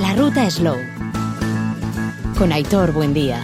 La 0.00 0.14
ruta 0.14 0.50
Slow. 0.50 0.76
Con 2.36 2.52
Aitor 2.52 2.92
Buendía. 2.92 3.42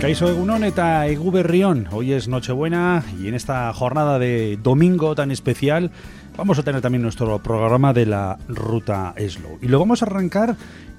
Caiso 0.00 0.28
Egunon 0.28 0.62
eta 0.62 1.08
Egu 1.08 1.32
Berrión. 1.32 1.88
Hoy 1.90 2.12
es 2.12 2.28
Nochebuena 2.28 3.02
y 3.20 3.26
en 3.26 3.34
esta 3.34 3.72
jornada 3.72 4.20
de 4.20 4.58
domingo 4.62 5.16
tan 5.16 5.32
especial 5.32 5.90
vamos 6.36 6.60
a 6.60 6.62
tener 6.62 6.80
también 6.80 7.02
nuestro 7.02 7.42
programa 7.42 7.92
de 7.92 8.06
la 8.06 8.38
ruta 8.46 9.12
Slow. 9.18 9.58
Y 9.60 9.66
lo 9.66 9.80
vamos 9.80 10.02
a 10.02 10.06
arrancar 10.06 10.54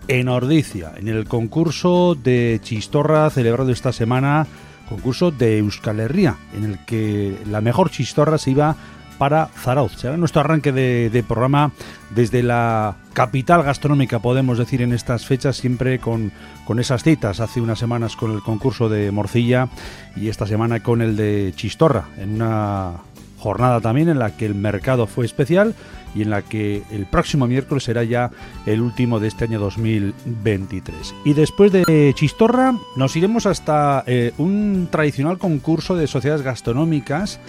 en 0.09 0.27
Ordicia, 0.27 0.91
en 0.97 1.07
el 1.07 1.29
concurso 1.29 2.15
de 2.15 2.59
Chistorra 2.61 3.29
celebrado 3.29 3.71
esta 3.71 3.93
semana, 3.93 4.47
concurso 4.89 5.31
de 5.31 5.59
Euskal 5.59 6.01
Herria, 6.01 6.35
en 6.53 6.65
el 6.65 6.85
que 6.85 7.37
la 7.49 7.61
mejor 7.61 7.89
chistorra 7.89 8.37
se 8.37 8.51
iba 8.51 8.75
para 9.17 9.47
Zarauz. 9.47 9.93
Será 9.97 10.17
nuestro 10.17 10.41
arranque 10.41 10.71
de, 10.71 11.09
de, 11.09 11.23
programa 11.23 11.71
desde 12.09 12.43
la 12.43 12.95
capital 13.13 13.63
gastronómica, 13.63 14.19
podemos 14.19 14.57
decir, 14.57 14.81
en 14.81 14.93
estas 14.93 15.25
fechas, 15.25 15.57
siempre 15.57 15.99
con, 15.99 16.31
con 16.65 16.79
esas 16.79 17.03
citas. 17.03 17.39
Hace 17.39 17.61
unas 17.61 17.79
semanas 17.79 18.15
con 18.15 18.31
el 18.31 18.41
concurso 18.41 18.89
de 18.89 19.11
Morcilla 19.11 19.69
y 20.15 20.29
esta 20.29 20.47
semana 20.47 20.81
con 20.81 21.01
el 21.01 21.15
de 21.15 21.53
Chistorra, 21.55 22.05
en 22.17 22.35
una 22.35 22.93
jornada 23.37 23.81
también 23.81 24.09
en 24.09 24.19
la 24.19 24.35
que 24.35 24.45
el 24.45 24.55
mercado 24.55 25.07
fue 25.07 25.25
especial 25.25 25.75
y 26.15 26.23
en 26.23 26.29
la 26.29 26.41
que 26.41 26.83
el 26.91 27.05
próximo 27.05 27.47
miércoles 27.47 27.83
será 27.83 28.03
ya 28.03 28.31
el 28.65 28.81
último 28.81 29.19
de 29.19 29.27
este 29.27 29.45
año 29.45 29.59
2023. 29.59 31.15
Y 31.25 31.33
después 31.33 31.71
de 31.71 32.13
Chistorra 32.15 32.73
nos 32.95 33.15
iremos 33.15 33.45
hasta 33.45 34.03
eh, 34.07 34.33
un 34.37 34.87
tradicional 34.91 35.37
concurso 35.37 35.95
de 35.95 36.07
sociedades 36.07 36.43
gastronómicas 36.43 37.39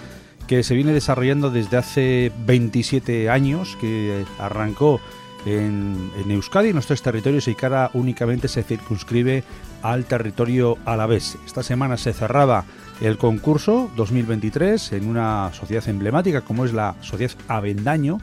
que 0.48 0.62
se 0.64 0.74
viene 0.74 0.92
desarrollando 0.92 1.50
desde 1.50 1.76
hace 1.76 2.32
27 2.46 3.30
años, 3.30 3.76
que 3.80 4.24
arrancó 4.38 5.00
en, 5.46 6.10
en 6.18 6.30
Euskadi, 6.30 6.68
en 6.68 6.74
nuestros 6.74 7.02
territorios, 7.02 7.46
y 7.46 7.56
ahora 7.62 7.90
únicamente 7.92 8.48
se 8.48 8.62
circunscribe 8.62 9.44
al 9.82 10.06
territorio 10.06 10.78
alavés. 10.86 11.38
Esta 11.46 11.62
semana 11.62 11.96
se 11.98 12.12
cerraba 12.12 12.64
el 13.00 13.18
concurso 13.18 13.90
2023 13.96 14.94
en 14.94 15.08
una 15.08 15.52
sociedad 15.52 15.86
emblemática 15.88 16.40
como 16.40 16.64
es 16.64 16.72
la 16.72 16.96
Sociedad 17.02 17.36
Avendaño, 17.46 18.18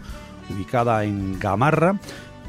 ubicada 0.50 1.04
en 1.06 1.39
Gamarra. 1.39 2.00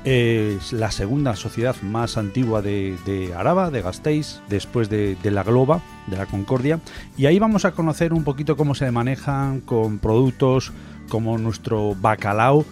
Es 0.07 0.73
la 0.73 0.93
segunda 0.93 1.35
sociedad 1.35 1.75
más 1.83 2.17
antigua 2.17 2.63
de, 2.63 3.33
Araba, 3.37 3.73
de 3.73 3.83
Gasteiz, 3.83 4.41
después 4.49 4.89
de, 4.89 5.17
de, 5.21 5.31
la 5.33 5.43
Globa, 5.43 5.83
de 6.07 6.17
la 6.17 6.27
Concordia. 6.27 6.79
Y 7.17 7.27
ahí 7.27 7.41
vamos 7.41 7.65
a 7.65 7.73
conocer 7.73 8.13
un 8.13 8.23
poquito 8.23 8.57
cómo 8.57 8.77
se 8.77 8.89
manejan 8.93 9.61
con 9.61 9.99
productos 9.99 10.73
como 11.09 11.39
nuestro 11.39 11.97
bacalao 11.97 12.65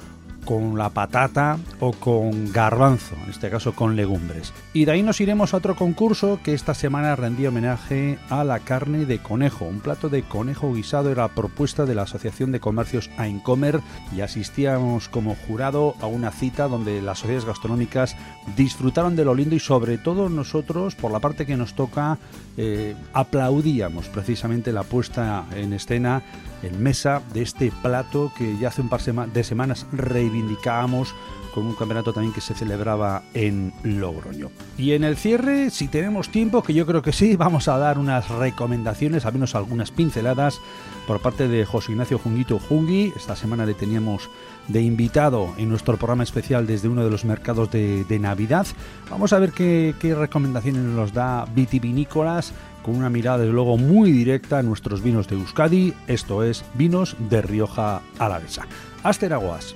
con 0.44 0.76
la 0.78 0.90
patata 0.90 1.58
o 1.80 1.92
con 1.92 2.52
garbanzo, 2.52 3.16
en 3.24 3.30
este 3.30 3.50
caso 3.50 3.74
con 3.74 3.96
legumbres. 3.96 4.52
Y 4.72 4.84
de 4.84 4.92
ahí 4.92 5.02
nos 5.02 5.20
iremos 5.20 5.54
a 5.54 5.58
otro 5.58 5.76
concurso 5.76 6.40
que 6.42 6.54
esta 6.54 6.74
semana 6.74 7.16
rendía 7.16 7.48
homenaje 7.48 8.18
a 8.28 8.44
la 8.44 8.60
carne 8.60 9.06
de 9.06 9.18
conejo. 9.18 9.64
Un 9.64 9.80
plato 9.80 10.08
de 10.08 10.22
conejo 10.22 10.72
guisado 10.72 11.10
era 11.10 11.28
propuesta 11.28 11.86
de 11.86 11.94
la 11.94 12.02
Asociación 12.02 12.52
de 12.52 12.60
Comercios 12.60 13.10
Aincomer 13.16 13.80
y 14.14 14.20
asistíamos 14.20 15.08
como 15.08 15.36
jurado 15.46 15.94
a 16.00 16.06
una 16.06 16.30
cita 16.30 16.68
donde 16.68 17.02
las 17.02 17.18
sociedades 17.18 17.46
gastronómicas 17.46 18.16
disfrutaron 18.56 19.16
de 19.16 19.24
lo 19.24 19.34
lindo 19.34 19.54
y 19.54 19.60
sobre 19.60 19.98
todo 19.98 20.28
nosotros, 20.28 20.94
por 20.94 21.10
la 21.12 21.20
parte 21.20 21.46
que 21.46 21.56
nos 21.56 21.74
toca, 21.74 22.18
eh, 22.56 22.94
aplaudíamos 23.12 24.06
precisamente 24.08 24.72
la 24.72 24.82
puesta 24.82 25.44
en 25.54 25.72
escena 25.72 26.22
en 26.62 26.83
mesa 26.83 27.22
de 27.33 27.42
este 27.42 27.72
plato 27.83 28.33
que 28.36 28.56
ya 28.58 28.69
hace 28.69 28.80
un 28.80 28.88
par 28.88 29.00
de 29.02 29.44
semanas 29.44 29.86
reivindicábamos 29.92 31.14
con 31.55 31.66
un 31.66 31.74
campeonato 31.74 32.12
también 32.12 32.34
que 32.34 32.41
se 32.41 32.52
celebraba 32.52 33.22
en 33.33 33.73
Logroño. 33.84 34.51
Y 34.77 34.92
en 34.92 35.05
el 35.05 35.17
cierre, 35.17 35.70
si 35.70 35.86
tenemos 35.86 36.28
tiempo, 36.30 36.64
que 36.64 36.74
yo 36.74 36.84
creo 36.84 37.01
que 37.01 37.12
sí, 37.12 37.36
vamos 37.39 37.68
a 37.68 37.78
dar 37.78 37.98
unas 37.98 38.28
recomendaciones, 38.28 39.24
al 39.24 39.34
menos 39.34 39.55
algunas 39.55 39.92
pinceladas, 39.92 40.61
por 41.06 41.20
parte 41.20 41.46
de 41.46 41.64
José 41.64 41.92
Ignacio 41.92 42.18
Junguito 42.18 42.58
Jungui. 42.58 43.12
Esta 43.14 43.36
semana 43.36 43.67
le 43.67 43.74
teníamos 43.74 44.28
de 44.67 44.83
invitado 44.83 45.55
en 45.57 45.68
nuestro 45.68 45.96
programa 45.96 46.24
especial 46.24 46.67
desde 46.67 46.89
uno 46.89 47.05
de 47.05 47.11
los 47.11 47.24
mercados 47.24 47.70
de, 47.70 48.18
Navidad. 48.18 48.67
Vamos 49.11 49.33
a 49.33 49.39
ver 49.39 49.52
qué, 49.52 49.95
qué 50.01 50.14
recomendaciones 50.14 50.83
nos 50.83 51.12
da 51.12 51.45
vitivinícolas 51.55 52.52
con 52.84 52.96
una 52.96 53.11
mirada 53.11 53.39
desde 53.39 53.52
luego 53.52 53.78
muy 53.78 54.12
directa 54.12 54.58
a 54.58 54.62
nuestros 54.62 55.02
vinos 55.02 55.27
de 55.27 55.36
Euskadi, 55.36 55.95
esto 56.06 56.45
es 56.45 56.64
vinos 56.74 57.17
de 57.30 57.40
Rioja 57.42 58.02
Alavesa. 58.18 58.67
Asteraguas. 59.02 59.74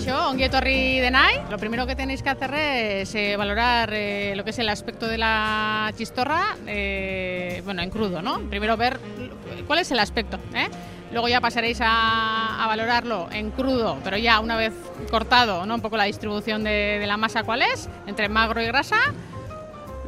Bueno, 0.00 0.14
Caixo, 0.16 0.30
Onguietorri 0.30 1.00
Denai. 1.00 1.50
Lo 1.50 1.58
primero 1.58 1.86
que 1.86 1.94
tenéis 1.94 2.22
que 2.22 2.30
hacer 2.30 2.54
es 2.54 3.14
eh, 3.14 3.36
valorar 3.36 3.90
eh, 3.92 4.32
lo 4.34 4.44
que 4.44 4.50
es 4.50 4.58
el 4.58 4.68
aspecto 4.70 5.06
de 5.06 5.18
la 5.18 5.92
chistorra, 5.96 6.56
eh, 6.66 7.60
bueno, 7.66 7.82
en 7.82 7.90
crudo, 7.90 8.22
¿no? 8.22 8.40
Primero 8.48 8.78
ver 8.78 8.98
cuál 9.66 9.80
es 9.80 9.90
el 9.90 9.98
aspecto, 9.98 10.38
¿eh? 10.54 10.68
Luego 11.12 11.28
ya 11.28 11.40
pasaréis 11.40 11.80
a, 11.82 12.62
a, 12.62 12.66
valorarlo 12.66 13.28
en 13.30 13.50
crudo, 13.50 13.98
pero 14.02 14.16
ya 14.16 14.40
una 14.40 14.56
vez 14.56 14.72
cortado, 15.10 15.66
¿no? 15.66 15.74
Un 15.74 15.82
poco 15.82 15.98
la 15.98 16.04
distribución 16.04 16.64
de, 16.64 16.98
de, 16.98 17.06
la 17.06 17.18
masa 17.18 17.42
cuál 17.42 17.62
es, 17.62 17.88
entre 18.06 18.28
magro 18.28 18.62
y 18.62 18.66
grasa. 18.66 18.96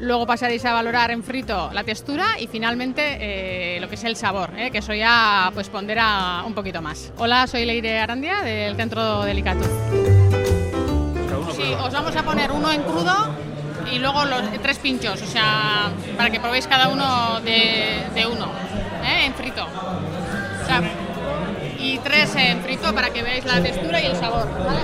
Luego 0.02 0.26
pasaréis 0.26 0.64
a 0.64 0.72
valorar 0.72 1.12
en 1.12 1.22
frito 1.22 1.70
la 1.72 1.84
textura 1.84 2.36
y 2.40 2.48
finalmente 2.48 3.18
eh, 3.20 3.80
lo 3.80 3.88
que 3.88 3.94
es 3.94 4.02
el 4.02 4.16
sabor, 4.16 4.50
¿eh? 4.58 4.72
que 4.72 4.78
eso 4.78 4.92
ya 4.92 5.52
pues 5.54 5.68
pondera 5.68 6.42
un 6.44 6.54
poquito 6.54 6.82
más. 6.82 7.12
Hola, 7.18 7.46
soy 7.46 7.64
Leire 7.64 8.00
Arandia 8.00 8.40
del 8.40 8.74
Centro 8.74 9.22
Delicato. 9.22 9.62
Sí, 11.54 11.72
os 11.80 11.92
vamos 11.92 12.16
a 12.16 12.22
poner 12.24 12.50
uno 12.50 12.72
en 12.72 12.82
crudo 12.82 13.14
y 13.92 14.00
luego 14.00 14.24
los 14.24 14.42
tres 14.60 14.80
pinchos, 14.80 15.22
o 15.22 15.26
sea, 15.26 15.92
para 16.16 16.30
que 16.30 16.40
probéis 16.40 16.66
cada 16.66 16.88
uno 16.88 17.38
de, 17.42 18.26
uno, 18.26 18.46
¿eh? 19.06 19.26
en 19.26 19.34
frito. 19.34 19.69
Y 21.78 21.98
tres 21.98 22.34
en 22.34 22.60
frito 22.62 22.92
para 22.92 23.10
que 23.10 23.22
veáis 23.22 23.44
la 23.44 23.62
textura 23.62 24.02
y 24.02 24.06
el 24.06 24.16
sabor. 24.16 24.48
¿vale? 24.66 24.80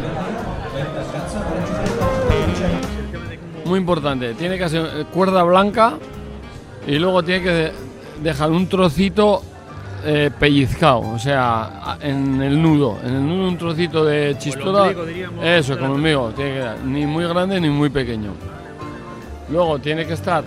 Muy 3.69 3.81
importante, 3.81 4.33
tiene 4.33 4.57
que 4.57 4.67
ser 4.67 5.05
cuerda 5.13 5.43
blanca 5.43 5.99
y 6.87 6.99
luego 6.99 7.23
tiene 7.23 7.45
que 7.45 7.73
dejar 8.23 8.51
un 8.51 8.67
trocito 8.67 9.43
eh, 10.07 10.31
pellizcado, 10.39 11.01
o 11.01 11.19
sea, 11.19 11.99
en 12.01 12.41
el 12.41 12.63
nudo, 12.63 12.99
en 13.05 13.15
el 13.15 13.27
nudo 13.27 13.49
un 13.49 13.59
trocito 13.59 14.07
de 14.07 14.37
chistora. 14.39 14.91
Eso, 15.43 15.79
como 15.79 15.97
amigo, 15.97 16.33
tiene 16.35 16.55
que 16.55 16.59
dar, 16.61 16.79
ni 16.83 17.05
muy 17.05 17.27
grande 17.27 17.61
ni 17.61 17.69
muy 17.69 17.91
pequeño. 17.91 18.33
Luego 19.51 19.79
tiene 19.81 20.07
que 20.07 20.15
estar 20.15 20.45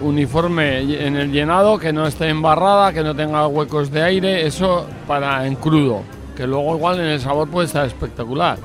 uniforme 0.00 0.78
en 1.06 1.16
el 1.16 1.30
llenado, 1.30 1.78
que 1.78 1.92
no 1.92 2.06
esté 2.06 2.30
embarrada, 2.30 2.90
que 2.94 3.02
no 3.02 3.14
tenga 3.14 3.46
huecos 3.48 3.90
de 3.90 4.02
aire, 4.02 4.46
eso 4.46 4.86
para 5.06 5.46
en 5.46 5.56
crudo, 5.56 6.04
que 6.34 6.46
luego 6.46 6.74
igual 6.74 7.00
en 7.00 7.06
el 7.06 7.20
sabor 7.20 7.50
puede 7.50 7.66
estar 7.66 7.84
espectacular. 7.84 8.56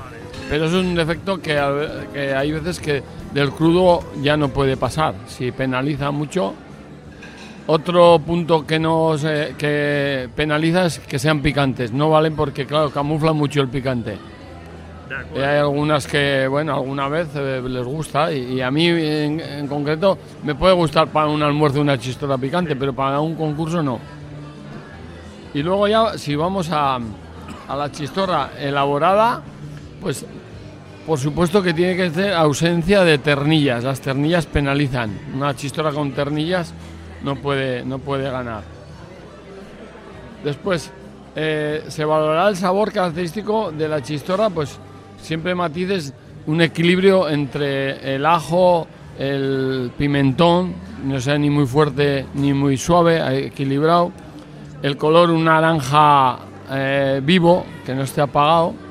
Pero 0.48 0.64
es 0.64 0.72
un 0.72 0.94
defecto 0.94 1.38
que, 1.42 1.60
que 2.14 2.34
hay 2.34 2.52
veces 2.52 2.80
que 2.80 3.02
del 3.36 3.50
crudo 3.50 4.00
ya 4.22 4.34
no 4.38 4.48
puede 4.48 4.78
pasar, 4.78 5.14
si 5.26 5.52
penaliza 5.52 6.10
mucho. 6.10 6.54
Otro 7.66 8.18
punto 8.18 8.66
que 8.66 8.78
nos 8.78 9.24
eh, 9.24 9.54
que 9.58 10.30
penaliza 10.34 10.86
es 10.86 11.00
que 11.00 11.18
sean 11.18 11.42
picantes, 11.42 11.92
no 11.92 12.08
valen 12.08 12.34
porque 12.34 12.64
claro, 12.64 12.88
camuflan 12.88 13.36
mucho 13.36 13.60
el 13.60 13.68
picante. 13.68 14.16
Y 15.34 15.38
hay 15.38 15.58
algunas 15.58 16.06
que, 16.06 16.48
bueno, 16.48 16.74
alguna 16.74 17.08
vez 17.08 17.28
eh, 17.34 17.60
les 17.62 17.84
gusta 17.84 18.32
y, 18.32 18.54
y 18.54 18.62
a 18.62 18.70
mí 18.70 18.86
en, 18.86 19.40
en, 19.40 19.66
concreto 19.66 20.16
me 20.42 20.54
puede 20.54 20.72
gustar 20.72 21.08
para 21.08 21.28
un 21.28 21.42
almuerzo 21.42 21.82
una 21.82 21.98
chistora 21.98 22.38
picante, 22.38 22.74
pero 22.74 22.94
para 22.94 23.20
un 23.20 23.34
concurso 23.34 23.82
no. 23.82 24.00
Y 25.52 25.62
luego 25.62 25.86
ya, 25.88 26.16
si 26.16 26.34
vamos 26.36 26.70
a, 26.70 26.98
a 27.68 27.76
la 27.76 27.92
chistorra 27.92 28.52
elaborada, 28.58 29.42
pues 30.00 30.24
por 31.06 31.18
supuesto 31.20 31.62
que 31.62 31.72
tiene 31.72 31.96
que 31.96 32.10
ser 32.10 32.34
ausencia 32.34 33.04
de 33.04 33.18
ternillas. 33.18 33.84
Las 33.84 34.00
ternillas 34.00 34.46
penalizan. 34.46 35.16
Una 35.34 35.54
chistora 35.54 35.92
con 35.92 36.12
ternillas 36.12 36.74
no 37.22 37.36
puede, 37.36 37.84
no 37.84 38.00
puede 38.00 38.28
ganar. 38.28 38.64
Después, 40.42 40.90
eh, 41.36 41.84
se 41.88 42.04
valorará 42.04 42.48
el 42.48 42.56
sabor 42.56 42.92
característico 42.92 43.70
de 43.70 43.88
la 43.88 44.02
chistorra, 44.02 44.50
pues 44.50 44.78
siempre 45.20 45.54
matices 45.54 46.12
un 46.46 46.60
equilibrio 46.60 47.28
entre 47.28 48.14
el 48.14 48.24
ajo, 48.26 48.86
el 49.18 49.92
pimentón, 49.96 50.74
no 51.04 51.20
sea 51.20 51.38
ni 51.38 51.50
muy 51.50 51.66
fuerte 51.66 52.26
ni 52.34 52.52
muy 52.52 52.76
suave, 52.76 53.46
equilibrado. 53.46 54.12
El 54.82 54.96
color 54.96 55.30
un 55.30 55.44
naranja 55.44 56.38
eh, 56.70 57.20
vivo, 57.22 57.64
que 57.84 57.94
no 57.94 58.02
esté 58.02 58.20
apagado. 58.20 58.85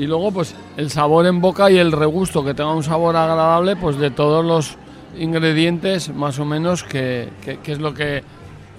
Y 0.00 0.06
luego 0.06 0.32
pues 0.32 0.54
el 0.78 0.88
sabor 0.88 1.26
en 1.26 1.42
boca 1.42 1.70
y 1.70 1.76
el 1.76 1.92
regusto, 1.92 2.42
que 2.42 2.54
tenga 2.54 2.72
un 2.72 2.82
sabor 2.82 3.16
agradable 3.16 3.76
pues 3.76 3.98
de 3.98 4.10
todos 4.10 4.42
los 4.42 4.78
ingredientes 5.18 6.08
más 6.14 6.38
o 6.38 6.46
menos 6.46 6.84
que, 6.84 7.28
que, 7.44 7.70
es 7.70 7.78
lo 7.78 7.92
que 7.92 8.22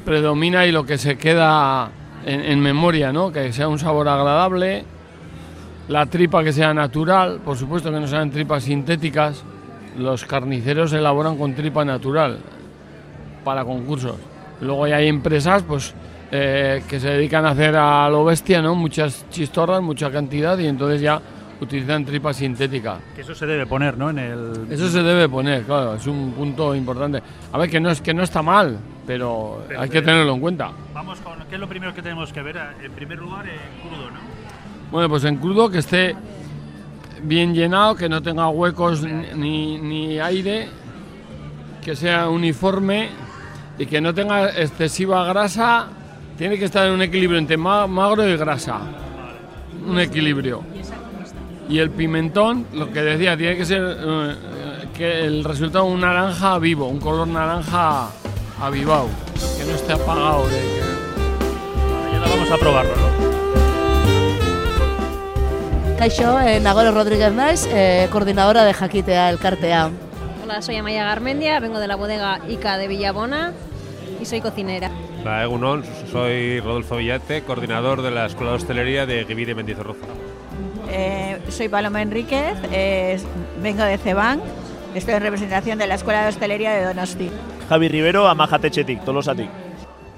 predomina 0.03 0.65
y 0.65 0.71
lo 0.71 0.83
que 0.83 0.97
se 0.97 1.19
queda 1.19 1.91
en, 2.25 2.41
en 2.41 2.59
memoria, 2.59 3.13
¿no? 3.13 3.31
Que 3.31 3.53
sea 3.53 3.67
un 3.67 3.77
sabor 3.77 4.07
agradable, 4.07 4.83
la 5.89 6.07
tripa 6.07 6.43
que 6.43 6.53
sea 6.53 6.73
natural, 6.73 7.39
por 7.45 7.55
supuesto 7.55 7.91
que 7.91 7.99
no 7.99 8.07
sean 8.07 8.31
tripas 8.31 8.63
sintéticas. 8.63 9.43
Los 9.99 10.25
carniceros 10.25 10.91
elaboran 10.91 11.37
con 11.37 11.53
tripa 11.53 11.85
natural 11.85 12.39
para 13.43 13.63
concursos. 13.63 14.15
Luego 14.59 14.87
ya 14.87 14.95
hay 14.95 15.07
empresas, 15.07 15.61
pues 15.61 15.93
eh, 16.33 16.83
que 16.87 16.97
se 16.97 17.09
dedican 17.09 17.45
a 17.45 17.49
hacer 17.49 17.75
a 17.75 18.09
lo 18.09 18.23
bestia, 18.23 18.61
¿no? 18.61 18.73
Muchas 18.73 19.25
chistorras, 19.29 19.81
mucha 19.81 20.09
cantidad 20.09 20.57
y 20.57 20.65
entonces 20.65 21.01
ya 21.01 21.21
utilizan 21.59 22.05
tripa 22.05 22.33
sintética. 22.33 22.99
Que 23.13 23.21
eso 23.21 23.35
se 23.35 23.45
debe 23.45 23.65
poner, 23.65 23.97
¿no? 23.97 24.09
En 24.11 24.19
el... 24.19 24.67
Eso 24.69 24.87
se 24.87 25.03
debe 25.03 25.27
poner, 25.27 25.63
claro, 25.63 25.95
es 25.95 26.07
un 26.07 26.31
punto 26.31 26.73
importante. 26.73 27.21
A 27.51 27.57
ver, 27.57 27.69
que 27.69 27.81
no 27.81 27.91
es 27.91 27.99
que 27.99 28.13
no 28.13 28.23
está 28.23 28.41
mal, 28.41 28.79
pero, 29.05 29.65
hay 29.77 29.89
que 29.89 30.01
tenerlo 30.01 30.33
en 30.33 30.39
cuenta. 30.39 30.71
Vamos 30.93 31.19
con 31.19 31.33
qué 31.49 31.55
es 31.55 31.61
lo 31.61 31.67
primero 31.67 31.93
que 31.93 32.01
tenemos 32.01 32.31
que 32.31 32.41
ver. 32.41 32.57
En 32.81 32.91
primer 32.93 33.19
lugar, 33.19 33.45
en 33.47 33.89
crudo, 33.89 34.09
¿no? 34.09 34.19
Bueno, 34.89 35.09
pues 35.09 35.25
en 35.25 35.35
crudo 35.35 35.69
que 35.69 35.79
esté 35.79 36.15
bien 37.23 37.53
llenado, 37.53 37.95
que 37.95 38.07
no 38.07 38.21
tenga 38.21 38.47
huecos 38.47 39.03
ni, 39.03 39.77
ni 39.77 40.17
aire, 40.17 40.69
que 41.83 41.93
sea 41.93 42.29
uniforme 42.29 43.09
y 43.77 43.85
que 43.85 43.99
no 43.99 44.13
tenga 44.13 44.49
excesiva 44.49 45.25
grasa 45.25 45.89
tiene 46.41 46.57
que 46.57 46.65
estar 46.65 46.87
en 46.87 46.93
un 46.93 47.03
equilibrio 47.03 47.37
entre 47.37 47.55
magro 47.55 48.27
y 48.27 48.35
grasa. 48.35 48.79
Un 49.85 49.99
equilibrio. 49.99 50.63
Y 51.69 51.77
el 51.77 51.91
pimentón, 51.91 52.65
lo 52.73 52.91
que 52.91 53.03
decía, 53.03 53.37
tiene 53.37 53.55
que 53.57 53.63
ser 53.63 53.79
eh, 53.85 54.35
que 54.97 55.19
el 55.23 55.43
resultado 55.43 55.85
un 55.85 56.01
naranja 56.01 56.57
vivo, 56.57 56.87
un 56.87 56.99
color 56.99 57.27
naranja 57.27 58.07
avivado, 58.59 59.07
que 59.55 59.65
no 59.65 59.75
esté 59.75 59.93
apagado. 59.93 60.47
De 60.47 60.61
ya 62.11 62.17
lo 62.17 62.27
vamos 62.27 62.49
a 62.49 62.57
probarlo, 62.57 62.91
¿no? 62.95 63.11
Kaixo, 65.99 66.39
eh, 66.39 66.59
Nagoro 66.59 66.91
Rodríguez 66.91 67.31
Nais, 67.31 67.69
eh, 67.71 68.07
coordinadora 68.11 68.63
de 68.63 68.73
Jaquitea, 68.73 69.29
el 69.29 69.37
Cartea. 69.37 69.91
Hola, 70.43 70.63
soy 70.63 70.77
Amaya 70.77 71.03
Garmendia, 71.03 71.59
vengo 71.59 71.79
de 71.79 71.87
la 71.87 71.95
bodega 71.95 72.39
ICA 72.49 72.79
de 72.79 72.87
Villabona 72.87 73.53
y 74.21 74.25
soy 74.25 74.39
cocinera. 74.39 74.91
Hola, 75.21 75.43
Egunon, 75.43 75.83
soy 76.11 76.59
Rodolfo 76.59 76.97
Villate, 76.97 77.41
coordinador 77.41 78.01
de 78.01 78.11
la 78.11 78.27
Escuela 78.27 78.51
de 78.51 78.57
Hostelería 78.57 79.05
de 79.05 79.25
Giviri 79.25 79.55
Mendizorroza. 79.55 80.05
Eh, 80.91 81.39
soy 81.49 81.69
Paloma 81.69 82.01
Enríquez, 82.01 82.57
eh, 82.71 83.19
vengo 83.61 83.83
de 83.83 83.97
Ceban, 83.97 84.41
estoy 84.93 85.15
en 85.15 85.21
representación 85.21 85.79
de 85.79 85.87
la 85.87 85.95
Escuela 85.95 86.23
de 86.23 86.29
Hostelería 86.29 86.71
de 86.71 86.85
Donosti. 86.85 87.31
Javi 87.67 87.87
Rivero, 87.87 88.27
Amajatechetik, 88.27 89.03
Tolosatik. 89.03 89.49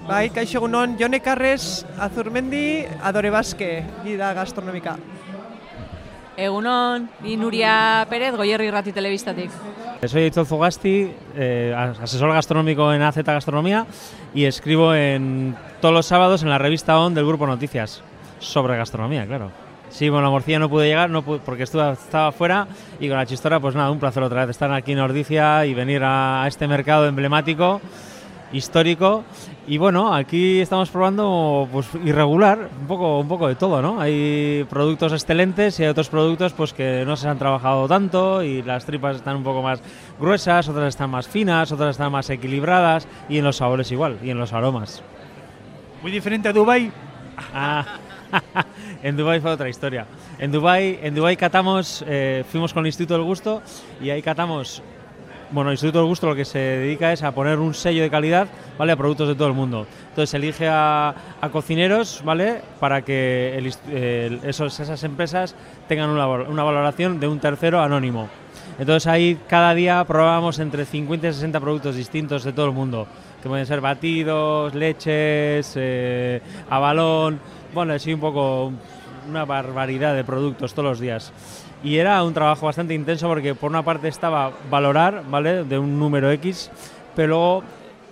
Bai, 0.08 0.30
kaixo 0.32 0.58
egunon, 0.60 0.98
Jone 1.00 1.22
Carres, 1.22 1.86
Azurmendi, 1.98 2.84
Adore 3.02 3.30
Baske, 3.30 3.86
gida 4.04 4.34
gastronómica. 4.34 4.98
Egunon, 6.38 7.10
y 7.24 7.38
Nuria 7.38 8.06
Pérez, 8.10 8.36
Goyerri 8.36 8.72
Rati 8.72 8.92
Televistatik. 8.92 9.52
Soy 10.06 10.24
Héctor 10.24 10.46
Fogasti, 10.46 11.12
eh, 11.36 11.74
asesor 12.02 12.34
gastronómico 12.34 12.92
en 12.92 13.02
AZ 13.02 13.18
Gastronomía 13.24 13.86
y 14.34 14.46
escribo 14.46 14.94
en 14.94 15.56
todos 15.80 15.94
los 15.94 16.06
sábados 16.06 16.44
en 16.44 16.50
la 16.50 16.58
revista 16.58 17.00
ON 17.00 17.14
del 17.14 17.26
Grupo 17.26 17.48
Noticias 17.48 18.02
sobre 18.40 18.76
gastronomía, 18.76 19.26
claro. 19.26 19.52
Sí, 19.90 20.10
bueno, 20.10 20.26
la 20.26 20.32
morcilla 20.32 20.60
no 20.60 20.70
pude 20.70 20.88
llegar 20.88 21.10
no 21.10 21.22
pude, 21.22 21.40
porque 21.46 21.64
estuve, 21.64 21.92
estaba 21.92 22.32
fuera 22.32 22.68
y 23.00 23.08
con 23.08 23.18
la 23.18 23.26
chistora, 23.26 23.60
pues 23.60 23.76
nada, 23.76 23.92
un 23.92 24.00
placer 24.00 24.24
otra 24.24 24.42
vez 24.42 24.50
estar 24.50 24.72
aquí 24.74 24.92
en 24.94 25.00
Ordicia 25.00 25.66
y 25.66 25.74
venir 25.74 26.04
a, 26.04 26.44
a 26.44 26.48
este 26.48 26.68
mercado 26.68 27.06
emblemático, 27.08 27.80
histórico 28.54 29.24
y 29.68 29.78
bueno, 29.78 30.14
aquí 30.14 30.62
estamos 30.62 30.90
probando 30.90 31.68
pues 31.72 31.88
irregular, 32.06 32.70
un 32.80 32.88
poco, 32.88 33.20
un 33.20 33.28
poco 33.28 33.48
de 33.48 33.56
todo, 33.56 33.82
¿no? 33.82 34.00
Hay 34.00 34.66
productos 34.70 35.12
excelentes 35.12 35.80
y 35.80 35.84
hay 35.84 35.90
otros 35.90 36.10
productos 36.10 36.54
pues 36.54 36.74
que 36.74 37.04
no 37.06 37.18
se 37.18 37.28
han 37.28 37.40
trabajado 37.40 37.88
tanto 37.88 38.44
y 38.44 38.62
las 38.62 38.86
tripas 38.86 39.18
están 39.18 39.38
un 39.38 39.44
poco 39.44 39.62
más 39.62 39.82
gruesas, 40.20 40.70
otras 40.70 40.90
están 40.90 41.10
más 41.10 41.28
finas, 41.28 41.72
otras 41.72 41.92
están 41.92 42.12
más 42.12 42.30
equilibradas 42.30 43.08
y 43.28 43.40
en 43.40 43.44
los 43.44 43.58
sabores 43.58 43.92
igual 43.92 44.20
y 44.24 44.30
en 44.30 44.38
los 44.38 44.54
aromas. 44.54 45.02
Muy 46.02 46.12
diferente 46.12 46.50
a 46.50 46.54
Dubai. 46.54 46.92
Ah, 47.54 47.86
en 49.04 49.18
Dubai 49.18 49.40
fue 49.40 49.52
otra 49.52 49.70
historia. 49.70 50.06
En 50.38 50.52
Dubai, 50.52 51.00
en 51.02 51.16
Dubai 51.16 51.38
catamos, 51.38 52.04
eh, 52.08 52.44
fuimos 52.50 52.74
con 52.74 52.82
el 52.82 52.88
Instituto 52.88 53.16
del 53.16 53.24
Gusto 53.24 53.62
y 54.02 54.10
ahí 54.10 54.22
catamos 54.22 54.84
bueno, 55.54 55.70
el 55.70 55.76
Instituto 55.76 56.00
del 56.00 56.08
Gusto 56.08 56.28
lo 56.28 56.36
que 56.36 56.46
se 56.46 56.58
dedica 56.58 57.14
es 57.14 57.22
a 57.22 57.32
poner 57.32 57.60
un 57.60 57.76
sello 57.76 58.02
de 58.02 58.10
calidad 58.10 58.48
¿vale? 58.78 58.92
a 58.92 58.96
productos 58.98 59.28
de 59.28 59.36
todo 59.36 59.48
el 59.48 59.54
mundo. 59.54 59.86
Entonces 60.10 60.34
elige 60.34 60.68
a, 60.68 61.14
cocineros 61.52 62.22
¿vale? 62.26 62.62
para 62.80 63.04
que 63.04 63.72
esos, 64.44 64.80
esas 64.80 65.04
empresas 65.04 65.56
tengan 65.88 66.10
una, 66.10 66.26
valoración 66.64 67.20
de 67.20 67.28
un 67.28 67.40
tercero 67.40 67.82
anónimo. 67.82 68.30
Entonces 68.80 69.06
ahí 69.06 69.38
cada 69.48 69.76
día 69.76 70.04
probamos 70.06 70.58
entre 70.58 70.86
50 70.86 71.28
y 71.28 71.34
60 71.34 71.60
productos 71.60 71.96
distintos 71.96 72.44
de 72.44 72.52
todo 72.52 72.66
el 72.66 72.72
mundo, 72.72 73.06
que 73.42 73.48
pueden 73.48 73.68
ser 73.68 73.80
batidos, 73.80 74.74
leches, 74.74 75.74
eh, 75.76 76.42
a 76.68 76.80
balón, 76.80 77.40
bueno, 77.76 77.94
así 77.94 78.12
un 78.12 78.20
poco 78.20 78.72
una 79.30 79.46
barbaridad 79.46 80.16
de 80.16 80.24
productos 80.24 80.74
todos 80.74 80.90
los 80.90 81.00
días 81.00 81.32
y 81.84 81.98
era 81.98 82.24
un 82.24 82.34
trabajo 82.34 82.66
bastante 82.66 82.94
intenso 82.94 83.28
porque 83.28 83.54
por 83.56 83.70
una 83.70 83.84
parte 83.84 84.08
estaba 84.08 84.52
valorar, 84.70 85.24
¿vale? 85.30 85.66
De 85.66 85.78
un 85.78 86.00
número 86.00 86.32
X, 86.32 86.72
pero 87.16 87.28
luego 87.28 87.64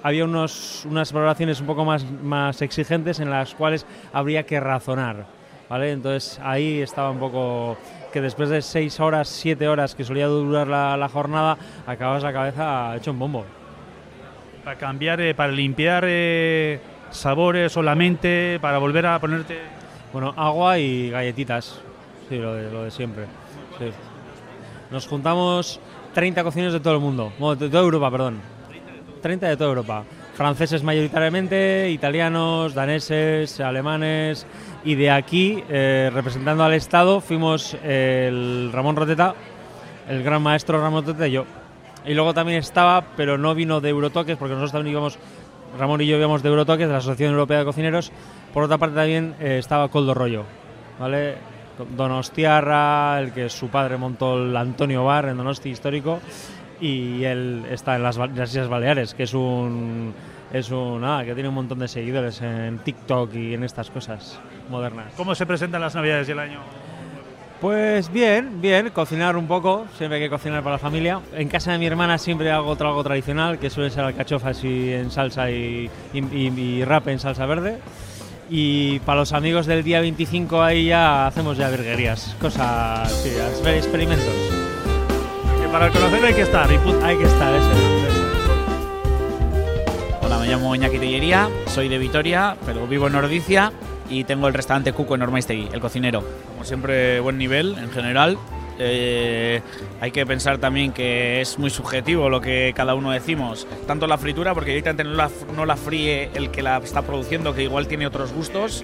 había 0.04 0.26
unos, 0.26 0.86
unas 0.86 1.12
valoraciones 1.14 1.62
un 1.62 1.68
poco 1.68 1.86
más, 1.86 2.06
más 2.22 2.62
exigentes 2.62 3.20
en 3.20 3.30
las 3.30 3.56
cuales 3.56 3.86
habría 4.12 4.44
que 4.44 4.60
razonar, 4.60 5.26
¿vale? 5.70 5.92
Entonces 5.92 6.40
ahí 6.44 6.82
estaba 6.82 7.12
un 7.12 7.20
poco 7.20 7.78
que 8.12 8.20
después 8.20 8.50
de 8.50 8.62
seis 8.62 9.00
horas, 9.00 9.30
siete 9.30 9.70
horas 9.70 9.96
que 9.96 10.04
solía 10.04 10.28
durar 10.28 10.68
la, 10.68 10.98
la 10.98 11.08
jornada, 11.08 11.58
acabas 11.88 12.24
la 12.24 12.34
cabeza 12.34 12.96
hecho 12.98 13.12
un 13.12 13.20
bombo. 13.20 13.46
Para 14.66 14.78
cambiar, 14.78 15.22
eh, 15.22 15.34
para 15.34 15.52
limpiar 15.52 16.04
eh, 16.06 16.80
sabores 17.10 17.72
solamente, 17.72 18.60
para 18.62 18.78
volver 18.78 19.06
a 19.06 19.20
ponerte... 19.20 19.60
Bueno, 20.12 20.34
agua 20.36 20.78
y 20.78 21.10
galletitas, 21.10 21.80
sí, 22.28 22.38
lo 22.38 22.54
de, 22.54 22.70
lo 22.70 22.84
de 22.84 22.92
siempre. 22.92 23.41
Nos 24.92 25.08
juntamos 25.08 25.80
30 26.14 26.44
cocineros 26.44 26.74
de 26.74 26.80
todo 26.80 26.96
el 26.96 27.00
mundo, 27.00 27.32
de 27.58 27.70
toda 27.70 27.84
Europa, 27.84 28.12
perdón. 28.12 28.42
30 29.22 29.48
de 29.48 29.58
toda 29.58 29.70
Europa. 29.70 30.04
Franceses 30.34 30.84
mayoritariamente, 30.84 31.90
italianos, 31.92 32.74
daneses, 32.74 33.60
alemanes. 33.60 34.46
Y 34.84 34.96
de 34.96 35.12
aquí, 35.12 35.64
eh, 35.70 36.10
representando 36.14 36.64
al 36.64 36.74
Estado, 36.74 37.22
fuimos 37.22 37.76
el 37.84 38.72
Ramón 38.74 38.96
Roteta, 38.96 39.36
el 40.10 40.24
gran 40.24 40.42
maestro 40.42 40.82
Ramón 40.82 41.06
Roteta 41.06 41.28
y 41.28 41.32
yo. 41.32 41.46
Y 42.06 42.14
luego 42.14 42.34
también 42.34 42.58
estaba, 42.60 43.06
pero 43.16 43.38
no 43.38 43.54
vino 43.54 43.80
de 43.80 43.90
Eurotoques, 43.90 44.38
porque 44.38 44.54
nosotros 44.54 44.72
también 44.72 44.94
íbamos, 44.94 45.20
Ramón 45.78 46.02
y 46.02 46.08
yo 46.08 46.18
íbamos 46.18 46.42
de 46.42 46.50
Eurotoques, 46.50 46.88
de 46.88 46.92
la 46.92 46.98
Asociación 46.98 47.34
Europea 47.34 47.60
de 47.60 47.66
Cocineros. 47.66 48.12
Por 48.54 48.64
otra 48.64 48.78
parte 48.78 48.96
también 48.96 49.36
eh, 49.40 49.58
estaba 49.60 49.90
Coldo 49.90 50.14
Rollo, 50.14 50.44
¿vale? 51.00 51.51
Donostiarra, 51.96 53.20
el 53.20 53.32
que 53.32 53.50
su 53.50 53.70
padre 53.70 53.98
montó 53.98 54.38
el 54.38 54.56
Antonio 54.56 55.06
Bar 55.06 55.30
en 55.30 55.38
Donosti 55.38 55.70
histórico 55.70 56.20
y 56.80 57.24
él 57.24 57.64
está 57.70 57.96
en 57.96 58.04
las, 58.04 58.18
las 58.18 58.50
Islas 58.50 58.68
Baleares, 58.68 59.14
que 59.14 59.24
es 59.24 59.34
un 59.34 60.14
es 60.52 60.70
un 60.70 61.04
ah, 61.06 61.22
que 61.24 61.34
tiene 61.34 61.48
un 61.48 61.56
montón 61.56 61.80
de 61.80 61.88
seguidores 61.88 62.42
en 62.42 62.80
TikTok 62.80 63.34
y 63.36 63.54
en 63.54 63.64
estas 63.64 63.90
cosas 63.90 64.40
modernas. 64.70 65.14
¿Cómo 65.16 65.34
se 65.34 65.46
presentan 65.46 65.80
las 65.80 65.96
Navidades 65.96 66.28
y 66.28 66.32
el 66.32 66.40
año? 66.40 66.60
Pues 67.62 68.12
bien, 68.12 68.60
bien, 68.60 68.90
cocinar 68.90 69.38
un 69.38 69.48
poco, 69.48 69.86
siempre 69.96 70.18
hay 70.18 70.24
que 70.24 70.30
cocinar 70.32 70.64
para 70.64 70.76
la 70.76 70.80
familia. 70.80 71.22
En 71.34 71.48
casa 71.48 71.72
de 71.72 71.78
mi 71.78 71.86
hermana 71.86 72.18
siempre 72.18 72.52
hago 72.52 72.68
otro 72.68 72.88
algo 72.88 73.04
tradicional, 73.04 73.60
que 73.60 73.70
suele 73.70 73.92
ser 73.92 74.04
alcachofas 74.04 74.64
y 74.64 74.92
en 74.92 75.12
salsa 75.12 75.52
y, 75.52 75.90
y, 76.12 76.20
y, 76.20 76.48
y 76.48 76.84
rap 76.84 77.08
en 77.08 77.20
salsa 77.20 77.46
verde 77.46 77.78
y 78.54 79.00
para 79.00 79.22
los 79.22 79.32
amigos 79.32 79.66
del 79.66 79.82
día 79.82 80.02
25 80.02 80.62
ahí 80.62 80.88
ya 80.88 81.26
hacemos 81.26 81.58
ya 81.58 81.70
virguerías, 81.70 82.36
cosas, 82.42 83.10
sí, 83.10 83.30
experimentos. 83.66 84.28
Que 85.62 85.68
para 85.70 85.86
el 85.86 85.94
conocer 85.94 86.26
hay 86.26 86.34
que 86.34 86.42
estar, 86.42 86.70
y 86.70 86.76
hay 87.02 87.18
que 87.18 87.24
estar, 87.24 87.56
eso, 87.56 87.72
eso. 87.72 88.22
Hola, 90.22 90.38
me 90.38 90.48
llamo 90.48 90.76
Iñaki 90.76 91.00
Tellería, 91.00 91.50
soy 91.68 91.88
de 91.88 91.98
Vitoria, 91.98 92.58
pero 92.66 92.86
vivo 92.88 93.08
en 93.08 93.14
Nordicia 93.14 93.72
y 94.10 94.26
tengo 94.26 94.50
el 94.50 94.54
restaurante 94.54 94.92
Cuco 94.92 95.16
en 95.16 95.22
Ormaistegui, 95.22 95.70
el 95.72 95.80
cocinero. 95.80 96.22
Como 96.52 96.66
siempre, 96.66 97.22
buen 97.22 97.38
nivel 97.38 97.78
en 97.78 97.90
general, 97.90 98.38
eh, 98.84 99.62
hay 100.00 100.12
que 100.12 100.26
pensar 100.26 100.58
también 100.58 100.92
que 100.92 101.42
es 101.42 101.60
muy 101.60 101.70
subjetivo 101.70 102.30
lo 102.30 102.42
que 102.42 102.74
cada 102.76 102.96
uno 102.96 103.12
decimos. 103.12 103.68
Tanto 103.88 104.08
la 104.08 104.18
fritura, 104.18 104.54
porque 104.54 104.72
directamente 104.72 105.04
no 105.04 105.16
la, 105.16 105.30
no 105.56 105.66
la 105.66 105.76
fríe 105.76 106.30
el 106.34 106.52
que 106.52 106.62
la 106.62 106.78
está 106.78 107.02
produciendo, 107.02 107.54
que 107.54 107.64
igual 107.64 107.88
tiene 107.88 108.08
otros 108.08 108.34
gustos. 108.34 108.84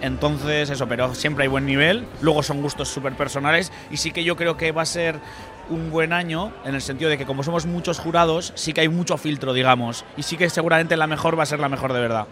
Entonces, 0.00 0.68
eso, 0.68 0.88
pero 0.88 1.14
siempre 1.14 1.44
hay 1.44 1.48
buen 1.48 1.64
nivel. 1.64 2.04
Luego 2.20 2.42
son 2.42 2.60
gustos 2.60 2.88
súper 2.88 3.14
personales 3.14 3.72
y 3.90 3.96
sí 3.96 4.10
que 4.10 4.24
yo 4.24 4.36
creo 4.36 4.56
que 4.56 4.72
va 4.72 4.82
a 4.82 4.86
ser 4.86 5.20
un 5.70 5.90
buen 5.90 6.12
año 6.12 6.52
en 6.64 6.74
el 6.74 6.82
sentido 6.82 7.08
de 7.08 7.16
que 7.16 7.24
como 7.24 7.42
somos 7.44 7.66
muchos 7.66 7.98
jurados, 8.00 8.52
sí 8.56 8.72
que 8.72 8.82
hay 8.82 8.88
mucho 8.88 9.16
filtro, 9.16 9.52
digamos, 9.52 10.04
y 10.16 10.24
sí 10.24 10.36
que 10.36 10.50
seguramente 10.50 10.96
la 10.96 11.06
mejor 11.06 11.38
va 11.38 11.44
a 11.44 11.46
ser 11.46 11.60
la 11.60 11.68
mejor 11.68 11.92
de 11.92 12.00
verdad. 12.00 12.26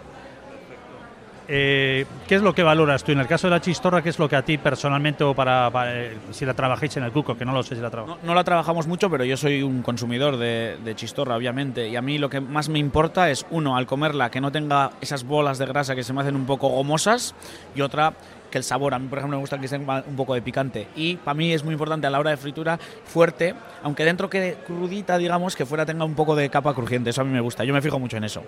Eh, 1.52 2.06
¿Qué 2.28 2.36
es 2.36 2.42
lo 2.42 2.54
que 2.54 2.62
valoras 2.62 3.02
tú? 3.02 3.10
En 3.10 3.18
el 3.18 3.26
caso 3.26 3.48
de 3.48 3.50
la 3.50 3.60
chistorra, 3.60 4.02
¿qué 4.02 4.10
es 4.10 4.20
lo 4.20 4.28
que 4.28 4.36
a 4.36 4.42
ti 4.42 4.56
personalmente 4.56 5.24
o 5.24 5.34
para, 5.34 5.68
para, 5.72 6.00
eh, 6.00 6.16
si 6.30 6.44
la 6.44 6.54
trabajáis 6.54 6.96
en 6.96 7.02
el 7.02 7.10
cuco? 7.10 7.36
Que 7.36 7.44
no 7.44 7.52
lo 7.52 7.64
sé 7.64 7.74
si 7.74 7.80
la. 7.80 7.90
No, 7.90 8.18
no 8.22 8.34
la 8.36 8.44
trabajamos 8.44 8.86
mucho, 8.86 9.10
pero 9.10 9.24
yo 9.24 9.36
soy 9.36 9.60
un 9.60 9.82
consumidor 9.82 10.36
de, 10.36 10.78
de 10.84 10.94
chistorra, 10.94 11.34
obviamente. 11.34 11.88
Y 11.88 11.96
a 11.96 12.02
mí 12.02 12.18
lo 12.18 12.30
que 12.30 12.40
más 12.40 12.68
me 12.68 12.78
importa 12.78 13.30
es, 13.30 13.44
uno, 13.50 13.76
al 13.76 13.86
comerla, 13.86 14.30
que 14.30 14.40
no 14.40 14.52
tenga 14.52 14.92
esas 15.00 15.24
bolas 15.24 15.58
de 15.58 15.66
grasa 15.66 15.96
que 15.96 16.04
se 16.04 16.12
me 16.12 16.20
hacen 16.20 16.36
un 16.36 16.46
poco 16.46 16.68
gomosas. 16.68 17.34
Y 17.74 17.80
otra, 17.80 18.12
que 18.48 18.58
el 18.58 18.62
sabor. 18.62 18.94
A 18.94 19.00
mí, 19.00 19.08
por 19.08 19.18
ejemplo, 19.18 19.36
me 19.36 19.40
gusta 19.40 19.58
que 19.58 19.66
tenga 19.66 20.04
un 20.06 20.14
poco 20.14 20.34
de 20.34 20.42
picante. 20.42 20.86
Y 20.94 21.16
para 21.16 21.34
mí 21.34 21.52
es 21.52 21.64
muy 21.64 21.72
importante 21.72 22.06
a 22.06 22.10
la 22.10 22.20
hora 22.20 22.30
de 22.30 22.36
fritura 22.36 22.78
fuerte, 23.06 23.56
aunque 23.82 24.04
dentro 24.04 24.30
quede 24.30 24.58
crudita, 24.64 25.18
digamos, 25.18 25.56
que 25.56 25.66
fuera 25.66 25.84
tenga 25.84 26.04
un 26.04 26.14
poco 26.14 26.36
de 26.36 26.48
capa 26.48 26.74
crujiente. 26.74 27.10
Eso 27.10 27.22
a 27.22 27.24
mí 27.24 27.32
me 27.32 27.40
gusta. 27.40 27.64
Yo 27.64 27.74
me 27.74 27.82
fijo 27.82 27.98
mucho 27.98 28.18
en 28.18 28.22
eso. 28.22 28.44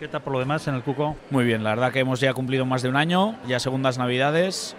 ¿Qué 0.00 0.08
tal 0.08 0.22
por 0.22 0.32
lo 0.32 0.38
demás 0.38 0.66
en 0.66 0.74
el 0.74 0.82
cuco? 0.82 1.14
Muy 1.28 1.44
bien, 1.44 1.62
la 1.62 1.70
verdad 1.70 1.92
que 1.92 1.98
hemos 1.98 2.20
ya 2.20 2.32
cumplido 2.32 2.64
más 2.64 2.80
de 2.80 2.88
un 2.88 2.96
año, 2.96 3.34
ya 3.46 3.60
segundas 3.60 3.98
navidades. 3.98 4.74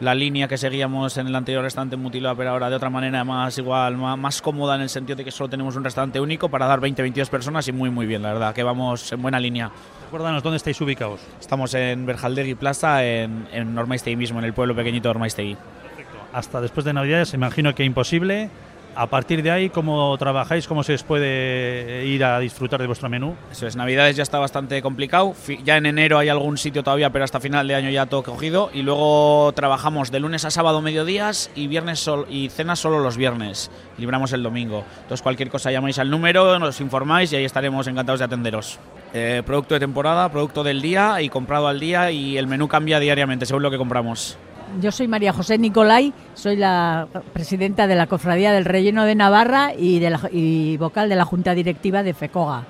La 0.00 0.12
línea 0.12 0.48
que 0.48 0.58
seguíamos 0.58 1.16
en 1.18 1.28
el 1.28 1.36
anterior 1.36 1.62
restaurante 1.62 1.94
Mutiló, 1.94 2.36
pero 2.36 2.50
ahora 2.50 2.68
de 2.68 2.74
otra 2.74 2.90
manera 2.90 3.22
más 3.22 3.56
igual, 3.58 3.96
más, 3.96 4.18
más 4.18 4.42
cómoda 4.42 4.74
en 4.74 4.80
el 4.80 4.88
sentido 4.88 5.14
de 5.14 5.24
que 5.24 5.30
solo 5.30 5.48
tenemos 5.48 5.76
un 5.76 5.84
restaurante 5.84 6.18
único 6.18 6.48
para 6.48 6.66
dar 6.66 6.80
20-22 6.80 7.28
personas 7.28 7.68
y 7.68 7.72
muy 7.72 7.90
muy 7.90 8.06
bien, 8.06 8.22
la 8.22 8.32
verdad, 8.32 8.52
que 8.52 8.64
vamos 8.64 9.12
en 9.12 9.22
buena 9.22 9.38
línea. 9.38 9.70
Recuérdanos, 10.06 10.42
¿dónde 10.42 10.56
estáis 10.56 10.80
ubicados? 10.80 11.20
Estamos 11.40 11.72
en 11.74 12.04
Berjaldegui 12.04 12.56
Plaza, 12.56 13.04
en, 13.04 13.46
en 13.52 13.72
Normaistegui 13.72 14.16
mismo, 14.16 14.40
en 14.40 14.46
el 14.46 14.52
pueblo 14.52 14.74
pequeñito 14.74 15.08
de 15.08 15.14
Normaistegui. 15.14 15.54
Perfecto. 15.54 16.16
Hasta 16.32 16.60
después 16.60 16.84
de 16.84 16.92
Navidades, 16.92 17.32
imagino 17.34 17.72
que 17.72 17.84
imposible. 17.84 18.50
A 18.98 19.08
partir 19.08 19.42
de 19.42 19.50
ahí, 19.50 19.68
¿cómo 19.68 20.16
trabajáis? 20.16 20.66
¿Cómo 20.66 20.82
se 20.82 20.94
os 20.94 21.02
puede 21.02 22.06
ir 22.06 22.24
a 22.24 22.38
disfrutar 22.38 22.80
de 22.80 22.86
vuestro 22.86 23.10
menú? 23.10 23.36
Eso 23.52 23.66
es, 23.66 23.76
Navidades 23.76 24.16
ya 24.16 24.22
está 24.22 24.38
bastante 24.38 24.80
complicado. 24.80 25.34
Ya 25.64 25.76
en 25.76 25.84
enero 25.84 26.16
hay 26.16 26.30
algún 26.30 26.56
sitio 26.56 26.82
todavía, 26.82 27.10
pero 27.10 27.22
hasta 27.22 27.38
final 27.38 27.68
de 27.68 27.74
año 27.74 27.90
ya 27.90 28.06
todo 28.06 28.22
cogido. 28.22 28.70
Y 28.72 28.80
luego 28.80 29.52
trabajamos 29.54 30.10
de 30.10 30.20
lunes 30.20 30.46
a 30.46 30.50
sábado 30.50 30.80
mediodías 30.80 31.50
y 31.54 31.66
viernes 31.66 32.00
sol 32.00 32.24
y 32.30 32.48
cenas 32.48 32.78
solo 32.78 33.00
los 33.00 33.18
viernes. 33.18 33.70
Libramos 33.98 34.32
el 34.32 34.42
domingo. 34.42 34.82
Entonces 35.02 35.20
cualquier 35.20 35.50
cosa 35.50 35.70
llamáis 35.70 35.98
al 35.98 36.08
número, 36.08 36.58
nos 36.58 36.80
informáis 36.80 37.30
y 37.34 37.36
ahí 37.36 37.44
estaremos 37.44 37.86
encantados 37.88 38.20
de 38.20 38.24
atenderos. 38.24 38.78
Eh, 39.12 39.42
producto 39.44 39.74
de 39.74 39.80
temporada, 39.80 40.30
producto 40.30 40.64
del 40.64 40.80
día 40.80 41.20
y 41.20 41.28
comprado 41.28 41.68
al 41.68 41.78
día 41.78 42.10
y 42.10 42.38
el 42.38 42.46
menú 42.46 42.66
cambia 42.66 42.98
diariamente 42.98 43.44
según 43.44 43.62
lo 43.62 43.70
que 43.70 43.76
compramos. 43.76 44.38
Yo 44.80 44.92
soy 44.92 45.08
María 45.08 45.32
José 45.32 45.58
Nicolai, 45.58 46.12
soy 46.34 46.56
la 46.56 47.08
presidenta 47.32 47.86
de 47.86 47.94
la 47.94 48.06
Cofradía 48.06 48.52
del 48.52 48.64
Relleno 48.64 49.04
de 49.04 49.14
Navarra 49.14 49.72
y, 49.76 49.98
de 50.00 50.10
la, 50.10 50.20
y 50.30 50.76
vocal 50.76 51.08
de 51.08 51.16
la 51.16 51.24
Junta 51.24 51.54
Directiva 51.54 52.02
de 52.02 52.14
FECOGA. 52.14 52.64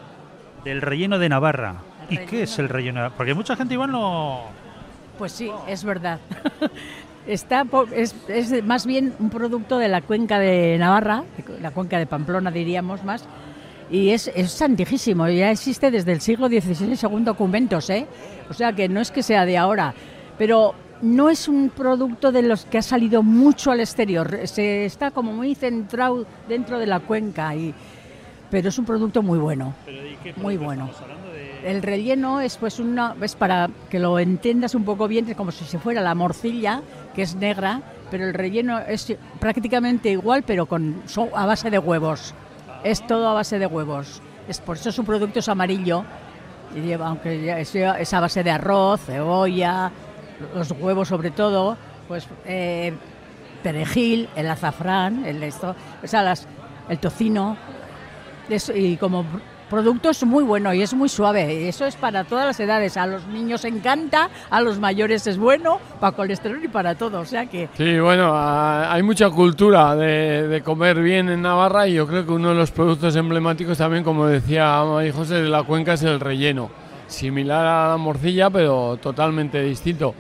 Del 0.65 0.83
Relleno 0.83 1.19
de 1.19 1.29
Navarra. 1.29 1.77
¿Y 2.09 2.19
qué 2.19 2.45
es 2.45 2.59
el 2.59 2.69
Relleno? 2.69 3.11
Porque 3.17 3.35
mucha 3.35 3.57
gente 3.57 3.75
igual 3.75 3.91
no... 3.91 4.43
Pues 5.19 5.33
sí, 5.33 5.51
es 5.67 5.85
verdad. 5.85 6.21
Está 7.27 7.65
es, 7.93 8.15
es, 8.29 8.65
más 8.65 8.87
bien 8.87 9.15
un 9.19 9.31
producto 9.31 9.79
de 9.79 9.89
la 9.89 10.01
cuenca 10.01 10.39
de 10.39 10.77
Navarra, 10.79 11.25
la 11.61 11.73
cuenca 11.73 11.99
de 11.99 12.07
Pamplona 12.07 12.53
diríamos 12.53 13.03
más, 13.03 13.27
y 13.91 14.11
es, 14.11 14.31
es 14.35 14.59
ya 14.59 15.51
existe 15.51 15.91
desde 15.91 16.13
el 16.13 16.21
siglo 16.21 16.49
XVI 16.49 16.97
según 16.97 17.25
documentos, 17.25 17.91
¿eh? 17.91 18.07
o 18.49 18.55
sea 18.55 18.73
que 18.73 18.89
no 18.89 19.01
es 19.01 19.11
que 19.11 19.25
sea 19.25 19.45
de 19.45 19.59
ahora, 19.59 19.93
pero 20.39 20.75
no 21.03 21.29
es 21.29 21.49
un 21.49 21.71
producto 21.71 22.33
de 22.33 22.43
los 22.43 22.65
que 22.65 22.79
ha 22.79 22.83
salido 22.83 23.23
mucho 23.23 23.71
al 23.71 23.81
exterior, 23.81 24.39
se 24.45 24.85
está 24.85 25.11
como 25.11 25.33
muy 25.33 25.55
centrado 25.55 26.27
dentro 26.49 26.79
de 26.79 26.87
la 26.87 27.01
cuenca, 27.01 27.55
y, 27.55 27.75
pero 28.51 28.69
es 28.69 28.79
un 28.79 28.85
producto 28.85 29.23
muy 29.23 29.39
bueno, 29.39 29.75
muy 30.37 30.57
bueno. 30.57 30.91
De... 31.33 31.71
El 31.71 31.83
relleno 31.83 32.41
es 32.41 32.57
pues 32.57 32.79
una, 32.79 33.15
es 33.21 33.35
para 33.35 33.69
que 33.91 33.99
lo 33.99 34.19
entiendas 34.19 34.75
un 34.75 34.85
poco 34.85 35.09
bien, 35.09 35.29
es 35.29 35.37
como 35.37 35.53
si 35.53 35.65
se 35.65 35.79
fuera 35.79 36.01
la 36.01 36.15
morcilla, 36.15 36.83
que 37.15 37.23
es 37.23 37.35
negra, 37.35 37.83
pero 38.11 38.25
el 38.25 38.35
relleno 38.35 38.79
es 38.79 39.15
prácticamente 39.41 40.11
igual, 40.11 40.45
pero 40.45 40.67
con 40.67 41.03
a 41.35 41.47
base 41.47 41.71
de 41.71 41.79
huevos. 41.79 42.35
Es 42.85 43.05
todo 43.07 43.29
a 43.29 43.35
base 43.35 43.59
de 43.59 43.67
huevos. 43.67 44.23
Es 44.47 44.61
por 44.61 44.77
eso 44.77 44.93
su 44.93 45.05
producto 45.05 45.41
es 45.41 45.49
amarillo, 45.49 46.05
y 46.75 46.81
lleva, 46.81 47.09
aunque 47.09 47.61
es, 47.61 47.75
es 47.75 48.15
a 48.15 48.21
base 48.21 48.45
de 48.45 48.51
arroz, 48.51 49.01
cebolla, 49.01 49.91
los 50.55 50.71
huevos 50.73 51.09
sobre 51.09 51.31
todo, 51.31 51.77
pues 52.09 52.27
eh, 52.45 52.93
perejil, 53.63 54.29
el 54.37 54.51
azafrán, 54.51 55.25
el 55.25 55.43
esto, 55.43 55.75
o 56.03 56.07
sea, 56.07 56.23
las, 56.23 56.47
el 56.89 56.99
tocino, 56.99 57.57
y 58.75 58.97
como 58.97 59.25
producto 59.69 60.11
es 60.11 60.25
muy 60.25 60.45
bueno 60.45 60.73
y 60.73 60.83
es 60.83 60.95
muy 60.95 61.09
suave. 61.09 61.69
Eso 61.69 61.85
es 61.87 61.97
para 61.97 62.25
todas 62.25 62.47
las 62.47 62.61
edades. 62.61 62.97
A 62.97 63.07
los 63.07 63.27
niños 63.27 63.65
encanta, 63.65 64.31
a 64.51 64.61
los 64.61 64.79
mayores 64.79 65.27
es 65.27 65.39
bueno, 65.39 65.81
para 66.01 66.17
colesterol 66.17 66.63
y 66.63 66.69
para 66.69 66.95
todo. 66.95 67.21
O 67.21 67.25
sea 67.25 67.47
que. 67.47 67.69
Sí, 67.77 67.99
bueno, 67.99 68.33
hay 68.35 69.03
mucha 69.03 69.31
cultura 69.31 69.97
de, 69.97 70.49
de, 70.49 70.63
comer 70.63 71.01
bien 71.01 71.29
en 71.29 71.43
Navarra 71.43 71.89
y 71.89 71.95
yo 71.95 72.07
creo 72.07 72.25
que 72.25 72.33
uno 72.33 72.51
de 72.51 72.55
los 72.55 72.71
productos 72.71 73.17
emblemáticos 73.17 73.79
también, 73.79 74.05
como 74.05 74.27
decía 74.27 74.83
María 74.85 75.13
José 75.13 75.35
de 75.35 75.49
la 75.49 75.63
Cuenca, 75.63 75.95
es 75.95 76.03
el 76.03 76.21
relleno. 76.21 76.71
Similar 77.09 77.65
a 77.65 77.89
la 77.91 77.97
morcilla, 77.97 78.51
pero 78.51 78.97
totalmente 79.01 79.63
distinto. 79.63 80.15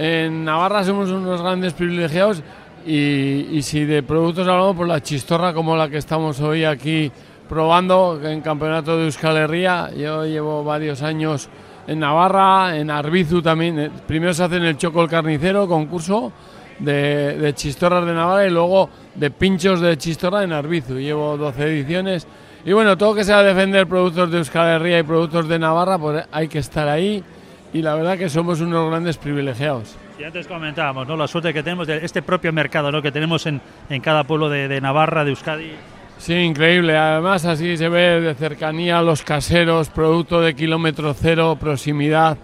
En 0.00 0.44
Navarra 0.44 0.84
somos 0.84 1.10
unos 1.10 1.42
grandes 1.42 1.72
privilegiados 1.72 2.40
y, 2.86 3.58
si 3.62 3.84
de 3.84 4.04
productos 4.04 4.46
hablamos, 4.46 4.76
por 4.76 4.86
la 4.86 5.02
chistorra 5.02 5.52
como 5.52 5.74
la 5.74 5.88
que 5.88 5.96
estamos 5.96 6.38
hoy 6.38 6.62
aquí 6.62 7.10
probando 7.48 8.20
en 8.22 8.40
campeonato 8.40 8.96
de 8.96 9.06
Euskal 9.06 9.36
Herria. 9.36 9.90
Yo 9.90 10.24
llevo 10.24 10.62
varios 10.62 11.02
años 11.02 11.48
en 11.88 11.98
Navarra, 11.98 12.76
en 12.76 12.92
Arbizu 12.92 13.42
también. 13.42 13.90
Primero 14.06 14.32
se 14.32 14.44
hace 14.44 14.58
en 14.58 14.66
el 14.66 14.76
Choco 14.76 15.02
el 15.02 15.08
Carnicero, 15.08 15.66
concurso 15.66 16.30
de, 16.78 17.36
de 17.36 17.54
chistorras 17.54 18.06
de 18.06 18.14
Navarra 18.14 18.46
y 18.46 18.50
luego 18.50 18.88
de 19.16 19.32
pinchos 19.32 19.80
de 19.80 19.98
chistorra 19.98 20.44
en 20.44 20.52
Arbizu. 20.52 20.94
Llevo 20.94 21.36
12 21.36 21.64
ediciones. 21.64 22.24
Y 22.64 22.72
bueno, 22.72 22.96
todo 22.96 23.16
que 23.16 23.24
sea 23.24 23.42
defender 23.42 23.88
productos 23.88 24.30
de 24.30 24.38
Euskal 24.38 24.76
Herria 24.76 25.00
y 25.00 25.02
productos 25.02 25.48
de 25.48 25.58
Navarra, 25.58 25.98
pues 25.98 26.24
hay 26.30 26.46
que 26.46 26.60
estar 26.60 26.86
ahí. 26.86 27.24
Y 27.72 27.82
la 27.82 27.94
verdad 27.94 28.16
que 28.16 28.28
somos 28.28 28.60
unos 28.60 28.88
grandes 28.88 29.16
privilegiados. 29.18 29.96
Y 30.18 30.24
antes 30.24 30.46
comentábamos, 30.46 31.06
¿no? 31.06 31.16
La 31.16 31.28
suerte 31.28 31.52
que 31.52 31.62
tenemos 31.62 31.86
de 31.86 32.04
este 32.04 32.22
propio 32.22 32.52
mercado, 32.52 32.90
¿no? 32.90 33.02
Que 33.02 33.12
tenemos 33.12 33.46
en, 33.46 33.60
en 33.88 34.00
cada 34.00 34.24
pueblo 34.24 34.48
de, 34.48 34.68
de 34.68 34.80
Navarra, 34.80 35.24
de 35.24 35.30
Euskadi. 35.30 35.72
Sí, 36.18 36.34
increíble. 36.34 36.96
Además, 36.96 37.44
así 37.44 37.76
se 37.76 37.88
ve 37.88 38.20
de 38.20 38.34
cercanía 38.34 38.98
a 38.98 39.02
los 39.02 39.22
caseros, 39.22 39.88
producto 39.90 40.40
de 40.40 40.56
kilómetro 40.56 41.14
cero, 41.14 41.56
proximidad 41.60 42.36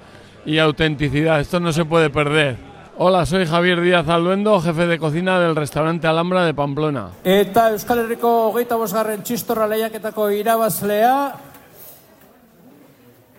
y 0.46 0.58
autenticidad. 0.58 1.40
Esto 1.40 1.58
no 1.58 1.72
se 1.72 1.84
puede 1.84 2.10
perder. 2.10 2.56
Hola, 2.96 3.26
soy 3.26 3.44
Javier 3.44 3.80
Díaz 3.80 4.08
Alduendo, 4.08 4.60
jefe 4.60 4.86
de 4.86 5.00
cocina 5.00 5.40
del 5.40 5.56
restaurante 5.56 6.06
Alhambra 6.06 6.44
de 6.44 6.54
Pamplona. 6.54 7.08
Eta 7.24 7.70
Euskal 7.70 8.04
Herriko 8.04 8.50
hogeita 8.52 8.76
bosgarren 8.78 9.24
txistorra 9.24 9.66
lehiaketako 9.66 10.28
irabazlea 10.30 11.34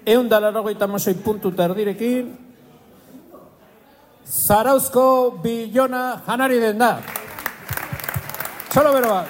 eun 0.06 0.30
da 0.30 0.40
larogeita 0.40 0.88
masoi 0.88 1.14
puntu 1.16 1.52
terdirekin 1.52 2.46
Zarauzko 4.26 5.40
bilona 5.44 6.22
janari 6.28 6.60
den 6.60 6.78
da. 6.80 7.00
Solo 8.74 8.94
bero 8.94 9.10
bat. 9.10 9.28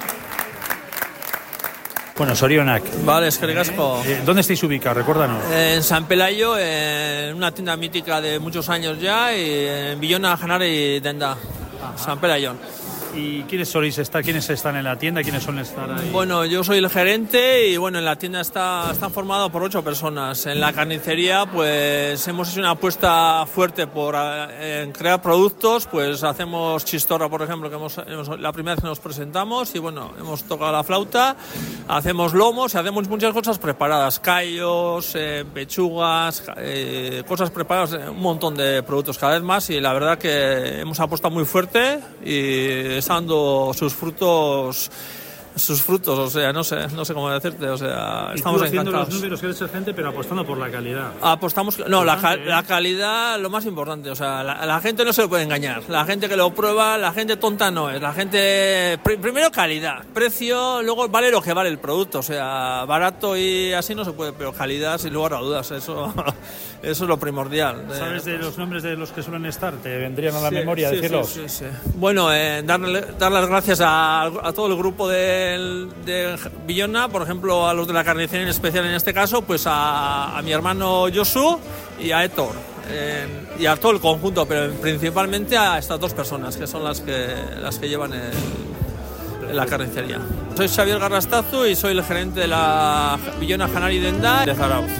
Bueno, 2.18 2.34
Sorionak. 2.34 2.84
Vale, 3.04 3.28
es 3.28 3.38
que 3.38 3.54
casco. 3.54 4.02
Eh, 4.06 4.22
¿Dónde 4.26 4.40
estáis 4.40 4.64
ubicados? 4.64 4.98
Recuérdanos. 4.98 5.44
En 5.52 5.84
San 5.84 6.06
Pelayo, 6.06 6.58
en 6.58 7.36
una 7.36 7.52
tienda 7.52 7.76
mítica 7.76 8.22
de 8.22 8.40
muchos 8.40 8.70
años 8.70 9.00
ya, 9.02 9.36
y 9.36 9.68
en 9.68 10.00
Villona, 10.00 10.38
Janari, 10.38 11.02
Denda. 11.02 11.32
Ajá. 11.32 11.98
San 11.98 12.20
Pelayo. 12.20 12.54
¿Y 13.16 13.44
quiénes 13.44 13.70
soléis 13.70 13.98
estar? 13.98 14.22
¿Quiénes 14.24 14.50
están 14.50 14.76
en 14.76 14.84
la 14.84 14.98
tienda? 14.98 15.24
¿Quiénes 15.24 15.44
suelen 15.44 15.64
estar 15.64 15.90
ahí? 15.90 16.10
Bueno, 16.12 16.44
yo 16.44 16.64
soy 16.64 16.80
el 16.80 16.90
gerente 16.90 17.70
y 17.70 17.78
bueno, 17.78 18.00
en 18.00 18.06
la 18.06 18.18
tienda 18.18 18.42
está, 18.42 18.92
están 18.92 19.12
formados 19.12 19.50
por 19.52 19.64
ocho 19.64 19.84
personas. 19.84 20.46
En 20.46 20.60
la 20.60 20.74
carnicería, 20.74 21.46
pues 21.46 22.28
hemos 22.28 22.52
hecho 22.52 22.60
una 22.60 22.72
apuesta 22.72 23.46
fuerte 23.46 23.88
por 23.88 24.16
eh, 24.18 24.92
crear 24.98 25.22
productos. 25.22 25.88
Pues 25.88 26.24
hacemos 26.24 26.84
chistorra, 26.84 27.30
por 27.30 27.42
ejemplo, 27.42 27.70
que 27.70 27.78
hemos, 27.78 27.98
hemos, 28.06 28.38
la 28.40 28.52
primera 28.52 28.76
vez 28.76 28.82
que 28.82 28.88
nos 28.90 29.00
presentamos 29.00 29.74
y 29.76 29.80
bueno, 29.80 30.12
hemos 30.20 30.44
tocado 30.44 30.74
la 30.74 30.84
flauta. 30.84 31.38
Hacemos 31.88 32.34
lomos 32.34 32.74
y 32.74 32.78
hacemos 32.78 33.08
muchas 33.08 33.34
cosas 33.34 33.60
preparadas: 33.60 34.20
callos, 34.20 35.14
eh, 35.16 35.46
pechugas, 35.54 36.44
eh, 36.58 37.24
cosas 37.26 37.50
preparadas, 37.50 37.94
un 38.10 38.20
montón 38.20 38.56
de 38.56 38.84
productos 38.84 39.18
cada 39.18 39.36
vez 39.36 39.44
más. 39.44 39.70
Y 39.70 39.80
la 39.80 39.94
verdad 39.94 40.18
que 40.18 40.82
hemos 40.82 41.00
apostado 41.00 41.34
muy 41.34 41.46
fuerte 41.46 42.00
y 42.24 43.05
dando 43.08 43.72
sus 43.78 43.94
frutos 43.94 44.90
sus 45.58 45.82
frutos, 45.82 46.20
o 46.20 46.30
sea, 46.30 46.52
no 46.52 46.66
sé, 46.66 46.76
no 46.94 47.06
sé 47.06 47.14
cómo 47.14 47.30
decirte, 47.30 47.70
o 47.70 47.78
sea, 47.78 48.32
Y 48.34 48.40
estamos 48.40 48.60
tú 48.60 48.66
haciendo 48.66 48.92
encantados. 48.92 49.08
los 49.08 49.16
números 49.22 49.40
que 49.40 49.46
eres 49.46 49.72
gente, 49.72 49.94
pero 49.94 50.10
apostando 50.10 50.46
por 50.46 50.58
la 50.58 50.70
calidad. 50.70 51.12
Apostamos, 51.22 51.80
no, 51.88 52.04
la, 52.04 52.16
ca- 52.20 52.34
Importante, 52.34 52.44
¿eh? 52.44 52.50
la 52.50 52.64
calidad, 52.64 53.40
lo 53.40 53.50
más 53.50 53.66
importante, 53.66 54.10
o 54.10 54.16
sea, 54.18 54.44
la, 54.44 54.66
la 54.66 54.82
gente 54.82 55.06
no 55.06 55.14
se 55.14 55.22
lo 55.22 55.30
puede 55.30 55.44
engañar, 55.44 55.84
la 55.88 56.04
gente 56.04 56.28
que 56.28 56.36
lo 56.36 56.54
prueba, 56.54 56.98
la 56.98 57.14
gente 57.14 57.38
tonta 57.38 57.72
no 57.72 57.90
es, 57.90 58.02
la 58.02 58.12
gente, 58.12 59.00
pri- 59.02 59.16
primero 59.16 59.50
calidad, 59.50 60.04
precio, 60.14 60.82
luego 60.84 61.08
vale 61.08 61.32
lo 61.32 61.42
que 61.42 61.54
vale 61.54 61.70
el 61.70 61.78
producto, 61.80 62.20
o 62.20 62.24
sea, 62.24 62.84
barato 62.86 63.38
y 63.38 63.72
así 63.72 63.96
no 63.96 64.04
se 64.04 64.12
puede, 64.12 64.34
pero 64.34 64.52
calidad 64.52 64.98
sin 64.98 65.14
lugar 65.14 65.36
a 65.36 65.38
dudas, 65.38 65.72
eso, 65.72 66.14
eso 66.86 67.04
es 67.04 67.10
lo 67.10 67.18
primordial. 67.18 67.84
¿Sabes 67.98 68.26
de 68.26 68.38
los 68.38 68.58
nombres 68.58 68.84
de 68.84 68.96
los 68.96 69.12
que 69.12 69.22
suelen 69.24 69.46
estar? 69.46 69.74
¿Te 69.76 69.98
vendrían 69.98 70.36
a 70.36 70.42
la 70.42 70.50
Sí, 70.50 70.56
memoria 70.56 70.90
sí, 70.90 70.96
decirlos? 70.96 71.30
sí, 71.30 71.42
sí, 71.48 71.58
sí. 71.60 71.66
Bueno, 71.96 72.32
eh, 72.34 72.62
darle, 72.64 73.04
dar 73.20 73.32
las 73.32 73.48
gracias 73.48 73.82
a, 73.82 74.24
a 74.26 74.54
todo 74.54 74.68
el 74.68 74.76
grupo 74.78 75.08
del- 75.10 75.90
de, 76.06 76.36
Villona, 76.66 77.08
por 77.10 77.22
ejemplo, 77.24 77.68
a 77.68 77.74
los 77.74 77.88
de 77.88 77.94
la 77.94 78.04
carnicería 78.04 78.44
en 78.44 78.50
especial 78.50 78.86
en 78.86 78.94
este 78.94 79.14
caso, 79.14 79.42
pues 79.42 79.66
a, 79.68 80.38
a 80.38 80.42
mi 80.42 80.52
hermano 80.52 81.06
Josu 81.14 81.60
y 82.00 82.12
a 82.12 82.24
Héctor. 82.24 82.52
eh, 82.90 83.26
y 83.60 83.66
a 83.66 83.76
todo 83.78 83.94
el 83.94 84.00
conjunto, 84.00 84.46
pero 84.46 84.72
principalmente 84.76 85.58
a 85.58 85.80
estas 85.80 86.00
dos 86.00 86.14
personas, 86.14 86.56
que 86.58 86.68
son 86.68 86.84
las 86.84 87.02
que, 87.02 87.34
las 87.60 87.80
que 87.80 87.90
llevan 87.90 88.14
el- 88.14 89.56
la 89.56 89.66
carnicería. 89.66 90.20
Soy 90.56 90.68
Xavier 90.68 91.00
Garrastazu 91.00 91.66
y 91.66 91.76
soy 91.76 91.92
el 91.98 92.04
gerente 92.04 92.42
de 92.42 92.48
la 92.48 93.18
Villona 93.40 93.68
Janari 93.68 94.00
Denda 94.00 94.46
de 94.46 94.54
Zarauz. 94.56 94.92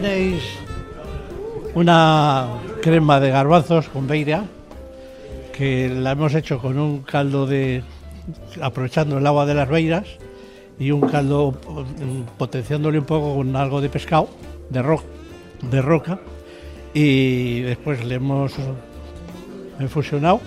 Tenéis 0.00 0.42
una 1.74 2.48
crema 2.82 3.20
de 3.20 3.30
garbanzos 3.30 3.88
con 3.88 4.08
beira 4.08 4.44
que 5.52 5.88
la 5.88 6.12
hemos 6.12 6.34
hecho 6.34 6.58
con 6.58 6.78
un 6.80 7.02
caldo 7.02 7.46
de 7.46 7.84
aprovechando 8.60 9.18
el 9.18 9.26
agua 9.26 9.46
de 9.46 9.54
las 9.54 9.68
beiras 9.68 10.06
y 10.80 10.90
un 10.90 11.02
caldo 11.02 11.52
mm, 11.68 12.36
potenciándole 12.38 12.98
un 12.98 13.04
poco 13.04 13.36
con 13.36 13.54
algo 13.54 13.80
de 13.80 13.88
pescado 13.88 14.28
de, 14.68 14.82
ro- 14.82 15.02
de 15.62 15.80
roca 15.80 16.18
y 16.92 17.60
después 17.60 18.04
le 18.04 18.16
hemos 18.16 18.52
infusionado 19.78 20.40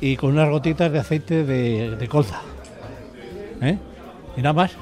y 0.00 0.16
con 0.16 0.32
unas 0.32 0.50
gotitas 0.50 0.92
de 0.92 0.98
aceite 0.98 1.44
de, 1.44 1.96
de 1.96 2.08
colza 2.08 2.42
¿eh? 3.62 3.78
y 4.36 4.42
nada 4.42 4.52
más 4.52 4.72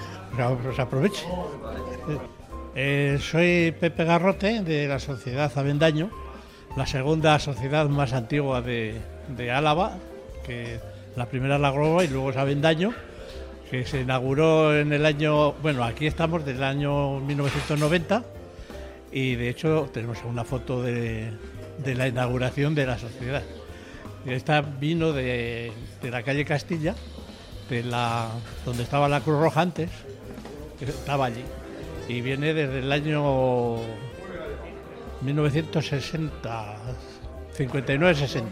os 0.68 0.78
aproveche 0.80 1.25
Eh, 2.75 3.19
soy 3.21 3.75
Pepe 3.79 4.05
Garrote 4.05 4.62
de 4.62 4.88
la 4.88 4.99
Sociedad 4.99 5.52
Avendaño, 5.57 6.11
la 6.75 6.87
segunda 6.87 7.38
sociedad 7.38 7.87
más 7.91 8.14
antigua 8.14 8.62
de, 8.62 8.99
Álava, 9.52 9.99
que 10.47 10.81
la 11.14 11.26
primera 11.26 11.57
es 11.57 11.61
la 11.61 11.71
Groba 11.71 12.02
y 12.02 12.09
luego 12.09 12.31
es 12.31 12.37
Avendaño, 12.38 12.95
que 13.71 13.85
se 13.85 14.00
inauguró 14.00 14.75
en 14.75 14.91
el 14.95 15.05
año, 15.05 15.52
bueno, 15.52 15.85
aquí 15.85 16.07
estamos 16.07 16.47
del 16.47 16.62
año 16.62 17.21
1990 17.21 18.25
y 19.12 19.35
de 19.35 19.50
hecho 19.50 19.91
tenemos 19.93 20.25
una 20.25 20.45
foto 20.45 20.83
de, 20.83 21.31
la 21.85 22.09
inauguración 22.09 22.75
de 22.75 22.87
la 22.87 22.99
sociedad. 22.99 23.43
Esta 24.25 24.63
vino 24.63 25.13
de, 25.13 25.73
de 26.00 26.11
la 26.11 26.23
calle 26.23 26.47
Castilla, 26.47 26.95
de 27.69 27.82
la, 27.82 28.30
donde 28.65 28.82
estaba 28.82 29.11
la 29.11 29.21
Cruz 29.21 29.39
Roja 29.39 29.61
antes, 29.61 29.91
estaba 30.80 31.26
allí 31.26 31.45
y 32.08 32.21
viene 32.21 32.54
desde 32.54 32.80
el 32.80 32.93
año 32.93 33.76
1960, 35.23 36.75
59-60. 37.56 38.43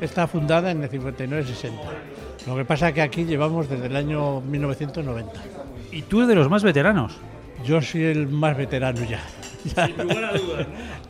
Está 0.00 0.26
fundada 0.26 0.70
en 0.70 0.82
el 0.82 0.90
59-60. 0.90 1.70
Lo 2.46 2.56
que 2.56 2.64
pasa 2.64 2.88
es 2.88 2.94
que 2.94 3.02
aquí 3.02 3.24
llevamos 3.24 3.68
desde 3.68 3.86
el 3.86 3.96
año 3.96 4.40
1990. 4.40 5.32
¿Y 5.92 6.02
tú 6.02 6.18
eres 6.18 6.28
de 6.28 6.34
los 6.34 6.48
más 6.48 6.62
veteranos? 6.62 7.16
Yo 7.64 7.80
soy 7.82 8.04
el 8.04 8.28
más 8.28 8.56
veterano 8.56 9.00
ya. 9.04 9.22
Ya, 9.74 9.90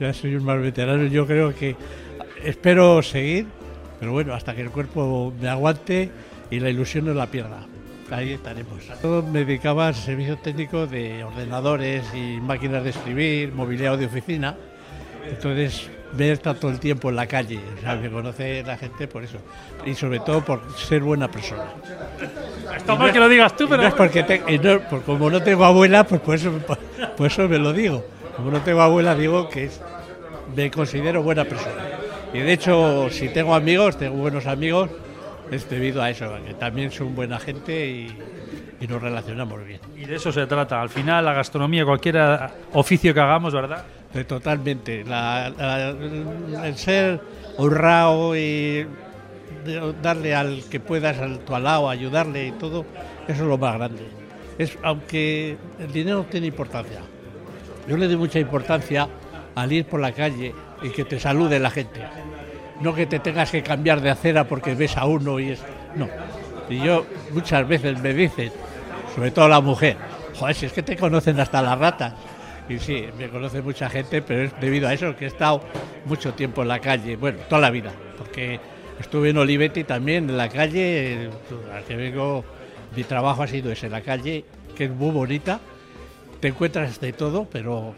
ya 0.00 0.14
soy 0.14 0.32
el 0.32 0.40
más 0.40 0.58
veterano. 0.58 1.04
Yo 1.08 1.26
creo 1.26 1.54
que 1.54 1.76
espero 2.42 3.02
seguir, 3.02 3.44
pero 4.00 4.12
bueno, 4.12 4.32
hasta 4.32 4.54
que 4.54 4.62
el 4.62 4.70
cuerpo 4.70 5.30
me 5.38 5.50
aguante 5.50 6.10
y 6.50 6.60
la 6.60 6.70
ilusión 6.70 7.04
no 7.04 7.12
la 7.12 7.26
pierda. 7.26 7.66
Ahí 8.10 8.32
estaremos. 8.34 8.78
Yo 9.02 9.22
me 9.22 9.40
dedicaba 9.44 9.88
al 9.88 9.94
servicio 9.94 10.36
técnico 10.38 10.86
de 10.86 11.24
ordenadores 11.24 12.04
y 12.14 12.40
máquinas 12.40 12.84
de 12.84 12.90
escribir, 12.90 13.52
mobiliario 13.52 13.96
de 13.96 14.06
oficina. 14.06 14.54
Entonces, 15.28 15.88
ver 16.12 16.32
estar 16.32 16.54
todo 16.54 16.70
el 16.70 16.78
tiempo 16.78 17.10
en 17.10 17.16
la 17.16 17.26
calle. 17.26 17.58
O 17.76 17.80
sea, 17.80 17.96
me 17.96 18.08
conoce 18.08 18.62
la 18.62 18.76
gente 18.76 19.08
por 19.08 19.24
eso. 19.24 19.38
Y 19.84 19.94
sobre 19.94 20.20
todo 20.20 20.44
por 20.44 20.62
ser 20.76 21.02
buena 21.02 21.28
persona. 21.28 21.64
Está 22.76 22.94
mal 22.94 23.08
no 23.08 23.12
que 23.12 23.18
lo 23.18 23.28
digas 23.28 23.56
tú, 23.56 23.68
pero... 23.68 23.82
No 23.82 23.88
es 23.88 23.94
porque 23.94 24.22
te- 24.22 24.58
no- 24.58 24.80
por- 24.88 25.02
como 25.02 25.28
no 25.28 25.42
tengo 25.42 25.64
abuela, 25.64 26.04
pues 26.04 26.20
por 26.20 26.36
eso, 26.36 26.52
por 27.16 27.26
eso 27.26 27.48
me 27.48 27.58
lo 27.58 27.72
digo. 27.72 28.04
Como 28.36 28.52
no 28.52 28.60
tengo 28.60 28.82
abuela, 28.82 29.16
digo 29.16 29.48
que 29.48 29.64
es- 29.64 29.80
me 30.54 30.70
considero 30.70 31.24
buena 31.24 31.44
persona. 31.44 31.82
Y 32.32 32.38
de 32.38 32.52
hecho, 32.52 33.08
si 33.10 33.28
tengo 33.30 33.52
amigos, 33.54 33.98
tengo 33.98 34.14
buenos 34.16 34.46
amigos, 34.46 34.90
es 35.50 35.68
debido 35.68 36.02
a 36.02 36.10
eso, 36.10 36.32
que 36.46 36.54
también 36.54 36.90
son 36.90 37.14
buena 37.14 37.38
gente 37.38 37.86
y, 37.88 38.16
y 38.80 38.86
nos 38.86 39.00
relacionamos 39.00 39.64
bien. 39.64 39.80
Y 39.96 40.04
de 40.04 40.16
eso 40.16 40.32
se 40.32 40.46
trata. 40.46 40.80
Al 40.82 40.88
final, 40.88 41.24
la 41.24 41.32
gastronomía, 41.34 41.84
cualquier 41.84 42.18
ah, 42.18 42.50
oficio 42.72 43.12
que 43.14 43.20
hagamos, 43.20 43.52
¿verdad? 43.54 43.84
De 44.12 44.24
totalmente. 44.24 45.04
La- 45.04 45.50
la- 45.50 46.66
el 46.66 46.76
ser 46.76 47.20
honrado 47.58 48.36
y 48.36 48.86
darle 50.02 50.34
al 50.34 50.62
que 50.70 50.78
puedas 50.80 51.18
al 51.18 51.40
tu 51.40 51.54
al 51.54 51.64
lado, 51.64 51.88
ayudarle 51.90 52.46
y 52.48 52.52
todo, 52.52 52.84
eso 53.26 53.42
es 53.42 53.48
lo 53.48 53.58
más 53.58 53.74
grande. 53.76 54.06
Es, 54.58 54.78
aunque 54.82 55.56
el 55.78 55.92
dinero 55.92 56.24
tiene 56.30 56.46
importancia. 56.46 57.00
Yo 57.88 57.96
le 57.96 58.06
doy 58.06 58.16
mucha 58.16 58.38
importancia 58.38 59.08
al 59.54 59.72
ir 59.72 59.84
por 59.86 60.00
la 60.00 60.12
calle 60.12 60.54
y 60.82 60.88
que 60.90 61.04
te 61.04 61.18
salude 61.20 61.58
la 61.58 61.70
gente. 61.70 62.00
No 62.80 62.94
que 62.94 63.06
te 63.06 63.18
tengas 63.18 63.50
que 63.50 63.62
cambiar 63.62 64.00
de 64.00 64.10
acera 64.10 64.44
porque 64.44 64.74
ves 64.74 64.96
a 64.96 65.06
uno 65.06 65.40
y 65.40 65.50
es. 65.50 65.62
No. 65.94 66.08
Y 66.68 66.80
yo 66.80 67.06
muchas 67.32 67.66
veces 67.66 68.00
me 68.00 68.12
dicen, 68.12 68.52
sobre 69.14 69.30
todo 69.30 69.48
la 69.48 69.60
mujer, 69.60 69.96
joder, 70.34 70.54
si 70.54 70.66
es 70.66 70.72
que 70.72 70.82
te 70.82 70.96
conocen 70.96 71.40
hasta 71.40 71.62
las 71.62 71.78
ratas. 71.78 72.14
Y 72.68 72.78
sí, 72.78 73.06
me 73.16 73.28
conoce 73.28 73.62
mucha 73.62 73.88
gente, 73.88 74.22
pero 74.22 74.42
es 74.42 74.60
debido 74.60 74.88
a 74.88 74.92
eso 74.92 75.14
que 75.16 75.26
he 75.26 75.28
estado 75.28 75.62
mucho 76.04 76.34
tiempo 76.34 76.62
en 76.62 76.68
la 76.68 76.80
calle, 76.80 77.16
bueno, 77.16 77.38
toda 77.48 77.60
la 77.60 77.70
vida, 77.70 77.92
porque 78.18 78.58
estuve 78.98 79.30
en 79.30 79.38
Olivetti 79.38 79.84
también, 79.84 80.28
en 80.28 80.36
la 80.36 80.48
calle, 80.48 81.30
al 81.72 81.84
que 81.84 81.94
vengo, 81.94 82.44
mi 82.96 83.04
trabajo 83.04 83.44
ha 83.44 83.46
sido 83.46 83.70
ese, 83.70 83.86
en 83.86 83.92
la 83.92 84.00
calle, 84.00 84.44
que 84.74 84.84
es 84.84 84.90
muy 84.90 85.12
bonita, 85.12 85.60
te 86.40 86.48
encuentras 86.48 87.00
de 87.00 87.12
todo, 87.12 87.46
pero 87.50 87.94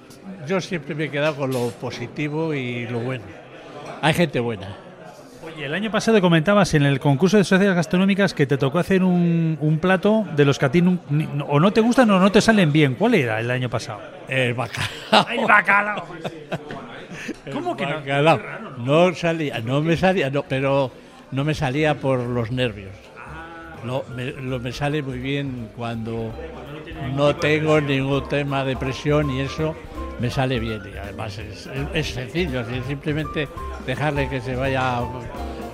yo 0.47 0.61
siempre 0.61 0.95
me 0.95 1.05
he 1.05 1.11
quedado 1.11 1.37
con 1.37 1.51
lo 1.51 1.71
positivo 1.71 2.53
y 2.53 2.87
lo 2.87 3.01
bueno. 3.01 3.25
Hay 4.03 4.15
gente 4.15 4.41
buena. 4.41 4.69
Oye, 5.45 5.65
el 5.67 5.75
año 5.75 5.91
pasado 5.91 6.21
comentabas 6.21 6.75
en 6.75 6.85
el 6.85 7.01
concurso 7.01 7.37
de 7.37 7.45
sociedades 7.45 7.75
gastronómicas 7.77 8.35
que 8.35 8.47
te 8.47 8.59
tocó 8.59 8.79
hacer 8.79 9.03
un, 9.03 9.57
un 9.61 9.79
plato 9.79 10.25
de 10.37 10.45
los 10.45 10.59
que 10.59 10.67
a 10.67 10.71
ti 10.71 10.83
ni- 10.83 10.99
no- 11.35 11.45
o 11.47 11.59
no 11.61 11.73
te 11.73 11.81
gustan 11.81 12.11
o 12.11 12.19
no 12.19 12.31
te 12.31 12.41
salen 12.41 12.73
bien. 12.73 12.95
¿Cuál 12.95 13.15
era 13.15 13.41
el 13.41 13.51
año 13.51 13.69
pasado? 13.71 14.01
El 14.29 14.55
bacalao. 14.55 15.27
¡El 15.31 15.47
bacalao! 15.47 16.05
¿Cómo 17.53 17.77
que 17.77 17.87
no? 17.87 17.95
Bacalao. 17.97 18.41
No 18.79 19.15
salía, 19.15 19.61
no 19.61 19.81
me 19.81 19.97
salía, 19.97 20.31
no, 20.31 20.43
pero 20.43 20.91
no 21.33 21.45
me 21.45 21.55
salía 21.55 21.95
por 21.95 22.21
los 22.21 22.51
nervios. 22.51 22.91
No, 23.85 24.03
me, 24.15 24.33
lo, 24.33 24.59
me 24.59 24.73
sale 24.73 25.03
muy 25.03 25.19
bien 25.19 25.69
cuando 25.77 26.33
no 27.15 27.37
tengo 27.37 27.81
ningún 27.81 28.29
tema 28.29 28.65
de 28.65 28.77
presión 28.77 29.31
y 29.31 29.41
eso 29.41 29.77
me 30.21 30.31
sale 30.31 30.59
bien. 30.59 30.83
Y 30.93 30.97
además 30.97 31.39
es, 31.39 32.07
sencillo, 32.07 32.61
es 32.61 32.87
simplemente 32.87 33.49
dejarle 33.87 34.29
que 34.29 34.41
se 34.41 34.55
vaya 34.57 35.01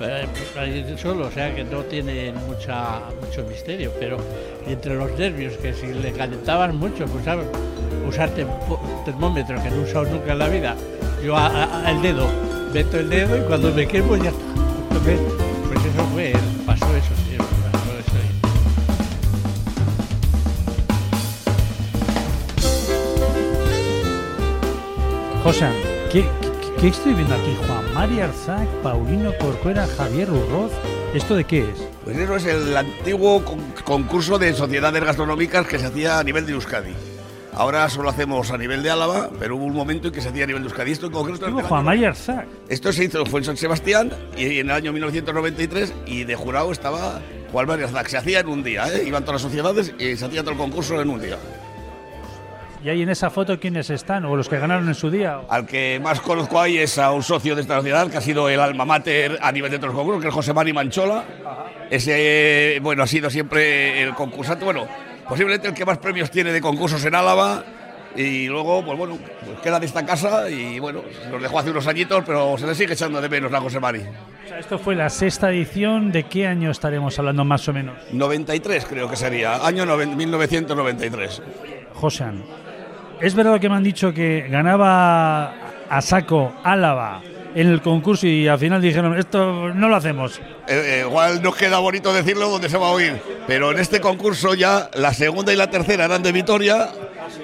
eh, 0.00 0.94
solo, 0.96 1.26
o 1.26 1.30
sea 1.30 1.54
que 1.54 1.64
no 1.64 1.80
tiene 1.82 2.32
mucha, 2.46 3.00
mucho 3.20 3.44
misterio. 3.48 3.92
Pero 3.98 4.18
entre 4.66 4.94
los 4.96 5.10
nervios, 5.18 5.54
que 5.54 5.72
si 5.72 5.86
le 5.88 6.12
calentaban 6.12 6.76
mucho, 6.76 7.06
pues 7.06 7.24
sabes, 7.24 7.46
usar 8.08 8.30
termómetro, 9.04 9.62
que 9.62 9.70
no 9.70 9.76
he 9.76 9.80
usado 9.80 10.04
nunca 10.06 10.32
en 10.32 10.38
la 10.38 10.48
vida. 10.48 10.76
Yo 11.24 11.36
a- 11.36 11.86
al 11.86 12.02
dedo, 12.02 12.28
meto 12.72 12.98
el 12.98 13.08
dedo 13.08 13.36
y 13.38 13.40
cuando 13.42 13.72
me 13.72 13.86
quemo 13.86 14.16
ya 14.16 14.30
está. 14.30 14.44
Pues 15.74 15.86
eso 15.86 16.04
fue, 16.12 16.32
pasó 16.66 16.86
eso, 16.96 17.12
tío, 17.28 17.38
José, 25.44 25.66
¿qué, 26.10 26.22
qué- 26.22 26.80
qué 26.80 26.88
estoy 26.88 27.14
viendo 27.14 27.34
aquí? 27.34 27.56
Juan 27.66 27.94
María 27.94 28.24
Arzac, 28.24 28.66
Paulino 28.82 29.30
Corcuera, 29.38 29.86
Javier 29.86 30.30
Urroz. 30.30 30.72
¿Esto 31.14 31.36
de 31.36 31.44
qué 31.44 31.60
es? 31.60 31.88
Pues 32.04 32.16
eso 32.16 32.36
es 32.36 32.46
el 32.46 32.76
antiguo 32.76 33.44
con- 33.44 33.60
concurso 33.84 34.38
de 34.38 34.52
sociedades 34.54 35.04
gastronómicas 35.04 35.66
que 35.66 35.78
se 35.78 35.86
hacía 35.86 36.18
a 36.18 36.24
nivel 36.24 36.46
de 36.46 36.52
Euskadi. 36.52 36.92
Ahora 37.52 37.88
solo 37.88 38.08
hacemos 38.08 38.50
a 38.50 38.58
nivel 38.58 38.82
de 38.82 38.90
Álava, 38.90 39.30
pero 39.38 39.54
hubo 39.56 39.64
un 39.64 39.74
momento 39.74 40.08
en 40.08 40.14
que 40.14 40.20
se 40.20 40.28
hacía 40.30 40.42
a 40.44 40.46
nivel 40.46 40.62
de 40.62 40.68
Euskadi. 40.70 40.90
Esto 40.90 41.06
en 41.06 41.12
concreto 41.12 41.46
Digo, 41.46 41.60
Juan 41.62 41.84
María 41.84 42.08
Arzac. 42.08 42.46
Esto 42.68 42.92
se 42.92 43.04
hizo, 43.04 43.24
fue 43.26 43.40
en 43.40 43.44
San 43.44 43.56
Sebastián 43.56 44.10
y 44.36 44.58
en 44.58 44.66
el 44.70 44.72
año 44.72 44.92
1993 44.92 45.92
y 46.06 46.24
de 46.24 46.34
jurado 46.34 46.72
estaba 46.72 47.20
Juan 47.52 47.66
María 47.68 47.84
Arzac. 47.84 48.08
Se 48.08 48.16
hacía 48.16 48.40
en 48.40 48.48
un 48.48 48.64
día, 48.64 48.88
¿eh? 48.92 49.04
iban 49.06 49.22
todas 49.24 49.42
las 49.42 49.42
sociedades 49.42 49.92
y 49.98 50.16
se 50.16 50.24
hacía 50.24 50.40
todo 50.40 50.52
el 50.52 50.56
concurso 50.58 51.00
en 51.00 51.08
un 51.10 51.20
día. 51.20 51.36
¿Y 52.84 52.90
ahí 52.90 53.00
en 53.02 53.08
esa 53.08 53.30
foto 53.30 53.58
quiénes 53.58 53.88
están? 53.88 54.26
¿O 54.26 54.36
los 54.36 54.46
que 54.46 54.58
ganaron 54.58 54.86
en 54.86 54.94
su 54.94 55.10
día? 55.10 55.40
Al 55.48 55.64
que 55.66 55.98
más 56.02 56.20
conozco 56.20 56.60
ahí 56.60 56.76
es 56.76 56.98
a 56.98 57.12
un 57.12 57.22
socio 57.22 57.54
de 57.54 57.62
esta 57.62 57.76
sociedad 57.76 58.10
que 58.10 58.18
ha 58.18 58.20
sido 58.20 58.46
el 58.50 58.60
alma 58.60 58.84
mater 58.84 59.38
a 59.40 59.50
nivel 59.50 59.70
de 59.70 59.78
los 59.78 59.94
concursos, 59.94 60.20
que 60.20 60.28
es 60.28 60.34
José 60.34 60.52
Mari 60.52 60.74
Manchola. 60.74 61.24
Ese, 61.90 62.78
bueno, 62.82 63.02
ha 63.02 63.06
sido 63.06 63.30
siempre 63.30 64.02
el 64.02 64.12
concursante, 64.14 64.64
bueno, 64.66 64.86
posiblemente 65.26 65.68
el 65.68 65.74
que 65.74 65.84
más 65.86 65.96
premios 65.96 66.30
tiene 66.30 66.52
de 66.52 66.60
concursos 66.60 67.02
en 67.06 67.14
Álava. 67.14 67.64
Y 68.16 68.46
luego, 68.46 68.84
pues 68.84 68.96
bueno, 68.96 69.18
pues 69.44 69.58
queda 69.60 69.80
de 69.80 69.86
esta 69.86 70.04
casa 70.06 70.48
y 70.48 70.78
bueno, 70.78 71.02
nos 71.32 71.42
dejó 71.42 71.58
hace 71.58 71.70
unos 71.70 71.86
añitos, 71.88 72.22
pero 72.24 72.56
se 72.56 72.64
le 72.66 72.74
sigue 72.74 72.92
echando 72.92 73.20
de 73.20 73.28
menos 73.28 73.52
a 73.52 73.60
José 73.60 73.80
Mari. 73.80 74.00
O 74.44 74.48
sea, 74.48 74.58
esto 74.60 74.78
fue 74.78 74.94
la 74.94 75.08
sexta 75.10 75.50
edición. 75.50 76.12
¿De 76.12 76.22
qué 76.24 76.46
año 76.46 76.70
estaremos 76.70 77.18
hablando 77.18 77.44
más 77.44 77.66
o 77.66 77.72
menos? 77.72 77.96
93 78.12 78.84
creo 78.84 79.08
que 79.10 79.16
sería, 79.16 79.66
año 79.66 79.84
noven- 79.84 80.14
1993. 80.16 81.42
Josean, 81.94 82.42
¿es 83.20 83.34
verdad 83.34 83.60
que 83.60 83.68
me 83.68 83.76
han 83.76 83.82
dicho 83.82 84.12
que 84.12 84.46
ganaba 84.48 85.54
a 85.88 86.00
saco 86.00 86.52
Álava 86.62 87.22
en 87.54 87.68
el 87.68 87.80
concurso 87.82 88.26
y 88.26 88.48
al 88.48 88.58
final 88.58 88.82
dijeron, 88.82 89.16
esto 89.16 89.72
no 89.74 89.88
lo 89.88 89.96
hacemos? 89.96 90.38
Eh, 90.66 91.02
eh, 91.02 91.04
igual 91.06 91.42
nos 91.42 91.54
queda 91.56 91.78
bonito 91.78 92.12
decirlo 92.12 92.48
donde 92.48 92.68
se 92.68 92.78
va 92.78 92.88
a 92.88 92.92
oír, 92.92 93.20
pero 93.46 93.70
en 93.70 93.78
este 93.78 94.00
concurso 94.00 94.54
ya 94.54 94.90
la 94.94 95.14
segunda 95.14 95.52
y 95.52 95.56
la 95.56 95.70
tercera 95.70 96.04
eran 96.06 96.22
de 96.22 96.32
Vitoria, 96.32 96.88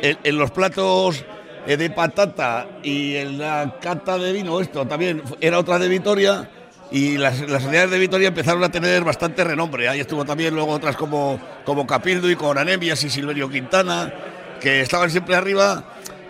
en, 0.03 0.39
los 0.39 0.51
platos 0.51 1.25
eh, 1.67 1.77
de 1.77 1.91
patata 1.91 2.67
y 2.83 3.17
en 3.17 3.39
la 3.39 3.77
cata 3.81 4.19
de 4.19 4.33
vino, 4.33 4.61
esto 4.61 4.87
también 4.87 5.23
era 5.41 5.59
otra 5.59 5.79
de 5.79 5.89
Vitoria, 5.89 6.49
y 6.91 7.19
las, 7.19 7.41
las 7.49 7.63
sociedades 7.63 7.91
de 7.91 7.99
Vitoria 7.99 8.29
empezaron 8.29 8.65
a 8.65 8.69
tener 8.69 9.05
bastante 9.05 9.45
renombre. 9.45 9.89
Ahí 9.89 10.01
estuvo 10.01 10.25
también 10.25 10.55
luego 10.55 10.73
otras 10.73 10.97
como, 10.97 11.39
como 11.65 11.87
Capildo 11.87 12.29
y 12.29 12.35
con 12.35 12.59
Anemias 12.59 13.05
y 13.05 13.11
Silverio 13.11 13.49
Quintana, 13.49 14.13
que 14.61 14.81
estaban 14.81 15.11
siempre 15.11 15.35
arriba, 15.35 15.85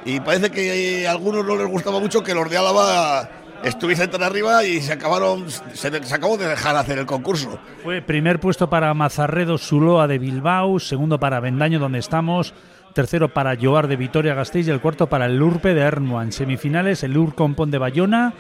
y 0.05 0.21
parece 0.21 0.51
que 0.51 1.07
a 1.07 1.11
algunos 1.11 1.45
no 1.45 1.57
les 1.57 1.67
gustaba 1.67 2.01
mucho 2.01 2.23
que 2.23 2.35
los 2.35 2.49
de 2.49 2.57
Álava 2.57 3.29
estuviesen 3.63 4.11
tan 4.11 4.23
arriba 4.23 4.65
y 4.65 4.81
se 4.81 4.95
acabaron 4.95 5.51
se, 5.51 6.03
se 6.03 6.15
acabó 6.15 6.39
de 6.39 6.47
dejar 6.47 6.77
hacer 6.77 6.99
el 6.99 7.07
concurso. 7.07 7.59
Fue 7.83 8.01
primer 8.01 8.41
puesto 8.41 8.71
para 8.71 8.95
Mazarredo 8.95 9.59
Zuloa 9.59 10.07
de 10.07 10.19
Bilbao, 10.19 10.79
segundo 10.79 11.21
para 11.21 11.41
Vendaño, 11.41 11.79
donde 11.79 11.99
estamos, 11.99 12.55
tercero 12.95 13.29
para 13.29 13.57
Joar 13.61 13.89
de 13.89 13.97
Vitoria-Gasteiz 13.97 14.67
y 14.67 14.71
el 14.71 14.81
cuarto 14.81 15.09
para 15.09 15.27
el 15.27 15.41
Urpe 15.43 15.75
de 15.75 15.83
Ermua. 15.83 16.23
En 16.23 16.33
semifinales, 16.33 17.03
el 17.03 17.17
Urcompón 17.17 17.71
de 17.71 17.79
Bayona, 17.79 18.33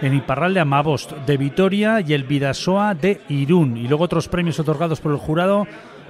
en 0.00 0.14
Iparral 0.14 0.54
de 0.54 0.60
Amabost 0.60 1.12
de 1.12 1.36
Vitoria 1.36 2.00
y 2.00 2.12
el 2.12 2.24
Vidasoa 2.24 2.94
de 2.94 3.20
Irún. 3.28 3.76
Y 3.76 3.88
luego 3.88 4.04
otros 4.04 4.28
premios 4.28 4.58
otorgados 4.58 5.00
por 5.00 5.12
el 5.12 5.18
jurado. 5.18 5.66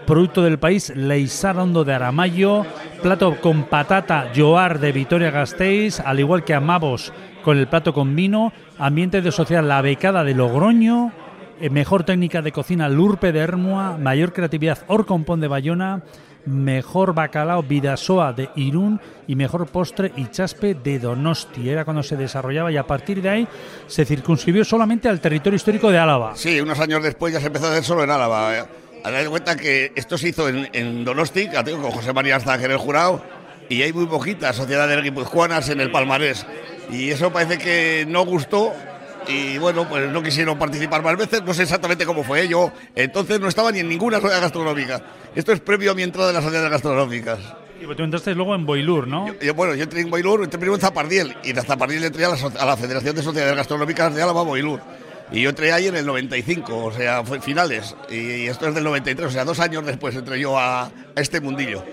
Producto 0.06 0.42
del 0.42 0.58
país, 0.58 0.92
Leisar 0.94 1.58
Hondo 1.58 1.84
de 1.84 1.94
Aramayo, 1.94 2.66
plato 3.02 3.40
con 3.40 3.64
patata 3.64 4.30
Joar 4.36 4.78
de 4.78 4.92
Vitoria-Gasteiz, 4.92 6.00
al 6.00 6.20
igual 6.20 6.44
que 6.44 6.54
Amabos 6.54 7.12
con 7.42 7.58
el 7.58 7.68
plato 7.68 7.94
con 7.94 8.14
vino, 8.14 8.52
ambiente 8.78 9.22
de 9.22 9.32
sociedad 9.32 9.64
La 9.64 9.80
Becada 9.80 10.22
de 10.22 10.34
Logroño, 10.34 11.12
eh, 11.60 11.70
mejor 11.70 12.04
técnica 12.04 12.42
de 12.42 12.52
cocina 12.52 12.88
Lurpe 12.88 13.32
de 13.32 13.40
Ermua, 13.40 13.96
mayor 13.96 14.32
creatividad 14.32 14.78
Orcompón 14.88 15.40
de 15.40 15.48
Bayona, 15.48 16.02
mejor 16.46 17.14
bacalao 17.14 17.62
Vidasoa 17.62 18.32
de 18.32 18.50
Irún 18.56 19.00
y 19.26 19.36
mejor 19.36 19.66
postre 19.66 20.12
Ichaspe 20.16 20.74
de 20.74 20.98
Donosti. 20.98 21.68
Era 21.68 21.84
cuando 21.84 22.02
se 22.02 22.16
desarrollaba 22.16 22.70
y 22.70 22.76
a 22.76 22.86
partir 22.86 23.22
de 23.22 23.28
ahí 23.28 23.48
se 23.86 24.04
circunscribió 24.04 24.64
solamente 24.64 25.08
al 25.08 25.20
territorio 25.20 25.56
histórico 25.56 25.90
de 25.90 25.98
Álava. 25.98 26.36
Sí, 26.36 26.60
unos 26.60 26.78
años 26.80 27.02
después 27.02 27.32
ya 27.32 27.40
se 27.40 27.46
empezó 27.46 27.66
a 27.66 27.70
hacer 27.70 27.84
solo 27.84 28.04
en 28.04 28.10
Álava. 28.10 28.66
Eh. 29.04 29.08
A 29.08 29.10
dar 29.10 29.28
cuenta 29.28 29.56
que 29.56 29.92
esto 29.94 30.18
se 30.18 30.28
hizo 30.28 30.48
en, 30.48 30.68
en 30.72 31.04
Donosti, 31.04 31.48
con 31.48 31.90
José 31.90 32.12
María 32.12 32.36
Arzac 32.36 32.62
en 32.62 32.70
el 32.70 32.78
jurado, 32.78 33.22
y 33.68 33.82
hay 33.82 33.92
muy 33.92 34.06
poquitas 34.06 34.56
sociedades 34.56 35.02
guipuzcoanas 35.02 35.68
en 35.68 35.80
el 35.80 35.90
palmarés. 35.90 36.46
Y 36.90 37.10
eso 37.10 37.32
parece 37.32 37.58
que 37.58 38.04
no 38.08 38.24
gustó 38.24 38.72
y 39.26 39.56
bueno, 39.58 39.88
pues 39.88 40.10
no 40.10 40.22
quisieron 40.22 40.58
participar 40.58 41.02
más 41.02 41.16
veces, 41.16 41.42
no 41.42 41.54
sé 41.54 41.62
exactamente 41.62 42.04
cómo 42.04 42.24
fue. 42.24 42.46
Yo 42.48 42.72
entonces 42.94 43.40
no 43.40 43.48
estaba 43.48 43.72
ni 43.72 43.80
en 43.80 43.88
ninguna 43.88 44.20
sociedad 44.20 44.42
gastronómica. 44.42 45.02
Esto 45.34 45.52
es 45.52 45.60
previo 45.60 45.92
a 45.92 45.94
mi 45.94 46.02
entrada 46.02 46.28
en 46.28 46.34
las 46.34 46.44
sociedades 46.44 46.70
gastronómicas. 46.70 47.38
Y 47.80 47.94
tú 47.94 48.02
entraste 48.02 48.34
luego 48.34 48.54
en 48.54 48.64
Boilur, 48.64 49.06
¿no? 49.06 49.26
Yo, 49.40 49.54
bueno, 49.54 49.74
yo 49.74 49.82
entré 49.82 50.00
en 50.00 50.10
Boilur, 50.10 50.44
entré 50.44 50.58
primero 50.58 50.76
en 50.76 50.80
Zapardiel 50.80 51.36
y 51.42 51.52
de 51.52 51.62
Zapardiel 51.62 52.04
entré 52.04 52.24
a 52.24 52.30
la, 52.30 52.36
a 52.58 52.66
la 52.66 52.76
Federación 52.76 53.16
de 53.16 53.22
Sociedades 53.22 53.56
Gastronómicas 53.56 54.14
de 54.14 54.22
Álava, 54.22 54.42
Boilur. 54.42 54.80
Y 55.34 55.42
yo 55.42 55.50
entré 55.50 55.72
ahí 55.72 55.88
en 55.88 55.96
el 55.96 56.06
95, 56.06 56.84
o 56.84 56.92
sea, 56.92 57.24
fue 57.24 57.40
finales. 57.40 57.96
Y, 58.08 58.46
esto 58.46 58.68
es 58.68 58.74
del 58.74 58.84
93, 58.84 59.26
o 59.26 59.30
sea, 59.30 59.44
dos 59.44 59.58
años 59.58 59.84
después 59.84 60.14
entré 60.14 60.38
yo 60.38 60.56
a, 60.56 60.84
a 60.84 60.90
este 61.16 61.40
mundillo. 61.40 61.84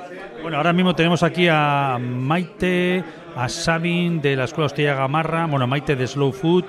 Bueno, 0.43 0.58
ahora 0.58 0.73
mismo 0.73 0.95
tenemos 0.95 1.23
aquí 1.23 1.47
a 1.49 1.97
Maite, 1.99 3.04
a 3.36 3.49
Sabin 3.49 4.21
de 4.21 4.36
la 4.36 4.45
Escuela 4.45 4.67
Hostilla 4.67 4.93
Gamarra, 4.93 5.47
bueno, 5.47 5.65
Maite 5.65 5.95
de 5.95 6.06
Slow 6.06 6.32
Food, 6.32 6.65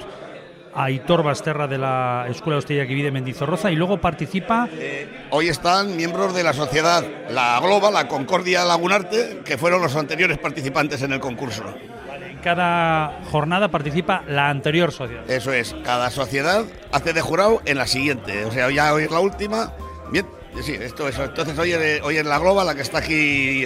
a 0.74 0.90
Hitor 0.90 1.22
Basterra 1.22 1.66
de 1.66 1.78
la 1.78 2.26
Escuela 2.28 2.58
Hostilla 2.58 2.86
que 2.86 2.94
vive 2.94 3.08
en 3.08 3.14
Mendizorroza 3.14 3.70
y 3.70 3.76
luego 3.76 4.00
participa 4.00 4.68
Hoy 5.30 5.48
están 5.48 5.96
miembros 5.96 6.34
de 6.34 6.42
la 6.42 6.52
sociedad 6.52 7.04
La 7.30 7.60
Globa, 7.60 7.90
la 7.90 8.08
Concordia 8.08 8.64
Lagunarte, 8.64 9.40
que 9.44 9.58
fueron 9.58 9.82
los 9.82 9.94
anteriores 9.96 10.38
participantes 10.38 11.02
en 11.02 11.12
el 11.12 11.20
concurso. 11.20 11.64
Cada 12.42 13.20
jornada 13.30 13.68
participa 13.68 14.22
la 14.28 14.50
anterior 14.50 14.92
sociedad. 14.92 15.28
Eso 15.30 15.52
es, 15.52 15.74
cada 15.84 16.10
sociedad 16.10 16.64
hace 16.92 17.12
de 17.12 17.20
jurado 17.20 17.62
en 17.64 17.78
la 17.78 17.86
siguiente. 17.86 18.44
O 18.44 18.52
sea, 18.52 18.70
ya 18.70 18.92
hoy 18.92 19.04
es 19.04 19.10
la 19.10 19.20
última. 19.20 19.72
Bien, 20.10 20.26
sí, 20.62 20.74
esto 20.78 21.08
es. 21.08 21.18
Entonces 21.18 21.58
hoy, 21.58 21.72
es- 21.72 22.02
hoy 22.02 22.16
es 22.18 22.26
la 22.26 22.38
Globa 22.38 22.64
la 22.64 22.74
que 22.74 22.82
está 22.82 22.98
aquí 22.98 23.64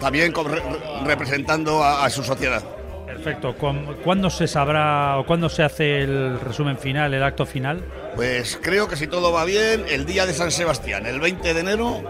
también 0.00 0.30
con- 0.32 0.50
re- 0.52 0.62
representando 1.04 1.82
a, 1.82 2.04
a 2.04 2.10
su 2.10 2.22
sociedad. 2.22 2.62
Perfecto. 3.06 3.54
¿Cuán- 3.56 3.96
¿Cuándo 4.04 4.30
se 4.30 4.46
sabrá 4.46 5.18
o 5.18 5.26
cuándo 5.26 5.48
se 5.48 5.62
hace 5.64 6.02
el 6.02 6.38
resumen 6.40 6.78
final, 6.78 7.12
el 7.14 7.22
acto 7.22 7.44
final? 7.46 7.82
Pues 8.14 8.58
creo 8.62 8.86
que 8.88 8.96
si 8.96 9.06
todo 9.08 9.32
va 9.32 9.44
bien, 9.44 9.84
el 9.88 10.06
día 10.06 10.24
de 10.26 10.34
San 10.34 10.50
Sebastián, 10.52 11.06
el 11.06 11.18
20 11.18 11.52
de 11.54 11.60
enero, 11.60 12.02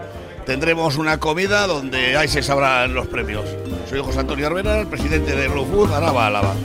tendremos 0.49 0.97
una 0.97 1.19
comida 1.19 1.67
donde 1.67 2.17
ahí 2.17 2.27
se 2.27 2.41
sabrán 2.41 2.95
los 2.95 3.05
premios. 3.05 3.45
Soy 3.87 3.99
José 3.99 4.21
Antonio 4.21 4.47
Arbera, 4.47 4.79
el 4.79 4.87
presidente 4.87 5.35
de 5.35 5.47
Blue 5.47 5.63
Food, 5.63 5.93
Araba, 5.93 6.25
Álava. 6.25 6.55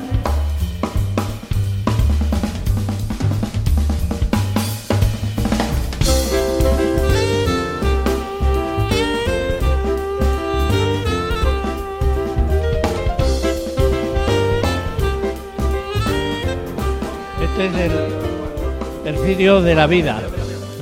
Este 17.43 17.67
es 17.67 17.75
el, 17.75 19.15
el 19.15 19.27
vídeo 19.27 19.61
de 19.61 19.75
la 19.75 19.87
vida. 19.87 20.23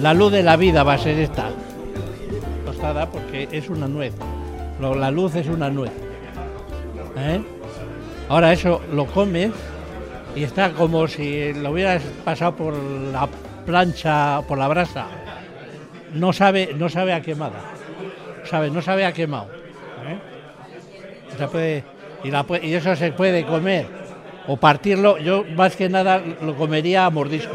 La 0.00 0.14
luz 0.14 0.30
de 0.30 0.44
la 0.44 0.56
vida 0.56 0.84
va 0.84 0.94
a 0.94 0.98
ser 0.98 1.18
esta. 1.18 1.51
Tostada 2.82 3.06
porque 3.06 3.48
es 3.52 3.70
una 3.70 3.86
nuez. 3.86 4.12
La 4.80 5.08
luz 5.12 5.36
es 5.36 5.46
una 5.46 5.70
nuez. 5.70 5.92
¿Eh? 7.16 7.40
Ahora 8.28 8.52
eso 8.52 8.80
lo 8.92 9.06
comes 9.06 9.52
y 10.34 10.42
está 10.42 10.72
como 10.72 11.06
si 11.06 11.52
lo 11.52 11.70
hubieras 11.70 12.02
pasado 12.24 12.56
por 12.56 12.74
la 12.74 13.28
plancha, 13.64 14.42
por 14.48 14.58
la 14.58 14.66
brasa. 14.66 15.06
No 16.14 16.32
sabe, 16.32 16.74
no 16.76 16.88
sabe 16.88 17.12
a 17.12 17.22
quemada. 17.22 17.60
Sabe, 18.50 18.68
no 18.68 18.82
sabe 18.82 19.06
a 19.06 19.12
quemado. 19.12 19.46
¿eh? 20.08 20.18
Se 21.38 21.46
puede- 21.46 21.84
y, 22.64 22.74
eso 22.74 22.96
se 22.96 23.12
puede 23.12 23.46
comer 23.46 23.86
o 24.48 24.56
partirlo. 24.56 25.18
Yo 25.18 25.44
más 25.54 25.76
que 25.76 25.88
nada 25.88 26.20
lo 26.40 26.56
comería 26.56 27.06
a 27.06 27.10
mordisco. 27.10 27.54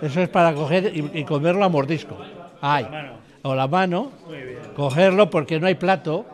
Eso 0.00 0.20
es 0.20 0.28
para 0.28 0.54
coger 0.54 0.92
y 0.94 1.24
comerlo 1.24 1.64
a 1.64 1.68
mordisco. 1.68 2.16
Ay, 2.60 2.86
o 3.42 3.54
la 3.54 3.66
mano, 3.66 4.12
cogerlo 4.76 5.30
porque 5.30 5.58
no 5.58 5.66
hay 5.66 5.74
plato 5.74 6.26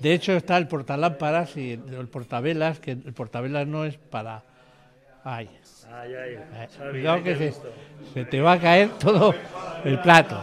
De 0.00 0.12
hecho 0.12 0.32
está 0.32 0.56
el 0.56 0.66
portalámparas 0.66 1.56
y 1.56 1.72
el, 1.72 1.94
el 1.94 2.08
portavelas, 2.08 2.80
que 2.80 2.90
el 2.90 3.12
portavelas 3.12 3.68
no 3.68 3.84
es 3.84 3.96
para... 3.96 4.42
Ay, 5.24 5.48
eh, 6.04 6.68
cuidado 6.90 7.22
que 7.22 7.36
se, 7.36 7.54
se 8.12 8.24
te 8.24 8.40
va 8.40 8.52
a 8.54 8.58
caer 8.58 8.90
todo 8.98 9.32
el 9.84 10.00
plato. 10.00 10.36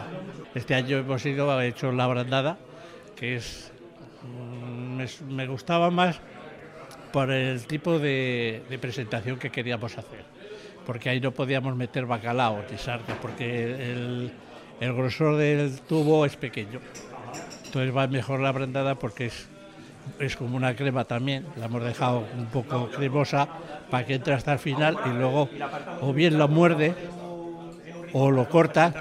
Este 0.54 0.74
año 0.74 0.96
hemos 0.96 1.24
ido, 1.26 1.60
hecho 1.60 1.92
la 1.92 2.06
brandada, 2.06 2.56
que 3.14 3.36
es... 3.36 3.70
mm, 4.22 4.96
Me, 4.96 5.06
me 5.28 5.46
gustaba 5.46 5.90
más 5.90 6.18
por 7.12 7.30
el 7.30 7.66
tipo 7.66 7.98
de, 7.98 8.62
de 8.70 8.78
presentación 8.78 9.38
que 9.38 9.50
queríamos 9.50 9.98
hacer. 9.98 10.24
Porque 10.86 11.10
ahí 11.10 11.20
no 11.20 11.32
podíamos 11.32 11.76
meter 11.76 12.06
bacalao 12.06 12.64
ni 12.70 12.78
sarda, 12.78 13.14
porque 13.20 13.64
el, 13.92 14.32
el 14.80 14.94
grosor 14.94 15.36
del 15.36 15.78
tubo 15.80 16.24
es 16.24 16.36
pequeño. 16.36 16.80
Entonces 17.66 17.96
va 17.96 18.06
mejor 18.08 18.40
la 18.40 18.50
brandada 18.50 18.96
porque 18.96 19.26
es, 19.26 19.46
es 20.18 20.36
como 20.36 20.56
una 20.56 20.74
crema 20.74 21.04
también. 21.04 21.46
La 21.56 21.66
hemos 21.66 21.84
dejado 21.84 22.24
un 22.36 22.46
poco 22.46 22.88
cremosa 22.88 23.46
para 23.90 24.06
que 24.06 24.14
entre 24.14 24.34
hasta 24.34 24.54
el 24.54 24.58
final 24.58 24.98
y 25.06 25.10
luego 25.10 25.48
o 26.00 26.12
bien 26.12 26.38
lo 26.38 26.48
muerde 26.48 26.94
o 28.12 28.30
lo 28.30 28.48
corta 28.48 28.92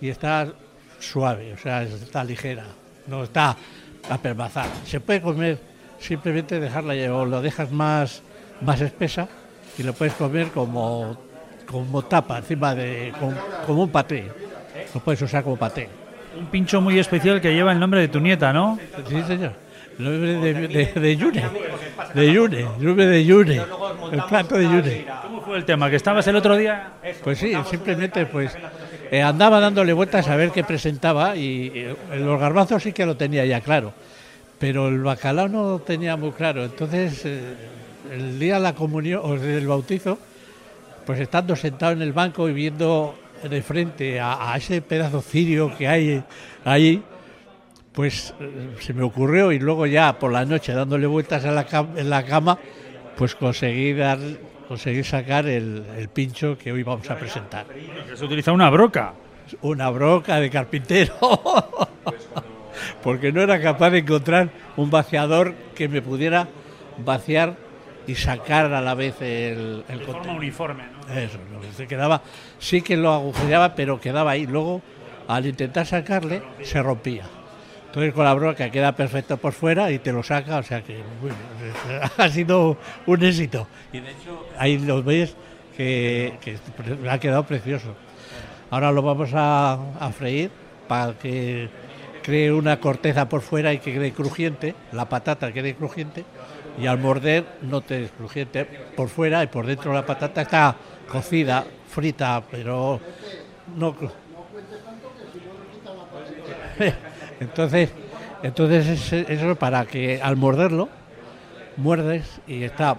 y 0.00 0.08
está 0.08 0.52
suave, 0.98 1.52
o 1.52 1.58
sea, 1.58 1.82
está 1.82 2.24
ligera, 2.24 2.64
no 3.06 3.24
está 3.24 3.56
apelmazada. 4.08 4.70
Se 4.84 5.00
puede 5.00 5.20
comer, 5.20 5.58
simplemente 5.98 6.58
dejarla 6.58 6.94
o 7.14 7.26
lo 7.26 7.42
dejas 7.42 7.70
más, 7.70 8.22
más 8.62 8.80
espesa 8.80 9.28
y 9.78 9.82
lo 9.82 9.92
puedes 9.92 10.14
comer 10.14 10.48
como, 10.48 11.16
como 11.66 12.02
tapa, 12.02 12.38
encima 12.38 12.74
de, 12.74 13.12
como, 13.18 13.36
como 13.66 13.82
un 13.84 13.90
paté. 13.90 14.45
Lo 14.96 15.00
puedes 15.00 15.20
usar 15.20 15.44
como 15.44 15.58
paté. 15.58 15.90
Un 16.40 16.46
pincho 16.46 16.80
muy 16.80 16.98
especial 16.98 17.38
que 17.38 17.52
lleva 17.52 17.70
el 17.70 17.78
nombre 17.78 18.00
de 18.00 18.08
tu 18.08 18.18
nieta, 18.18 18.50
¿no? 18.50 18.78
Sí, 19.06 19.22
señor. 19.26 19.52
El 19.98 20.04
nombre 20.06 20.32
de, 20.38 20.68
de, 20.68 20.86
de 20.86 21.16
Yune. 21.18 21.44
De 22.14 22.32
Yune, 22.32 22.60
el 22.60 22.82
nombre 22.82 23.06
de 23.06 23.22
Yune. 23.26 23.60
El 24.10 24.22
plato 24.22 24.56
de 24.56 24.64
Yune. 24.64 25.04
¿Cómo 25.20 25.42
fue 25.42 25.58
el 25.58 25.66
tema? 25.66 25.90
¿Que 25.90 25.96
estabas 25.96 26.26
el 26.28 26.36
otro 26.36 26.56
día? 26.56 26.92
Pues 27.22 27.38
sí, 27.38 27.52
simplemente 27.68 28.24
pues 28.24 28.56
eh, 29.10 29.20
andaba 29.20 29.60
dándole 29.60 29.92
vueltas 29.92 30.28
a 30.28 30.36
ver 30.36 30.50
qué 30.50 30.64
presentaba 30.64 31.36
y 31.36 31.70
eh, 31.74 31.94
los 32.16 32.40
garbanzos 32.40 32.82
sí 32.82 32.94
que 32.94 33.04
lo 33.04 33.18
tenía 33.18 33.44
ya 33.44 33.60
claro, 33.60 33.92
pero 34.58 34.88
el 34.88 35.02
bacalao 35.02 35.46
no 35.46 35.72
lo 35.72 35.78
tenía 35.80 36.16
muy 36.16 36.30
claro. 36.30 36.64
Entonces, 36.64 37.20
eh, 37.26 37.54
el 38.14 38.38
día 38.38 38.54
de 38.54 38.60
la 38.60 38.72
comunión 38.74 39.20
o 39.22 39.36
del 39.36 39.66
bautizo, 39.66 40.18
pues 41.04 41.20
estando 41.20 41.54
sentado 41.54 41.92
en 41.92 42.00
el 42.00 42.14
banco 42.14 42.48
y 42.48 42.54
viendo 42.54 43.14
de 43.42 43.62
frente 43.62 44.20
a, 44.20 44.52
a 44.52 44.56
ese 44.56 44.80
pedazo 44.82 45.20
cirio 45.22 45.74
que 45.76 45.86
hay 45.88 46.22
ahí, 46.64 47.02
pues 47.92 48.34
eh, 48.40 48.74
se 48.80 48.92
me 48.94 49.02
ocurrió 49.02 49.52
y 49.52 49.58
luego 49.58 49.86
ya 49.86 50.18
por 50.18 50.32
la 50.32 50.44
noche 50.44 50.72
dándole 50.72 51.06
vueltas 51.06 51.44
a 51.44 51.50
la 51.52 51.66
cam- 51.66 51.96
en 51.96 52.10
la 52.10 52.24
cama, 52.24 52.58
pues 53.16 53.34
conseguí 53.34 53.92
dar, 53.94 54.18
conseguí 54.68 55.02
sacar 55.04 55.46
el, 55.46 55.84
el 55.96 56.08
pincho 56.08 56.58
que 56.58 56.72
hoy 56.72 56.82
vamos 56.82 57.08
a 57.10 57.16
presentar. 57.16 57.66
Se 58.14 58.24
utiliza 58.24 58.52
una 58.52 58.68
broca. 58.70 59.14
Una 59.62 59.88
broca 59.90 60.40
de 60.40 60.50
carpintero. 60.50 61.14
Porque 63.02 63.32
no 63.32 63.40
era 63.40 63.60
capaz 63.60 63.90
de 63.90 63.98
encontrar 63.98 64.50
un 64.76 64.90
vaciador 64.90 65.54
que 65.74 65.88
me 65.88 66.02
pudiera 66.02 66.48
vaciar 67.04 67.56
y 68.06 68.14
sacar 68.14 68.72
a 68.72 68.80
la 68.80 68.94
vez 68.94 69.20
el, 69.20 69.84
el 69.88 69.98
De 69.98 70.04
forma 70.04 70.12
contenedor. 70.12 70.38
uniforme, 70.38 70.84
¿no? 71.08 71.14
Eso, 71.14 71.38
no, 71.52 71.60
se 71.72 71.86
quedaba, 71.86 72.22
sí 72.58 72.82
que 72.82 72.96
lo 72.96 73.12
agujereaba, 73.12 73.74
pero 73.74 74.00
quedaba 74.00 74.32
ahí. 74.32 74.46
Luego, 74.46 74.82
al 75.28 75.46
intentar 75.46 75.86
sacarle, 75.86 76.42
se 76.62 76.82
rompía. 76.82 77.24
Entonces 77.86 78.12
con 78.12 78.24
la 78.24 78.34
broca 78.34 78.70
queda 78.70 78.92
perfecto 78.92 79.38
por 79.38 79.52
fuera 79.54 79.90
y 79.90 79.98
te 79.98 80.12
lo 80.12 80.22
saca, 80.22 80.58
o 80.58 80.62
sea 80.62 80.82
que 80.82 81.02
bueno, 81.20 81.36
ha 82.18 82.28
sido 82.28 82.76
un 83.06 83.24
éxito. 83.24 83.66
Y 83.92 84.00
de 84.00 84.10
hecho, 84.10 84.46
ahí 84.58 84.78
lo 84.78 85.02
ves 85.02 85.34
que, 85.76 86.34
que 86.42 86.58
ha 87.08 87.18
quedado 87.18 87.44
precioso. 87.44 87.94
Ahora 88.70 88.92
lo 88.92 89.00
vamos 89.02 89.30
a, 89.34 89.78
a 89.98 90.10
freír 90.10 90.50
para 90.88 91.14
que 91.14 91.68
cree 92.22 92.52
una 92.52 92.78
corteza 92.80 93.28
por 93.28 93.40
fuera 93.40 93.72
y 93.72 93.78
que 93.78 93.94
quede 93.94 94.12
crujiente, 94.12 94.74
la 94.92 95.08
patata 95.08 95.52
quede 95.52 95.74
crujiente 95.74 96.24
y 96.78 96.86
al 96.86 96.98
morder 96.98 97.44
no 97.62 97.80
te 97.80 98.04
es 98.04 98.10
crujiente 98.12 98.64
por 98.96 99.08
fuera 99.08 99.42
y 99.42 99.46
por 99.46 99.66
dentro 99.66 99.92
la 99.92 100.04
patata 100.04 100.42
está 100.42 100.76
cocida, 101.10 101.64
frita, 101.88 102.42
pero 102.50 103.00
no 103.76 103.94
entonces, 107.40 107.90
entonces 108.42 109.12
es- 109.12 109.30
eso 109.30 109.56
para 109.56 109.84
que 109.86 110.20
al 110.22 110.36
morderlo 110.36 110.88
muerdes 111.76 112.40
y 112.46 112.62
está 112.64 112.96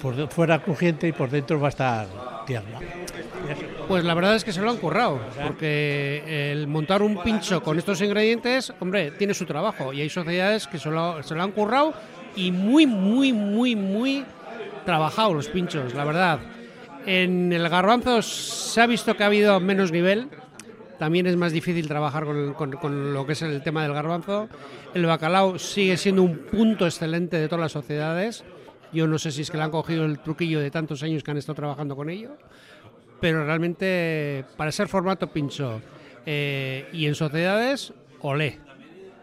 por 0.00 0.28
fuera 0.30 0.60
crujiente 0.62 1.08
y 1.08 1.12
por 1.12 1.28
dentro 1.30 1.58
va 1.58 1.68
a 1.68 1.70
estar 1.70 2.06
tierna. 2.46 2.78
Pues 3.88 4.04
la 4.04 4.14
verdad 4.14 4.36
es 4.36 4.44
que 4.44 4.52
se 4.52 4.60
lo 4.60 4.70
han 4.70 4.76
currado, 4.76 5.18
porque 5.42 6.50
el 6.52 6.66
montar 6.66 7.02
un 7.02 7.20
pincho 7.22 7.62
con 7.62 7.78
estos 7.78 8.00
ingredientes, 8.02 8.72
hombre, 8.80 9.10
tiene 9.12 9.34
su 9.34 9.44
trabajo 9.46 9.92
y 9.92 10.00
hay 10.02 10.08
sociedades 10.10 10.66
que 10.66 10.78
se 10.78 10.90
lo, 10.90 11.22
se 11.22 11.34
lo 11.34 11.42
han 11.42 11.52
currado 11.52 11.94
y 12.46 12.52
muy, 12.52 12.86
muy, 12.86 13.32
muy, 13.32 13.74
muy 13.76 14.24
trabajado 14.84 15.34
los 15.34 15.48
pinchos, 15.48 15.94
la 15.94 16.04
verdad. 16.04 16.38
En 17.06 17.52
el 17.52 17.68
garbanzo 17.68 18.22
se 18.22 18.80
ha 18.80 18.86
visto 18.86 19.16
que 19.16 19.22
ha 19.22 19.26
habido 19.26 19.58
menos 19.60 19.90
nivel, 19.92 20.28
también 20.98 21.26
es 21.26 21.36
más 21.36 21.52
difícil 21.52 21.86
trabajar 21.88 22.24
con, 22.24 22.54
con- 22.54 22.72
con 22.72 23.12
lo 23.14 23.24
que 23.26 23.32
es 23.32 23.42
el 23.42 23.62
tema 23.62 23.82
del 23.82 23.92
garbanzo. 23.92 24.48
El 24.94 25.06
bacalao 25.06 25.58
sigue 25.58 25.96
siendo 25.96 26.22
un 26.22 26.38
punto 26.38 26.86
excelente 26.86 27.36
de 27.38 27.46
todas 27.48 27.60
las 27.62 27.72
sociedades. 27.72 28.44
Yo 28.92 29.06
no 29.06 29.18
sé 29.18 29.30
si 29.30 29.42
es 29.42 29.50
que 29.50 29.56
le 29.58 29.62
han 29.62 29.70
cogido 29.70 30.04
el 30.04 30.18
truquillo 30.18 30.60
de 30.60 30.70
tantos 30.70 31.02
años 31.02 31.22
que 31.22 31.30
han 31.30 31.36
estado 31.36 31.56
trabajando 31.56 31.94
con 31.94 32.08
ello, 32.10 32.36
pero 33.20 33.44
realmente 33.44 34.44
para 34.56 34.72
ser 34.72 34.88
formato 34.88 35.28
pincho 35.28 35.80
eh, 36.26 36.88
y 36.92 37.06
en 37.06 37.14
sociedades, 37.14 37.92
olé. 38.20 38.58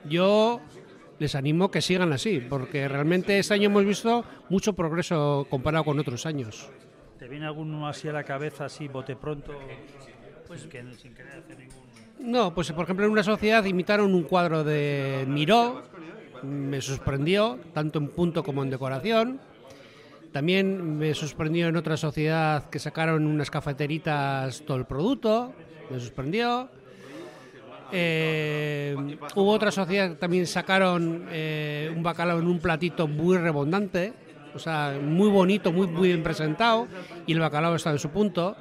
Yo 0.08 0.62
les 1.20 1.36
animo 1.36 1.72
que 1.72 1.82
sigan 1.82 2.14
así, 2.14 2.40
porque 2.40 2.88
realmente 2.88 3.40
este 3.40 3.54
año 3.54 3.70
hemos 3.70 3.86
visto 3.86 4.26
mucho 4.50 4.74
progreso 4.74 5.48
comparado 5.50 5.86
con 5.86 6.00
otros 6.00 6.26
años. 6.26 6.70
¿Te 7.18 7.28
viene 7.28 7.46
alguno 7.46 7.88
así 7.88 8.08
a 8.08 8.14
la 8.14 8.24
cabeza, 8.24 8.66
así, 8.66 8.88
bote 8.88 9.16
pronto? 9.16 9.54
Pues 10.48 10.66
que 10.68 10.84
sin 10.96 11.14
querer 11.14 11.40
hacer 11.40 11.58
ningún... 11.58 11.86
No, 12.20 12.54
pues 12.54 12.72
por 12.72 12.84
ejemplo 12.84 13.06
en 13.06 13.12
una 13.12 13.24
sociedad 13.24 13.64
imitaron 13.66 14.14
un 14.14 14.24
cuadro 14.24 14.64
de 14.64 15.26
Miró, 15.28 15.84
me 16.44 16.82
sorprendió, 16.82 17.60
tanto 17.74 18.00
en 18.00 18.10
punto 18.10 18.44
como 18.44 18.64
en 18.64 18.70
decoración. 18.70 19.40
También 20.32 20.98
me 20.98 21.14
sorprendió 21.14 21.68
en 21.68 21.78
otra 21.78 21.96
sociedad 21.98 22.70
que 22.70 22.80
sacaron 22.80 23.26
unas 23.26 23.50
cafeteritas 23.50 24.62
todo 24.66 24.78
el 24.78 24.86
producto, 24.86 25.54
me 25.90 26.00
sorprendió. 26.00 26.70
Eh, 27.92 28.96
hubo 29.36 29.52
otra 29.52 29.72
sociedad 29.72 30.10
que 30.10 30.16
también 30.16 30.48
sacaron 30.48 31.26
eh, 31.30 31.92
un 31.96 32.04
bacalao 32.04 32.40
en 32.40 32.48
un 32.48 32.60
platito 32.60 33.08
muy 33.08 33.38
rebondante, 33.38 34.14
o 34.54 34.60
sea, 34.60 34.98
muy 35.02 35.30
bonito, 35.30 35.72
muy, 35.72 35.88
muy 35.88 36.08
bien 36.10 36.24
presentado, 36.24 36.88
y 37.26 37.34
el 37.34 37.40
bacalao 37.40 37.76
está 37.76 37.92
en 37.92 38.00
su 38.00 38.10
punto. 38.10 38.56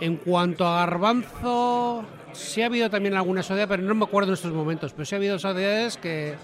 En 0.00 0.16
cuanto 0.16 0.66
a 0.66 0.80
garbanzo, 0.80 2.04
sí 2.32 2.62
ha 2.62 2.66
habido 2.66 2.88
también 2.90 3.14
alguna 3.14 3.42
sociedad, 3.42 3.68
pero 3.68 3.82
no 3.82 3.94
me 3.94 4.04
acuerdo 4.04 4.30
en 4.30 4.34
estos 4.34 4.52
momentos, 4.52 4.92
pero 4.92 5.04
sí 5.04 5.14
ha 5.14 5.18
habido 5.18 5.38
sociedades 5.38 5.96
que, 5.98 6.34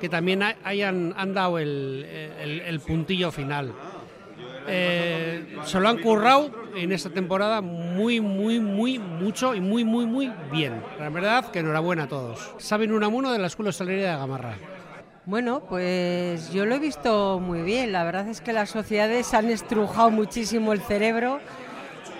que 0.00 0.08
también 0.08 0.42
ha- 0.42 0.56
hayan 0.64 1.12
han 1.16 1.34
dado 1.34 1.58
el 1.58 2.80
puntillo 2.86 3.30
final. 3.30 3.72
Eh, 4.66 5.58
se 5.64 5.80
lo 5.80 5.88
han 5.88 5.98
currado 5.98 6.50
en 6.76 6.92
esta 6.92 7.10
temporada 7.10 7.60
muy, 7.60 8.20
muy, 8.20 8.60
muy, 8.60 8.98
mucho 8.98 9.54
y 9.54 9.60
muy, 9.60 9.84
muy, 9.84 10.06
muy 10.06 10.32
bien. 10.50 10.82
La 10.98 11.08
verdad 11.08 11.50
que 11.50 11.60
enhorabuena 11.60 12.04
a 12.04 12.08
todos. 12.08 12.54
Saben 12.58 12.92
un 12.92 13.02
amuno 13.04 13.32
de 13.32 13.38
la 13.38 13.48
Escuela 13.48 13.70
Hostelería 13.70 14.12
de 14.12 14.16
Gamarra. 14.16 14.56
Bueno, 15.24 15.62
pues 15.68 16.52
yo 16.52 16.66
lo 16.66 16.74
he 16.74 16.78
visto 16.78 17.38
muy 17.40 17.62
bien. 17.62 17.92
La 17.92 18.04
verdad 18.04 18.28
es 18.28 18.40
que 18.40 18.52
las 18.52 18.70
sociedades 18.70 19.34
han 19.34 19.50
estrujado 19.50 20.10
muchísimo 20.10 20.72
el 20.72 20.80
cerebro 20.80 21.40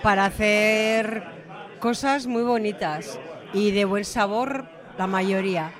para 0.01 0.25
hacer 0.25 1.23
cosas 1.79 2.27
muy 2.27 2.43
bonitas 2.43 3.19
y 3.53 3.71
de 3.71 3.85
buen 3.85 4.05
sabor 4.05 4.65
la 4.97 5.07
mayoría. 5.07 5.71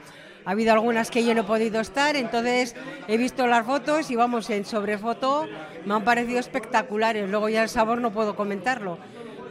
Ha 0.46 0.52
habido 0.52 0.74
algunas 0.74 1.10
que 1.10 1.24
yo 1.24 1.34
no 1.34 1.42
he 1.42 1.46
podido 1.46 1.80
estar, 1.80 2.16
entonces 2.16 2.76
he 3.08 3.18
visto 3.18 3.48
las 3.48 3.66
fotos 3.66 4.12
y 4.12 4.16
vamos, 4.16 4.50
en 4.50 4.66
sobrefoto 4.66 5.48
me 5.86 5.94
han 5.94 6.04
parecido 6.04 6.40
espectaculares. 6.40 7.30
Luego 7.30 7.50
ya 7.50 7.64
el 7.64 7.70
sabor 7.70 8.02
no 8.02 8.12
puedo 8.12 8.36
comentarlo, 8.36 8.98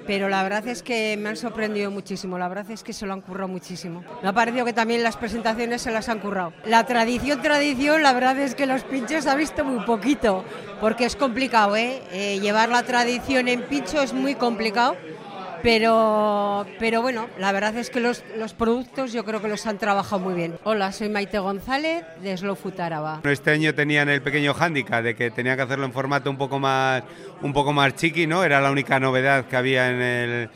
pero 0.07 0.29
la 0.29 0.43
verdad 0.43 0.67
es 0.69 0.83
que 0.83 1.17
me 1.17 1.31
han 1.31 1.37
sorprendido 1.37 1.91
muchísimo. 1.91 2.37
La 2.37 2.49
verdad 2.49 2.71
es 2.71 2.83
que 2.83 2.93
se 2.93 3.07
lo 3.07 3.15
han 3.15 3.23
currado 3.23 3.49
muchísimo. 3.49 4.05
Me 4.23 4.29
ha 4.29 4.33
parecido 4.35 4.67
que 4.67 4.73
también 4.73 5.03
las 5.03 5.17
presentaciones 5.17 5.81
se 5.81 5.91
las 5.91 6.09
han 6.09 6.19
currado. 6.19 6.53
La 6.65 6.85
tradición, 6.85 7.41
tradición, 7.41 8.03
la 8.03 8.13
verdad 8.13 8.39
es 8.39 8.55
que 8.55 8.67
los 8.67 8.85
pinchos 8.85 9.27
ha 9.27 9.35
visto 9.35 9.65
muy 9.65 9.85
poquito, 9.87 10.45
porque 10.81 11.07
es 11.07 11.17
complicado, 11.17 11.77
¿eh? 11.77 12.03
Eh, 12.13 12.39
llevar 12.41 12.69
la 12.69 12.83
tradición 12.83 13.49
en 13.49 13.63
pincho 13.63 14.03
es 14.03 14.13
muy 14.13 14.35
complicado 14.35 14.97
Pero, 15.63 16.67
pero 16.81 17.03
bueno, 17.03 17.29
la 17.39 17.53
verdad 17.53 17.77
es 17.77 17.89
que 17.89 18.01
los, 18.01 18.25
los 18.37 18.53
productos 18.53 19.13
yo 19.13 19.25
creo 19.25 19.41
que 19.41 19.47
los 19.47 19.65
han 19.67 19.79
trabajado 19.79 20.21
muy 20.21 20.35
bien. 20.35 20.59
Hola, 20.65 20.91
soy 20.91 21.09
Maite 21.09 21.39
González 21.39 22.05
de 22.21 22.37
Slow 22.37 22.57
Food 22.57 22.81
Áraba. 22.81 23.21
Este 23.23 23.53
año 23.53 23.73
tenían 23.73 24.09
el 24.09 24.23
pequeño 24.23 24.55
hándicap 24.55 25.05
de 25.05 25.15
que 25.15 25.31
tenían 25.31 25.57
que 25.57 25.63
hacerlo 25.63 25.85
en 25.85 25.93
formato 25.93 26.31
un 26.31 26.37
poco 26.37 26.59
más, 26.59 27.05
un 27.43 27.53
poco 27.53 27.73
más 27.73 27.95
chiqui, 27.95 28.27
¿no? 28.27 28.43
Era 28.43 28.61
la 28.61 28.73
única 28.73 28.99
novedad 28.99 29.47
que 29.47 29.57
había 29.57 29.89
en, 29.91 30.51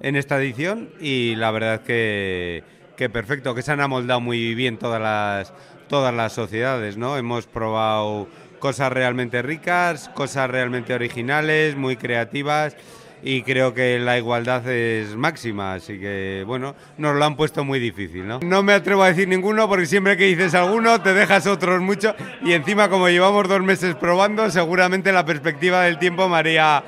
en 0.00 0.16
esta 0.16 0.38
edición 0.38 0.90
y 1.00 1.34
la 1.34 1.50
verdad 1.50 1.80
que, 1.80 2.62
que 2.96 3.10
perfecto, 3.10 3.56
que 3.56 3.62
se 3.62 3.72
han 3.72 3.80
amoldado 3.80 4.20
muy 4.20 4.54
bien 4.54 4.78
todas 4.78 5.02
las, 5.02 5.52
todas 5.88 6.14
las 6.14 6.34
sociedades, 6.34 6.96
¿no? 6.96 7.16
Hemos 7.16 7.46
probado 7.46 8.28
cosas 8.60 8.92
realmente 8.92 9.42
ricas, 9.42 10.08
cosas 10.10 10.48
realmente 10.48 10.94
originales, 10.94 11.74
muy 11.74 11.96
creativas 11.96 12.76
y 13.24 13.42
creo 13.42 13.72
que 13.72 13.98
la 14.00 14.18
igualdad 14.18 14.68
es 14.68 15.14
máxima, 15.14 15.74
así 15.74 15.98
que 16.00 16.42
bueno, 16.46 16.74
nos 16.98 17.14
lo 17.14 17.24
han 17.24 17.36
puesto 17.36 17.64
muy 17.64 17.78
difícil, 17.78 18.26
¿no? 18.26 18.40
No 18.42 18.62
me 18.62 18.72
atrevo 18.72 19.02
a 19.04 19.08
decir 19.08 19.28
ninguno 19.28 19.68
porque 19.68 19.86
siempre 19.86 20.16
que 20.16 20.24
dices 20.24 20.54
alguno 20.54 21.00
te 21.00 21.14
dejas 21.14 21.46
otros 21.46 21.80
mucho 21.80 22.14
y 22.44 22.52
encima 22.52 22.88
como 22.88 23.08
llevamos 23.08 23.48
dos 23.48 23.62
meses 23.62 23.94
probando, 23.94 24.50
seguramente 24.50 25.12
la 25.12 25.24
perspectiva 25.24 25.82
del 25.82 25.98
tiempo 25.98 26.28
me 26.28 26.36
haría, 26.36 26.82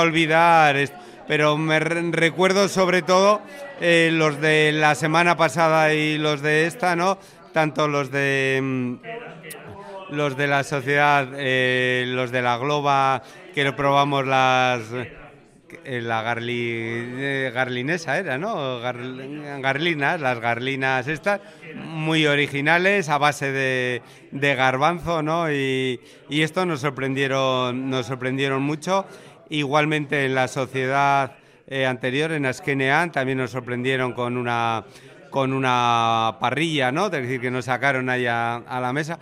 olvidar 0.00 0.76
esto. 0.76 0.96
Pero 1.26 1.58
me 1.58 1.78
re- 1.78 2.10
recuerdo 2.12 2.68
sobre 2.68 3.02
todo 3.02 3.42
eh, 3.80 4.10
los 4.12 4.40
de 4.40 4.72
la 4.72 4.94
semana 4.94 5.36
pasada 5.36 5.92
y 5.92 6.16
los 6.18 6.40
de 6.40 6.66
esta, 6.66 6.96
¿no? 6.96 7.18
Tanto 7.52 7.86
los 7.88 8.10
de 8.10 8.60
mm, 8.62 8.94
los 10.10 10.36
de 10.38 10.46
la 10.46 10.64
sociedad, 10.64 11.28
eh, 11.36 12.04
los 12.06 12.30
de 12.30 12.40
la 12.40 12.56
Globa, 12.56 13.22
que 13.54 13.70
probamos 13.72 14.26
las 14.26 14.80
la 15.84 16.22
garli, 16.22 16.72
eh, 16.72 17.50
garlinesa 17.54 18.18
era, 18.18 18.38
¿no? 18.38 18.80
Gar- 18.80 19.60
garlinas, 19.60 20.20
las 20.20 20.40
garlinas 20.40 21.08
estas, 21.08 21.40
muy 21.74 22.26
originales, 22.26 23.08
a 23.08 23.18
base 23.18 23.52
de, 23.52 24.02
de 24.30 24.54
garbanzo, 24.54 25.22
¿no? 25.22 25.52
Y, 25.52 26.00
y 26.28 26.42
esto 26.42 26.64
nos 26.66 26.80
sorprendieron, 26.80 27.90
nos 27.90 28.06
sorprendieron 28.06 28.62
mucho. 28.62 29.06
Igualmente 29.50 30.24
en 30.26 30.34
la 30.34 30.48
sociedad 30.48 31.36
eh, 31.66 31.86
anterior, 31.86 32.32
en 32.32 32.46
Askenean, 32.46 33.12
también 33.12 33.38
nos 33.38 33.50
sorprendieron 33.50 34.12
con 34.12 34.36
una 34.36 34.84
con 35.30 35.52
una 35.52 36.36
parrilla, 36.40 36.90
¿no? 36.90 37.06
Es 37.06 37.12
decir, 37.12 37.38
que 37.38 37.50
nos 37.50 37.66
sacaron 37.66 38.08
ahí 38.08 38.26
a, 38.26 38.56
a 38.56 38.80
la 38.80 38.94
mesa. 38.94 39.18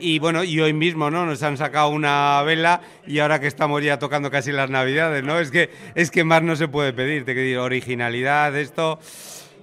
Y 0.00 0.18
bueno, 0.18 0.42
y 0.42 0.60
hoy 0.60 0.72
mismo, 0.72 1.10
¿no? 1.10 1.26
Nos 1.26 1.42
han 1.42 1.56
sacado 1.56 1.90
una 1.90 2.42
vela 2.42 2.80
y 3.06 3.18
ahora 3.18 3.40
que 3.40 3.46
estamos 3.46 3.82
ya 3.82 3.98
tocando 3.98 4.30
casi 4.30 4.50
las 4.50 4.70
navidades, 4.70 5.22
¿no? 5.22 5.38
Es 5.38 5.50
que, 5.50 5.70
es 5.94 6.10
que 6.10 6.24
más 6.24 6.42
no 6.42 6.56
se 6.56 6.68
puede 6.68 6.92
pedir, 6.92 7.24
te 7.24 7.34
decir, 7.34 7.58
originalidad, 7.58 8.56
esto, 8.56 8.98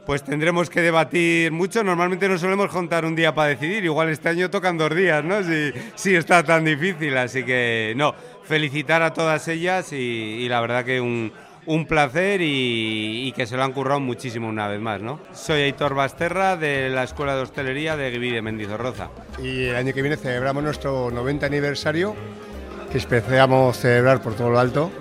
pues 0.06 0.24
tendremos 0.24 0.70
que 0.70 0.82
debatir 0.82 1.52
mucho. 1.52 1.84
Normalmente 1.84 2.30
nos 2.30 2.42
solemos 2.42 2.70
juntar 2.70 3.06
un 3.06 3.16
día 3.16 3.34
para 3.34 3.50
decidir, 3.50 3.84
igual 3.84 4.10
este 4.10 4.30
año 4.30 4.50
tocan 4.50 4.78
dos 4.78 4.96
días, 4.96 5.24
¿no? 5.24 5.44
Si, 5.44 5.72
si 5.96 6.16
está 6.16 6.44
tan 6.44 6.64
difícil, 6.64 7.18
así 7.18 7.44
que 7.44 7.94
no, 7.96 8.14
felicitar 8.44 9.02
a 9.02 9.14
todas 9.14 9.48
ellas 9.48 9.92
y, 9.92 9.96
y 9.96 10.50
la 10.50 10.62
verdad 10.62 10.86
que 10.86 11.02
un, 11.02 11.32
un 11.68 11.86
placer 11.86 12.40
y, 12.42 13.32
que 13.34 13.46
se 13.46 13.56
lo 13.56 13.64
han 13.64 13.74
currado 13.74 14.00
muchísimo 14.00 14.48
una 14.48 14.68
vez 14.68 14.80
más, 14.80 15.02
¿no? 15.02 15.20
Soy 15.34 15.62
Aitor 15.62 15.94
Basterra 15.94 16.56
de 16.56 16.90
la 16.90 17.04
Escuela 17.04 17.36
de 17.36 17.42
Hostelería 17.42 17.96
de 17.96 18.10
Guiví 18.10 18.32
de 18.32 18.42
Mendizorroza. 18.42 19.10
Y 19.44 19.66
el 19.66 19.76
año 19.76 19.94
que 19.94 20.02
viene 20.02 20.18
celebramos 20.18 20.64
nuestro 20.64 21.12
90 21.12 21.46
aniversario, 21.46 22.16
que 22.92 22.98
esperamos 22.98 23.78
celebrar 23.78 24.22
por 24.22 24.34
todo 24.34 24.50
lo 24.50 24.60
alto. 24.60 24.92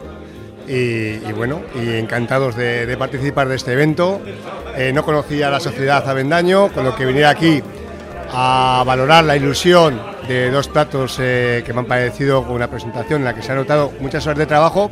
Y, 0.69 1.19
bueno, 1.33 1.63
y 1.77 1.95
encantados 1.95 2.57
de, 2.57 2.87
de 2.87 2.97
participar 2.97 3.49
de 3.49 3.55
este 3.55 3.73
evento. 3.73 4.21
Eh, 4.77 4.93
no 4.93 5.05
conocía 5.05 5.49
la 5.49 5.61
sociedad 5.61 6.07
Avendaño, 6.09 6.73
con 6.73 6.85
lo 6.85 6.97
que 6.97 7.07
venir 7.07 7.27
aquí 7.27 7.63
a 8.33 8.83
valorar 8.85 9.25
la 9.25 9.37
ilusión 9.37 10.01
de 10.29 10.51
dos 10.51 10.69
platos 10.69 11.19
eh, 11.21 11.63
que 11.65 11.73
me 11.73 11.81
han 11.81 11.87
parecido 11.87 12.43
con 12.43 12.57
una 12.57 12.69
presentación 12.69 13.21
en 13.21 13.25
la 13.25 13.35
que 13.35 13.43
se 13.43 13.53
ha 13.53 13.55
notado 13.55 13.93
muchas 14.01 14.27
horas 14.27 14.39
de 14.39 14.47
trabajo, 14.47 14.91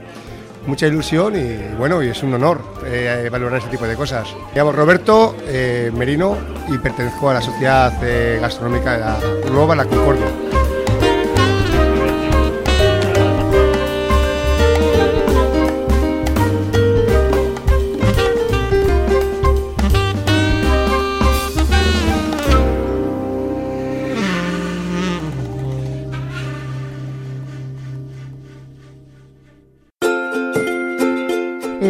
mucha 0.67 0.87
ilusión 0.87 1.35
y 1.37 1.75
bueno, 1.77 2.03
y 2.03 2.09
es 2.09 2.23
un 2.23 2.35
honor 2.35 2.61
eh, 2.87 3.29
valorar 3.31 3.59
este 3.59 3.71
tipo 3.71 3.87
de 3.87 3.97
cosas. 3.97 4.29
Me 4.53 4.59
llamo 4.59 4.73
Roberto 4.73 5.37
eh, 5.47 5.91
Merino 5.95 6.37
y 6.69 6.79
pertenezco 6.79 7.31
a 7.31 7.35
la 7.35 7.43
Sociedad 7.43 7.93
eh, 8.03 8.39
Gastronómica 8.41 8.93
de 8.93 9.01
la 9.01 9.19
Globa, 9.47 9.75
la 9.75 9.85
Concordia. 9.85 10.64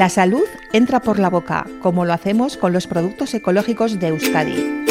La 0.05 0.11
salud 0.11 0.45
entra 0.75 1.01
por 1.01 1.19
la 1.19 1.31
boca, 1.31 1.65
como 1.81 2.05
lo 2.05 2.13
hacemos 2.13 2.59
con 2.59 2.75
los 2.75 2.87
productos 2.87 3.33
ecológicos 3.33 3.99
de 3.99 4.09
Euskadi. 4.09 4.85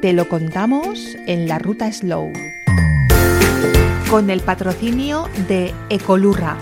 Te 0.00 0.12
lo 0.12 0.28
contamos 0.28 1.16
en 1.26 1.48
la 1.48 1.58
ruta 1.58 1.90
Slow. 1.90 2.32
Con 4.08 4.30
el 4.30 4.42
patrocinio 4.42 5.28
de 5.48 5.74
Ecolurra. 5.88 6.56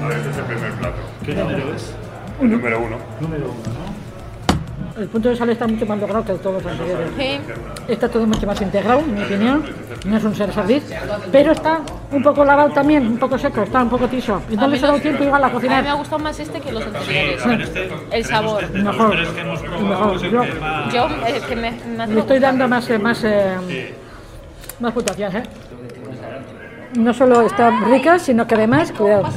A 0.00 0.06
ver, 0.06 0.18
este 0.18 0.30
es 0.30 0.36
el 0.36 0.44
primer 0.44 0.72
plato. 0.74 0.98
¿Qué 1.24 1.34
número 1.34 1.74
es? 1.74 1.92
El 2.40 2.50
número 2.52 2.80
uno. 2.80 2.98
Número 3.20 3.46
uno, 3.46 3.74
¿no? 3.74 3.75
El 4.96 5.08
punto 5.08 5.28
de 5.28 5.36
sal 5.36 5.50
está 5.50 5.66
mucho 5.66 5.84
más 5.84 5.98
logrado 5.98 6.24
que 6.24 6.32
todos 6.34 6.62
los 6.62 6.72
anteriores. 6.72 7.10
Está 7.86 8.08
todo 8.08 8.26
mucho 8.26 8.46
más 8.46 8.60
integrado, 8.62 9.00
en 9.00 9.14
mi 9.14 9.22
opinión. 9.22 9.64
No 10.06 10.16
es 10.16 10.24
un 10.24 10.34
ser 10.34 10.52
serviz, 10.52 10.84
pero 11.30 11.52
está 11.52 11.80
un 12.12 12.22
poco 12.22 12.44
lavado 12.44 12.70
también, 12.70 13.06
un 13.06 13.18
poco 13.18 13.36
seco, 13.38 13.62
está 13.62 13.82
un 13.82 13.90
poco 13.90 14.08
tiso. 14.08 14.40
Y 14.50 14.56
no 14.56 14.72
he 14.72 14.78
dado 14.78 14.98
tiempo 14.98 15.24
igual 15.24 15.42
a 15.44 15.46
A 15.46 15.48
mí 15.50 15.54
cocinar. 15.54 15.82
me 15.84 15.90
ha 15.90 15.94
gustado 15.94 16.18
más 16.20 16.38
este 16.40 16.60
que 16.60 16.72
los 16.72 16.82
anteriores. 16.86 17.42
Sí. 17.42 17.80
El 18.10 18.24
sabor. 18.24 18.70
Mejor, 18.70 19.16
mejor. 19.82 20.22
Yo 20.22 20.44
Yo, 20.92 21.08
es 21.26 21.42
que 21.42 21.56
me, 21.56 21.72
me 21.96 22.06
le 22.06 22.20
estoy 22.20 22.38
dando 22.38 22.66
más, 22.66 22.88
eh, 22.88 22.98
más, 22.98 23.22
eh, 23.24 23.94
más 24.80 24.92
puntuación, 24.92 25.36
¿eh? 25.36 25.42
No 26.94 27.12
solo 27.12 27.42
está 27.42 27.70
rica, 27.84 28.18
sino 28.18 28.46
que 28.46 28.54
además, 28.54 28.92
cuidado, 28.92 29.28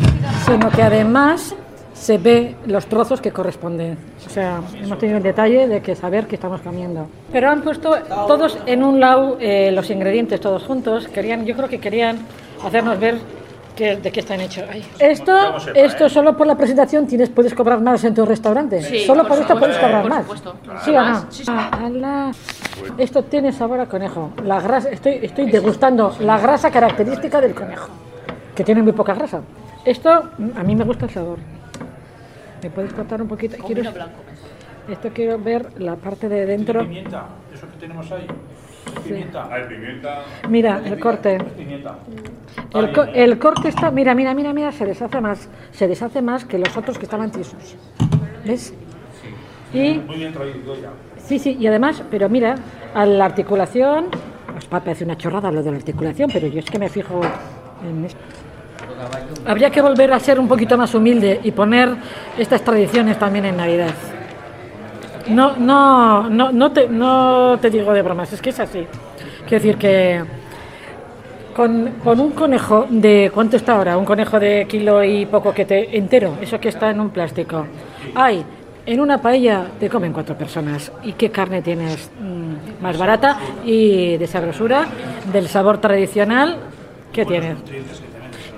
sino 0.46 0.70
que 0.70 0.82
además 0.82 1.54
se 2.00 2.18
ve 2.18 2.56
los 2.66 2.86
trozos 2.86 3.20
que 3.20 3.32
corresponden. 3.32 3.98
O 4.26 4.30
sea, 4.30 4.62
hemos 4.82 4.98
tenido 4.98 5.18
el 5.18 5.24
detalle 5.24 5.68
de 5.68 5.82
que 5.82 5.96
saber 5.96 6.28
qué 6.28 6.36
estamos 6.36 6.62
comiendo. 6.62 7.08
Pero 7.32 7.50
han 7.50 7.62
puesto 7.62 7.94
todos 8.28 8.58
en 8.66 8.84
un 8.84 9.00
lado 9.02 9.38
eh, 9.40 9.70
los 9.74 9.90
ingredientes 9.90 10.40
todos 10.40 10.64
juntos. 10.64 11.08
Querían, 11.10 11.46
yo 11.46 11.56
creo 11.56 11.68
que 11.68 11.80
querían 11.80 12.20
hacernos 12.64 12.98
ver 13.00 13.18
que- 13.76 13.98
de 13.98 14.12
qué 14.12 14.20
están 14.22 14.40
hechos. 14.40 14.64
Ay. 14.72 14.86
Esto, 15.00 15.34
esto 15.76 16.08
solo 16.10 16.38
por 16.38 16.48
la 16.48 16.56
presentación 16.56 17.06
tienes, 17.06 17.30
puedes 17.30 17.54
cobrar 17.54 17.82
más 17.82 18.02
en 18.06 18.14
tu 18.14 18.26
restaurante. 18.26 18.82
Sí, 18.82 19.00
solo 19.06 19.24
por 19.24 19.32
por 19.34 19.40
esto 19.42 19.60
puedes 19.60 19.78
cobrar 19.78 20.02
por 20.04 20.10
más. 20.12 20.22
supuesto. 20.22 20.56
¿Sí 20.86 20.92
o 20.96 21.02
no? 21.04 21.20
Sí, 21.30 21.44
sí. 21.44 21.52
Ah. 21.54 22.32
Esto 22.98 23.24
tiene 23.24 23.52
sabor 23.52 23.82
a 23.82 23.86
conejo. 23.88 24.32
La 24.46 24.62
grasa, 24.62 24.90
estoy, 24.90 25.20
estoy 25.22 25.52
degustando 25.52 26.16
la 26.22 26.40
grasa 26.40 26.72
característica 26.72 27.42
del 27.42 27.54
conejo, 27.54 27.90
que 28.56 28.64
tiene 28.64 28.82
muy 28.84 28.94
poca 28.94 29.14
grasa. 29.14 29.42
Esto, 29.84 30.10
a 30.56 30.64
mí 30.64 30.76
me 30.76 30.86
gusta 30.86 31.06
el 31.06 31.12
sabor. 31.12 31.38
¿Me 32.64 32.70
puedes 32.70 32.94
cortar 32.94 33.22
un 33.22 33.28
poquito? 33.28 33.58
Quiero, 33.66 33.84
esto 34.90 35.10
quiero 35.14 35.38
ver 35.40 35.80
la 35.80 35.96
parte 35.96 36.28
de 36.28 36.46
dentro. 36.46 36.82
Pimienta, 36.82 37.26
eso 37.54 37.68
que 37.72 37.78
tenemos 37.80 38.12
ahí. 38.12 38.28
Pimienta. 39.04 39.54
Hay 39.54 39.64
pimienta. 39.68 40.24
Mira, 40.50 40.82
el 40.86 41.00
corte. 41.00 41.38
Pimienta. 41.58 41.96
El, 42.74 42.92
co- 42.92 43.04
el 43.14 43.40
corte 43.40 43.70
está, 43.70 43.92
mira, 43.92 44.14
mira, 44.14 44.34
mira, 44.34 44.52
mira, 44.54 44.72
se 44.72 44.86
deshace 44.86 45.22
más, 45.22 45.48
se 45.72 45.88
deshace 45.88 46.22
más 46.22 46.46
que 46.46 46.58
los 46.60 46.76
otros 46.76 46.98
que 46.98 47.06
estaban 47.06 47.32
tiesos. 47.32 47.76
¿Ves? 48.46 48.74
Y 49.74 50.00
Muy 50.06 50.18
bien 50.18 50.34
traído 50.34 50.76
ya. 50.82 50.90
Sí, 51.24 51.38
sí, 51.40 51.56
y 51.60 51.68
además, 51.68 52.04
pero 52.10 52.28
mira, 52.28 52.56
a 52.94 53.06
la 53.06 53.26
articulación, 53.26 54.06
os 54.58 54.68
va 54.74 54.78
a 54.80 54.84
parecer 54.84 55.06
una 55.08 55.18
chorrada 55.18 55.52
lo 55.52 55.62
de 55.62 55.72
la 55.72 55.78
articulación, 55.78 56.30
pero 56.34 56.48
yo 56.48 56.60
es 56.60 56.66
que 56.66 56.80
me 56.80 56.90
fijo 56.90 57.22
en 57.88 58.06
esto. 58.06 58.20
Habría 59.46 59.70
que 59.70 59.82
volver 59.82 60.14
a 60.14 60.20
ser 60.20 60.40
un 60.40 60.48
poquito 60.48 60.78
más 60.78 60.94
humilde 60.94 61.40
y 61.44 61.52
poner 61.52 61.90
estas 62.38 62.62
tradiciones 62.62 63.18
también 63.18 63.46
en 63.46 63.58
Navidad. 63.58 63.94
No, 65.28 65.56
no, 65.58 66.30
no, 66.30 66.52
no 66.52 66.72
te, 66.72 66.88
no 66.88 67.58
te 67.62 67.70
digo 67.70 67.94
de 67.94 68.02
bromas, 68.02 68.34
es 68.34 68.42
que 68.42 68.50
es 68.50 68.60
así. 68.60 68.86
Quiero 69.48 69.64
decir 69.64 69.78
que 69.78 70.24
con, 71.56 71.94
con 72.04 72.20
un 72.20 72.32
conejo 72.32 72.88
de, 72.90 73.32
¿cuánto 73.34 73.58
está 73.58 73.76
ahora? 73.76 73.98
Un 73.98 74.06
conejo 74.06 74.40
de 74.40 74.66
kilo 74.68 75.04
y 75.04 75.26
poco 75.26 75.54
que 75.54 75.66
te 75.66 75.98
entero, 75.98 76.38
eso 76.42 76.60
que 76.60 76.70
está 76.70 76.90
en 76.90 77.00
un 77.00 77.10
plástico. 77.10 77.66
Hay, 78.16 78.44
en 78.86 79.00
una 79.00 79.20
paella 79.22 79.68
te 79.80 79.90
comen 79.90 80.14
cuatro 80.14 80.36
personas. 80.36 80.92
¿Y 81.04 81.14
qué 81.14 81.30
carne 81.30 81.62
tienes 81.62 82.10
mm, 82.20 82.82
más 82.82 82.98
barata 82.98 83.38
y 83.64 84.18
de 84.18 84.28
sabrosura, 84.28 84.88
del 85.32 85.48
sabor 85.48 85.80
tradicional? 85.80 86.58
¿Qué 87.14 87.26
tienes? 87.26 87.58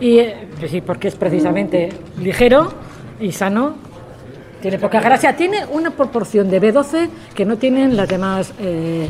Y 0.01 0.19
pues 0.59 0.71
sí, 0.71 0.81
porque 0.81 1.07
es 1.09 1.15
precisamente 1.15 1.89
ligero 2.19 2.73
y 3.19 3.31
sano 3.31 3.75
Tiene 4.59 4.79
poca 4.79 4.99
grasa, 4.99 5.33
tiene 5.35 5.63
una 5.71 5.91
proporción 5.91 6.49
de 6.49 6.59
B12 6.59 7.07
que 7.35 7.45
no 7.45 7.57
tienen 7.57 7.95
las 7.95 8.09
demás 8.09 8.51
eh, 8.59 9.07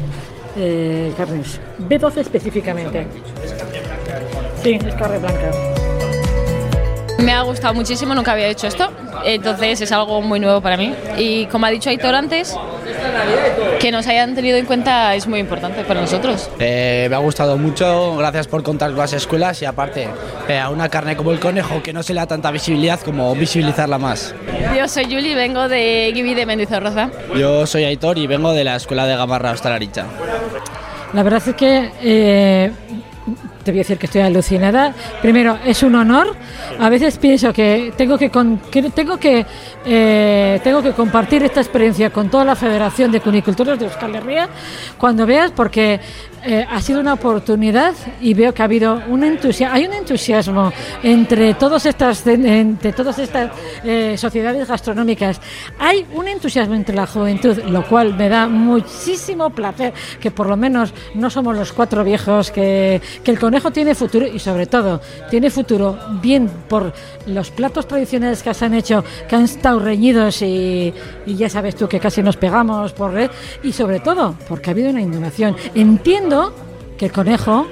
eh, 0.58 1.14
carnes. 1.16 1.60
B12 1.80 2.18
específicamente. 2.18 3.08
Sí, 4.62 4.78
es 4.86 4.96
carne 4.96 5.18
blanca. 5.18 5.52
Me 7.20 7.32
ha 7.34 7.41
gustado 7.43 7.74
muchísimo, 7.74 8.16
nunca 8.16 8.32
había 8.32 8.47
hecho 8.47 8.68
esto, 8.68 8.89
entonces 9.26 9.82
es 9.82 9.91
algo 9.91 10.22
muy 10.22 10.39
nuevo 10.39 10.62
para 10.62 10.78
mí. 10.78 10.93
Y 11.18 11.45
como 11.47 11.66
ha 11.66 11.70
dicho 11.70 11.89
Aitor 11.89 12.16
antes, 12.16 12.55
que 13.80 13.91
nos 13.91 14.07
hayan 14.07 14.36
tenido 14.36 14.57
en 14.57 14.66
cuenta 14.66 15.14
es 15.16 15.28
muy 15.28 15.39
importante 15.39 15.84
para 15.84 16.01
nosotros. 16.01 16.49
Eh, 16.59 17.07
me 17.09 17.16
ha 17.16 17.20
gustado 17.20 17.57
mucho, 17.57 18.18
gracias 18.18 18.47
por 18.47 18.64
contar 18.64 18.89
con 18.89 18.99
las 18.99 19.14
escuelas 19.14 19.62
y 19.62 19.66
aparte 19.66 20.07
eh, 20.47 20.59
a 20.59 20.70
una 20.70 20.89
carne 20.89 21.16
como 21.16 21.32
el 21.32 21.39
conejo 21.39 21.82
que 21.84 21.93
no 21.93 22.03
se 22.03 22.14
le 22.14 22.20
da 22.20 22.28
tanta 22.28 22.51
visibilidad 22.51 22.99
como 22.99 23.34
visibilizarla 23.36 23.97
más. 23.97 24.34
Yo 24.76 24.88
soy 24.88 25.05
Juli, 25.05 25.36
vengo 25.36 25.68
de 25.68 26.12
Gibi 26.14 26.34
de 26.34 26.45
Mendizorroza. 26.45 27.09
Yo 27.36 27.66
soy 27.68 27.84
Aitor 27.84 28.18
y 28.18 28.28
vengo 28.28 28.51
de 28.53 28.64
la 28.64 28.76
escuela 28.76 29.05
de 29.05 29.16
Gamarra 29.16 29.51
Hostalaricha. 29.51 30.05
La 31.14 31.24
verdad 31.24 31.41
es 31.45 31.55
que 31.55 31.91
eh, 32.01 32.72
te 33.64 33.72
voy 33.72 33.80
a 33.80 33.84
decir 33.84 33.97
que 33.97 34.05
estoy 34.07 34.22
alucinada. 34.22 34.93
Primero, 35.22 35.57
es 35.66 35.84
un 35.84 35.95
honor. 35.95 36.36
A 36.80 36.89
veces 36.89 37.18
pienso 37.18 37.53
que 37.53 37.93
tengo 37.95 38.18
que, 38.18 38.30
con- 38.30 38.57
que 38.72 38.82
tengo 38.91 39.18
que 39.18 39.45
eh, 39.86 40.59
tengo 40.64 40.82
que 40.82 40.91
compartir 40.91 41.43
esta 41.43 41.59
experiencia 41.62 42.09
con 42.12 42.30
toda 42.30 42.45
la 42.45 42.55
Federación 42.55 43.12
de 43.12 43.22
Cunicultores 43.22 43.80
de 43.80 43.86
Euskal 43.86 44.16
Herria 44.16 44.49
cuando 44.97 45.26
veas, 45.26 45.51
porque 45.51 45.99
eh, 46.43 46.66
ha 46.70 46.82
sido 46.82 46.99
una 46.99 47.14
oportunidad 47.14 47.93
y 48.20 48.34
veo 48.34 48.53
que 48.53 48.62
ha 48.62 48.66
habido 48.66 49.01
un 49.09 49.24
entusiasmo, 49.24 49.76
hay 49.76 49.86
un 49.86 49.93
entusiasmo 49.93 50.74
entre 51.03 51.53
todas 51.55 51.86
estas 51.86 52.26
entre 52.26 52.93
todas 52.93 53.18
estas 53.20 53.51
eh, 53.84 54.16
sociedades 54.18 54.68
gastronómicas. 54.68 55.39
Hay 55.80 56.05
un 56.16 56.28
entusiasmo 56.28 56.74
entre 56.76 56.95
la 56.95 57.05
juventud, 57.07 57.57
lo 57.66 57.86
cual 57.88 58.16
me 58.16 58.30
da 58.30 58.47
muchísimo 58.47 59.49
placer 59.51 59.93
que 60.20 60.32
por 60.32 60.47
lo 60.47 60.57
menos 60.57 60.93
no 61.16 61.30
somos 61.30 61.55
los 61.55 61.72
cuatro 61.74 62.03
viejos 62.03 62.51
que, 62.51 63.01
que 63.24 63.32
el 63.32 63.39
conejo 63.52 63.72
tiene 63.72 63.95
futuro 63.95 64.26
y 64.26 64.39
sobre 64.39 64.66
todo 64.66 65.02
tiene 65.30 65.49
futuro 65.49 65.99
bien 66.22 66.49
por 66.70 66.93
los 67.26 67.52
platos 67.52 67.86
tradicionales 67.86 68.41
que 68.41 68.54
se 68.54 68.64
han 68.64 68.74
hecho, 68.74 69.04
que 69.28 69.36
han 69.36 69.43
estado 69.43 69.78
reñidos 69.78 70.41
y, 70.41 70.93
ya 71.28 71.49
sabes 71.49 71.76
tú 71.76 71.89
que 71.89 71.99
casi 71.99 72.24
nos 72.24 72.38
pegamos 72.38 72.93
por 72.93 73.12
red 73.12 73.30
y 73.62 73.74
sobre 73.74 73.99
todo 73.99 74.36
porque 74.47 74.70
ha 74.70 74.72
habido 74.72 74.89
una 74.89 75.02
innovación. 75.02 75.58
Entiendo 75.76 76.54
que 76.97 77.08
el 77.08 77.12
conejo 77.12 77.68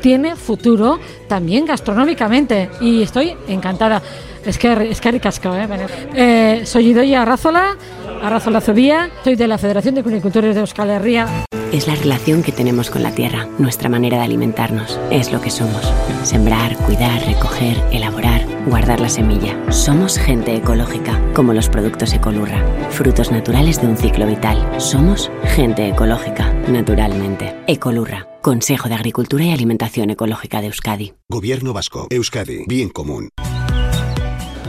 tiene 0.00 0.34
futuro 0.34 0.98
también 1.28 1.64
gastronómicamente 1.64 2.70
y 2.80 3.02
estoy 3.02 3.36
encantada. 3.46 4.02
Es 4.44 4.58
que 4.58 4.90
es 4.90 5.00
que 5.00 5.12
ricasco, 5.12 5.54
¿eh? 5.54 5.68
Bueno, 5.68 5.86
eh, 6.12 6.62
soy 6.64 6.88
Idoia 6.88 7.22
Arrazola, 7.22 7.76
Arrazola 8.20 8.60
Zubía, 8.60 9.10
soy 9.22 9.36
de 9.36 9.46
la 9.46 9.58
Federación 9.58 9.94
de 9.94 10.02
Cunicultores 10.02 10.56
de 10.56 10.60
Euskal 10.60 10.90
Herria. 10.90 11.28
Es 11.74 11.88
la 11.88 11.96
relación 11.96 12.44
que 12.44 12.52
tenemos 12.52 12.88
con 12.88 13.02
la 13.02 13.16
tierra, 13.16 13.48
nuestra 13.58 13.88
manera 13.88 14.18
de 14.18 14.22
alimentarnos. 14.22 15.00
Es 15.10 15.32
lo 15.32 15.40
que 15.40 15.50
somos. 15.50 15.92
Sembrar, 16.22 16.76
cuidar, 16.76 17.20
recoger, 17.26 17.76
elaborar, 17.90 18.46
guardar 18.64 19.00
la 19.00 19.08
semilla. 19.08 19.56
Somos 19.72 20.16
gente 20.16 20.54
ecológica, 20.54 21.20
como 21.34 21.52
los 21.52 21.68
productos 21.68 22.12
Ecolurra. 22.12 22.64
Frutos 22.90 23.32
naturales 23.32 23.80
de 23.80 23.88
un 23.88 23.96
ciclo 23.96 24.24
vital. 24.24 24.80
Somos 24.80 25.32
gente 25.46 25.88
ecológica, 25.88 26.52
naturalmente. 26.68 27.56
Ecolurra, 27.66 28.28
Consejo 28.40 28.88
de 28.88 28.94
Agricultura 28.94 29.42
y 29.42 29.50
Alimentación 29.50 30.10
Ecológica 30.10 30.60
de 30.60 30.68
Euskadi. 30.68 31.14
Gobierno 31.28 31.72
vasco, 31.72 32.06
Euskadi, 32.08 32.66
bien 32.68 32.88
común. 32.88 33.30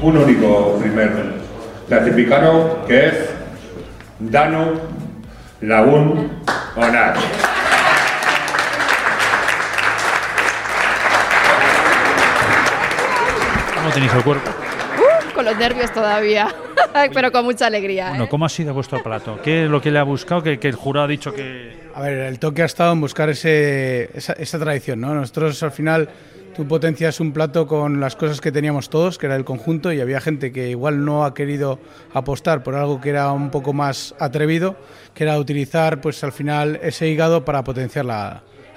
Un 0.02 0.18
único 0.18 0.80
primer 0.82 1.36
clasificado 1.88 2.84
que 2.88 3.06
es 3.10 3.14
Dano 4.18 4.95
Lagún 5.62 6.30
Onar. 6.76 7.16
¿Cómo 13.76 13.90
tenéis 13.94 14.14
el 14.14 14.24
cuerpo? 14.24 14.50
Uh, 14.50 15.34
con 15.34 15.46
los 15.46 15.58
nervios 15.58 15.94
todavía, 15.94 16.54
pero 17.14 17.32
con 17.32 17.46
mucha 17.46 17.68
alegría. 17.68 18.08
¿eh? 18.08 18.10
Bueno, 18.10 18.30
¿cómo 18.30 18.46
ha 18.46 18.50
sido 18.50 18.74
vuestro 18.74 19.02
plato? 19.02 19.40
¿Qué 19.42 19.64
es 19.64 19.70
lo 19.70 19.82
que 19.82 19.92
le 19.92 20.00
ha 20.00 20.04
buscado? 20.04 20.44
Que, 20.44 20.60
que 20.60 20.68
el 20.68 20.76
jurado 20.76 21.06
ha 21.06 21.10
dicho 21.10 21.34
que... 21.34 21.86
A 21.96 22.02
ver, 22.02 22.18
el 22.20 22.40
toque 22.40 22.62
ha 22.62 22.66
estado 22.66 22.92
en 22.92 23.00
buscar 23.00 23.30
ese, 23.30 24.10
esa, 24.14 24.34
esa 24.34 24.60
tradición, 24.60 25.00
¿no? 25.00 25.16
Nosotros 25.16 25.64
al 25.64 25.72
final, 25.72 26.10
tú 26.56 26.68
potencias 26.68 27.20
un 27.20 27.34
plato 27.34 27.68
con 27.68 28.00
las 28.00 28.16
cosas 28.16 28.40
que 28.40 28.52
teníamos 28.52 28.90
todos, 28.90 29.18
que 29.18 29.26
era 29.26 29.36
el 29.36 29.46
conjunto, 29.46 29.92
y 29.92 30.00
había 30.00 30.22
gente 30.22 30.52
que 30.52 30.70
igual 30.70 31.04
no 31.04 31.26
ha 31.26 31.34
querido 31.34 31.80
apostar 32.14 32.64
por 32.64 32.76
algo 32.76 33.02
que 33.02 33.10
era 33.10 33.32
un 33.32 33.52
poco 33.52 33.74
más 33.74 34.16
atrevido, 34.20 34.76
que 35.14 35.26
era 35.26 35.38
utilizar, 35.38 36.02
pues 36.02 36.24
al 36.24 36.32
final, 36.32 36.80
ese 36.82 37.08
hígado 37.08 37.44
para 37.44 37.64
potenciar 37.64 38.06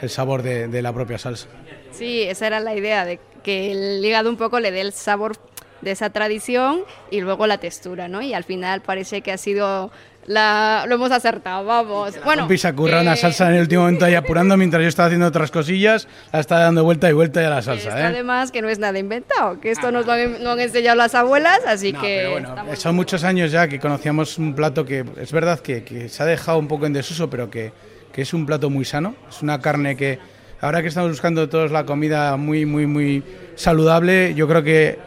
el 0.00 0.10
sabor 0.10 0.42
de, 0.42 0.68
de 0.68 0.82
la 0.82 0.92
propia 0.92 1.18
salsa. 1.18 1.48
Sí, 1.92 2.22
esa 2.22 2.48
era 2.48 2.60
la 2.60 2.74
idea, 2.74 3.04
de 3.04 3.20
que 3.42 3.70
el 3.70 4.04
hígado 4.04 4.28
un 4.28 4.36
poco 4.36 4.60
le 4.60 4.70
dé 4.70 4.80
el 4.80 4.92
sabor 4.92 5.36
de 5.80 5.92
esa 5.92 6.10
tradición 6.10 6.80
y 7.10 7.20
luego 7.20 7.46
la 7.46 7.58
textura, 7.58 8.08
¿no? 8.08 8.20
Y 8.20 8.34
al 8.34 8.44
final 8.44 8.82
parece 8.82 9.20
que 9.22 9.30
ha 9.30 9.38
sido 9.38 9.92
la, 10.28 10.84
lo 10.86 10.94
hemos 10.94 11.10
acertado, 11.10 11.64
vamos. 11.64 12.14
Bueno, 12.24 12.42
Compi 12.42 12.58
se 12.58 12.68
ha 12.68 12.72
currado 12.74 13.02
una 13.02 13.16
salsa 13.16 13.48
en 13.48 13.54
el 13.54 13.60
último 13.62 13.82
momento 13.82 14.04
ahí 14.04 14.14
apurando 14.14 14.56
mientras 14.56 14.82
yo 14.82 14.88
estaba 14.88 15.06
haciendo 15.06 15.26
otras 15.26 15.50
cosillas, 15.50 16.06
la 16.32 16.40
está 16.40 16.58
dando 16.58 16.84
vuelta 16.84 17.08
y 17.10 17.12
vuelta 17.14 17.42
ya 17.42 17.50
la 17.50 17.62
salsa, 17.62 17.98
¿eh? 17.98 18.04
además 18.04 18.52
que 18.52 18.62
no 18.62 18.68
es 18.68 18.78
nada 18.78 18.98
inventado, 18.98 19.58
que 19.60 19.70
esto 19.70 19.90
nos 19.90 20.06
lo 20.06 20.12
han, 20.12 20.44
lo 20.44 20.52
han 20.52 20.60
enseñado 20.60 20.96
las 20.96 21.14
abuelas, 21.14 21.60
así 21.66 21.92
que 21.92 22.36
estamos- 22.36 22.78
Son 22.78 22.94
muchos 22.94 23.24
años 23.24 23.50
ya 23.50 23.66
que 23.68 23.80
conocíamos 23.80 24.38
un 24.38 24.54
plato 24.54 24.84
que 24.84 25.04
es 25.20 25.32
verdad 25.32 25.58
que, 25.60 25.82
que 25.82 26.08
se 26.08 26.22
ha 26.22 26.26
dejado 26.26 26.58
un 26.58 26.68
poco 26.68 26.86
en 26.86 26.92
desuso, 26.92 27.28
pero 27.28 27.50
que, 27.50 27.72
que 28.12 28.22
es 28.22 28.32
un 28.34 28.46
plato 28.46 28.70
muy 28.70 28.84
sano. 28.84 29.14
Es 29.28 29.42
una 29.42 29.60
carne 29.60 29.96
que, 29.96 30.18
ahora 30.60 30.82
que 30.82 30.88
estamos 30.88 31.10
buscando 31.10 31.48
todos 31.48 31.70
la 31.70 31.84
comida 31.86 32.36
muy, 32.36 32.66
muy, 32.66 32.86
muy 32.86 33.22
saludable, 33.54 34.34
yo 34.34 34.46
creo 34.46 34.62
que 34.62 34.98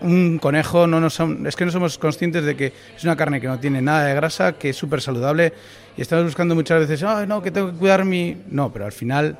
un 0.00 0.38
conejo 0.38 0.86
no 0.86 1.00
nos 1.00 1.18
es 1.20 1.56
que 1.56 1.64
no 1.64 1.70
somos 1.72 1.98
conscientes 1.98 2.44
de 2.44 2.56
que 2.56 2.72
es 2.96 3.04
una 3.04 3.16
carne 3.16 3.40
que 3.40 3.46
no 3.46 3.58
tiene 3.58 3.80
nada 3.82 4.04
de 4.06 4.14
grasa, 4.14 4.52
que 4.52 4.70
es 4.70 4.76
súper 4.76 5.00
saludable 5.00 5.52
y 5.96 6.02
estamos 6.02 6.24
buscando 6.24 6.54
muchas 6.54 6.80
veces, 6.80 7.02
"Ay, 7.02 7.26
no, 7.26 7.42
que 7.42 7.50
tengo 7.50 7.70
que 7.72 7.76
cuidar 7.78 8.04
mi... 8.04 8.36
No, 8.50 8.72
pero 8.72 8.84
al 8.84 8.92
final 8.92 9.38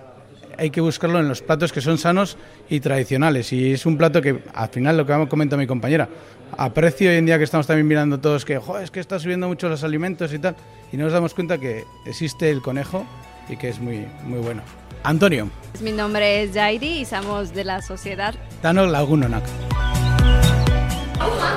hay 0.59 0.71
que 0.71 0.81
buscarlo 0.81 1.21
en 1.21 1.29
los 1.29 1.43
platos 1.43 1.73
que 1.73 1.81
son 1.81 1.99
sanos 1.99 2.39
y 2.71 2.81
tradicionales. 2.81 3.53
Y 3.53 3.73
es 3.73 3.85
un 3.85 3.99
plato 3.99 4.23
que, 4.23 4.43
al 4.55 4.69
final, 4.71 4.97
lo 4.97 5.05
que 5.05 5.13
ha 5.13 5.27
comentado 5.29 5.61
mi 5.61 5.67
compañera, 5.67 6.09
aprecio 6.57 7.11
hoy 7.11 7.17
en 7.17 7.27
día 7.27 7.37
que 7.37 7.45
estamos 7.45 7.67
también 7.67 7.87
mirando 7.87 8.19
todos 8.21 8.45
que, 8.47 8.57
"Jo, 8.57 8.79
es 8.79 8.91
que 8.91 9.01
está 9.01 9.19
subiendo 9.19 9.49
mucho 9.49 9.69
los 9.69 9.85
alimentos 9.85 10.33
y 10.33 10.39
tal. 10.39 10.57
Y 10.93 10.97
no 10.97 11.05
nos 11.05 11.13
damos 11.13 11.35
cuenta 11.35 11.59
que 11.59 11.85
existe 12.07 12.51
el 12.51 12.63
conejo 12.63 13.05
y 13.51 13.57
que 13.57 13.69
es 13.69 13.79
muy, 13.81 14.07
muy 14.25 14.39
bueno. 14.39 14.63
Antonio, 15.03 15.51
Mi 15.83 15.93
nombre 15.93 16.43
es 16.43 16.53
Jairi 16.55 17.01
y 17.01 17.05
somos 17.05 17.53
de 17.53 17.63
la 17.65 17.83
sociedad 17.83 18.35
danos 18.63 18.91
Lagunonac. 18.91 19.45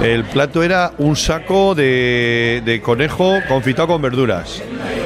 El 0.01 0.24
plato 0.26 0.64
era 0.64 0.91
un 0.97 1.16
saco 1.16 1.76
de, 1.76 2.82
conejo 2.84 3.39
confitado 3.47 3.89
con 3.89 4.01
verduras. 4.01 4.64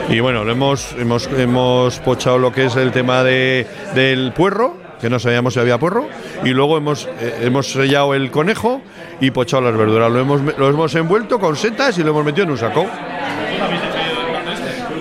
Y 0.09 0.19
bueno, 0.19 0.43
lo 0.43 0.51
hemos, 0.51 0.93
hemos, 0.99 1.27
hemos 1.27 1.99
pochado 1.99 2.37
lo 2.37 2.51
que 2.51 2.65
es 2.65 2.75
el 2.75 2.91
tema 2.91 3.23
de, 3.23 3.65
del 3.95 4.33
puerro, 4.33 4.77
que 5.01 5.09
no 5.09 5.19
sabíamos 5.19 5.53
si 5.53 5.59
había 5.59 5.79
puerro, 5.79 6.07
y 6.43 6.49
luego 6.49 6.77
hemos, 6.77 7.07
eh, 7.19 7.39
hemos 7.41 7.71
sellado 7.71 8.13
el 8.13 8.31
conejo 8.31 8.81
y 9.19 9.31
pochado 9.31 9.63
las 9.63 9.77
verduras. 9.77 10.11
Lo 10.11 10.19
hemos, 10.19 10.41
lo 10.57 10.69
hemos 10.69 10.93
envuelto 10.95 11.39
con 11.39 11.55
setas 11.55 11.97
y 11.97 12.03
lo 12.03 12.11
hemos 12.11 12.25
metido 12.25 12.45
en 12.45 12.51
un 12.51 12.57
saco. 12.57 12.85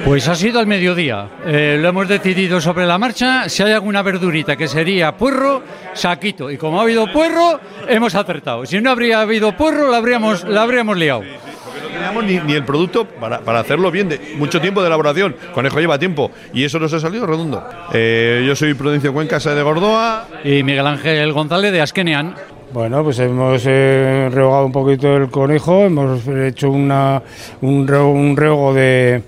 Pues 0.04 0.26
ha 0.28 0.34
sido 0.34 0.58
al 0.58 0.66
mediodía. 0.66 1.28
Eh, 1.46 1.78
lo 1.80 1.88
hemos 1.88 2.08
decidido 2.08 2.60
sobre 2.60 2.86
la 2.86 2.98
marcha. 2.98 3.48
Si 3.48 3.62
hay 3.62 3.72
alguna 3.72 4.02
verdurita 4.02 4.56
que 4.56 4.66
sería 4.66 5.16
puerro, 5.16 5.62
saquito. 5.94 6.50
Y 6.50 6.56
como 6.56 6.80
ha 6.80 6.82
habido 6.82 7.10
puerro, 7.12 7.60
hemos 7.88 8.14
acertado. 8.14 8.66
Si 8.66 8.80
no 8.80 8.90
habría 8.90 9.20
habido 9.20 9.56
puerro, 9.56 9.90
la 9.90 9.98
habríamos, 9.98 10.44
la 10.44 10.62
habríamos 10.62 10.98
liado. 10.98 11.22
No 11.22 11.88
teníamos 11.88 12.24
ni, 12.24 12.38
ni 12.40 12.54
el 12.54 12.64
producto 12.64 13.06
para, 13.06 13.40
para 13.40 13.60
hacerlo 13.60 13.90
bien, 13.90 14.08
de 14.08 14.34
mucho 14.36 14.60
tiempo 14.60 14.80
de 14.80 14.88
elaboración. 14.88 15.36
Conejo 15.54 15.78
lleva 15.78 15.98
tiempo 15.98 16.32
y 16.52 16.64
eso 16.64 16.80
nos 16.80 16.92
ha 16.92 17.00
salido 17.00 17.24
redondo. 17.24 17.64
Eh, 17.92 18.44
yo 18.46 18.56
soy 18.56 18.74
Prudencio 18.74 19.12
Cuenca, 19.12 19.38
de 19.38 19.62
Gordoa. 19.62 20.26
Y 20.42 20.64
Miguel 20.64 20.86
Ángel 20.86 21.32
González 21.32 21.72
de 21.72 21.80
Asquenean. 21.80 22.34
Bueno, 22.72 23.04
pues 23.04 23.18
hemos 23.18 23.62
eh, 23.66 24.30
rehogado 24.32 24.66
un 24.66 24.72
poquito 24.72 25.16
el 25.16 25.28
conejo, 25.28 25.84
hemos 25.84 26.26
hecho 26.26 26.70
una, 26.70 27.22
un, 27.60 27.88
un 27.90 28.34
rehogo 28.34 28.72
de, 28.72 29.22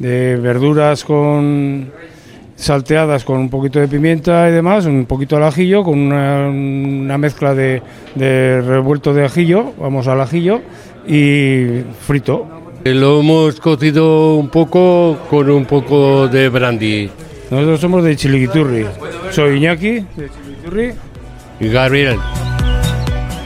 de 0.00 0.36
verduras 0.36 1.04
con 1.04 1.92
salteadas 2.56 3.24
con 3.24 3.38
un 3.38 3.48
poquito 3.48 3.78
de 3.78 3.88
pimienta 3.88 4.48
y 4.48 4.52
demás, 4.52 4.84
un 4.84 5.06
poquito 5.06 5.36
al 5.36 5.44
ajillo, 5.44 5.82
con 5.82 5.98
una, 5.98 6.48
una 6.48 7.16
mezcla 7.16 7.54
de, 7.54 7.80
de 8.14 8.60
revuelto 8.60 9.14
de 9.14 9.24
ajillo, 9.24 9.72
vamos 9.78 10.08
al 10.08 10.20
ajillo, 10.20 10.60
y 11.06 11.82
frito. 12.06 12.46
Lo 12.84 13.20
hemos 13.20 13.60
cocido 13.60 14.34
un 14.36 14.48
poco 14.48 15.18
con 15.30 15.48
un 15.50 15.64
poco 15.64 16.28
de 16.28 16.48
brandy. 16.48 17.10
Nosotros 17.50 17.80
somos 17.80 18.04
de 18.04 18.16
Chiliquiturri. 18.16 18.86
Soy 19.30 19.56
Iñaki, 19.56 20.00
de 20.16 20.30
Chiliquiturri. 20.30 20.92
Y 21.60 21.68
Gabriel. 21.68 22.16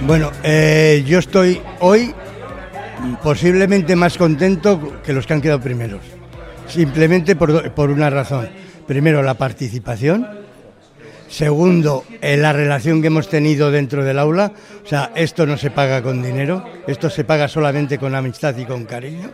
Bueno, 0.07 0.30
eh, 0.42 1.02
yo 1.07 1.18
estoy 1.18 1.61
hoy 1.80 2.12
posiblemente 3.22 3.96
más 3.96 4.16
contento 4.16 5.00
que 5.05 5.12
los 5.12 5.26
que 5.26 5.32
han 5.32 5.40
quedado 5.40 5.61
primeros. 5.61 6.00
Simplemente 6.69 7.37
por, 7.37 7.73
por 7.73 7.91
una 7.91 8.11
razón. 8.11 8.49
Primero, 8.87 9.23
la 9.23 9.35
participación. 9.35 10.45
Segundo, 11.29 12.05
la 12.23 12.53
relación 12.53 13.01
que 13.01 13.09
hemos 13.09 13.29
tenido 13.29 13.71
dentro 13.71 14.05
del 14.05 14.19
aula. 14.19 14.53
O 14.85 14.87
sea, 14.87 15.11
esto 15.15 15.47
no 15.47 15.57
se 15.57 15.71
paga 15.71 16.03
con 16.03 16.23
dinero, 16.23 16.65
esto 16.87 17.11
se 17.11 17.25
paga 17.25 17.49
solamente 17.49 17.99
con 17.99 18.15
amistad 18.15 18.57
y 18.57 18.65
con 18.65 18.85
cariño. 18.85 19.31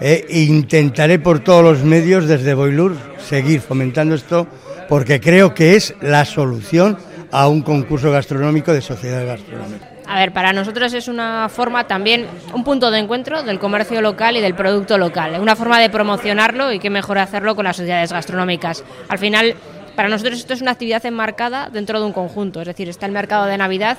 Eh, 0.00 0.26
intentaré 0.30 1.18
por 1.18 1.40
todos 1.40 1.62
los 1.62 1.84
medios 1.84 2.26
desde 2.26 2.54
Boilur 2.54 2.96
seguir 3.18 3.60
fomentando 3.60 4.14
esto 4.14 4.46
porque 4.88 5.20
creo 5.20 5.54
que 5.54 5.76
es 5.76 5.94
la 6.00 6.24
solución 6.24 6.98
a 7.30 7.48
un 7.48 7.62
concurso 7.62 8.10
gastronómico 8.10 8.72
de 8.72 8.80
sociedad 8.80 9.26
gastronómica. 9.26 9.93
A 10.06 10.18
ver, 10.18 10.32
para 10.32 10.52
nosotros 10.52 10.92
es 10.92 11.08
una 11.08 11.48
forma 11.48 11.86
también, 11.86 12.26
un 12.52 12.62
punto 12.62 12.90
de 12.90 12.98
encuentro 12.98 13.42
del 13.42 13.58
comercio 13.58 14.02
local 14.02 14.36
y 14.36 14.40
del 14.40 14.54
producto 14.54 14.98
local. 14.98 15.40
Una 15.40 15.56
forma 15.56 15.80
de 15.80 15.88
promocionarlo 15.88 16.72
y 16.72 16.78
qué 16.78 16.90
mejor 16.90 17.18
hacerlo 17.18 17.56
con 17.56 17.64
las 17.64 17.76
sociedades 17.76 18.12
gastronómicas. 18.12 18.84
Al 19.08 19.18
final, 19.18 19.54
para 19.96 20.08
nosotros 20.08 20.38
esto 20.38 20.52
es 20.52 20.60
una 20.60 20.72
actividad 20.72 21.04
enmarcada 21.06 21.70
dentro 21.72 22.00
de 22.00 22.06
un 22.06 22.12
conjunto. 22.12 22.60
Es 22.60 22.66
decir, 22.66 22.88
está 22.88 23.06
el 23.06 23.12
mercado 23.12 23.46
de 23.46 23.56
Navidad, 23.56 23.96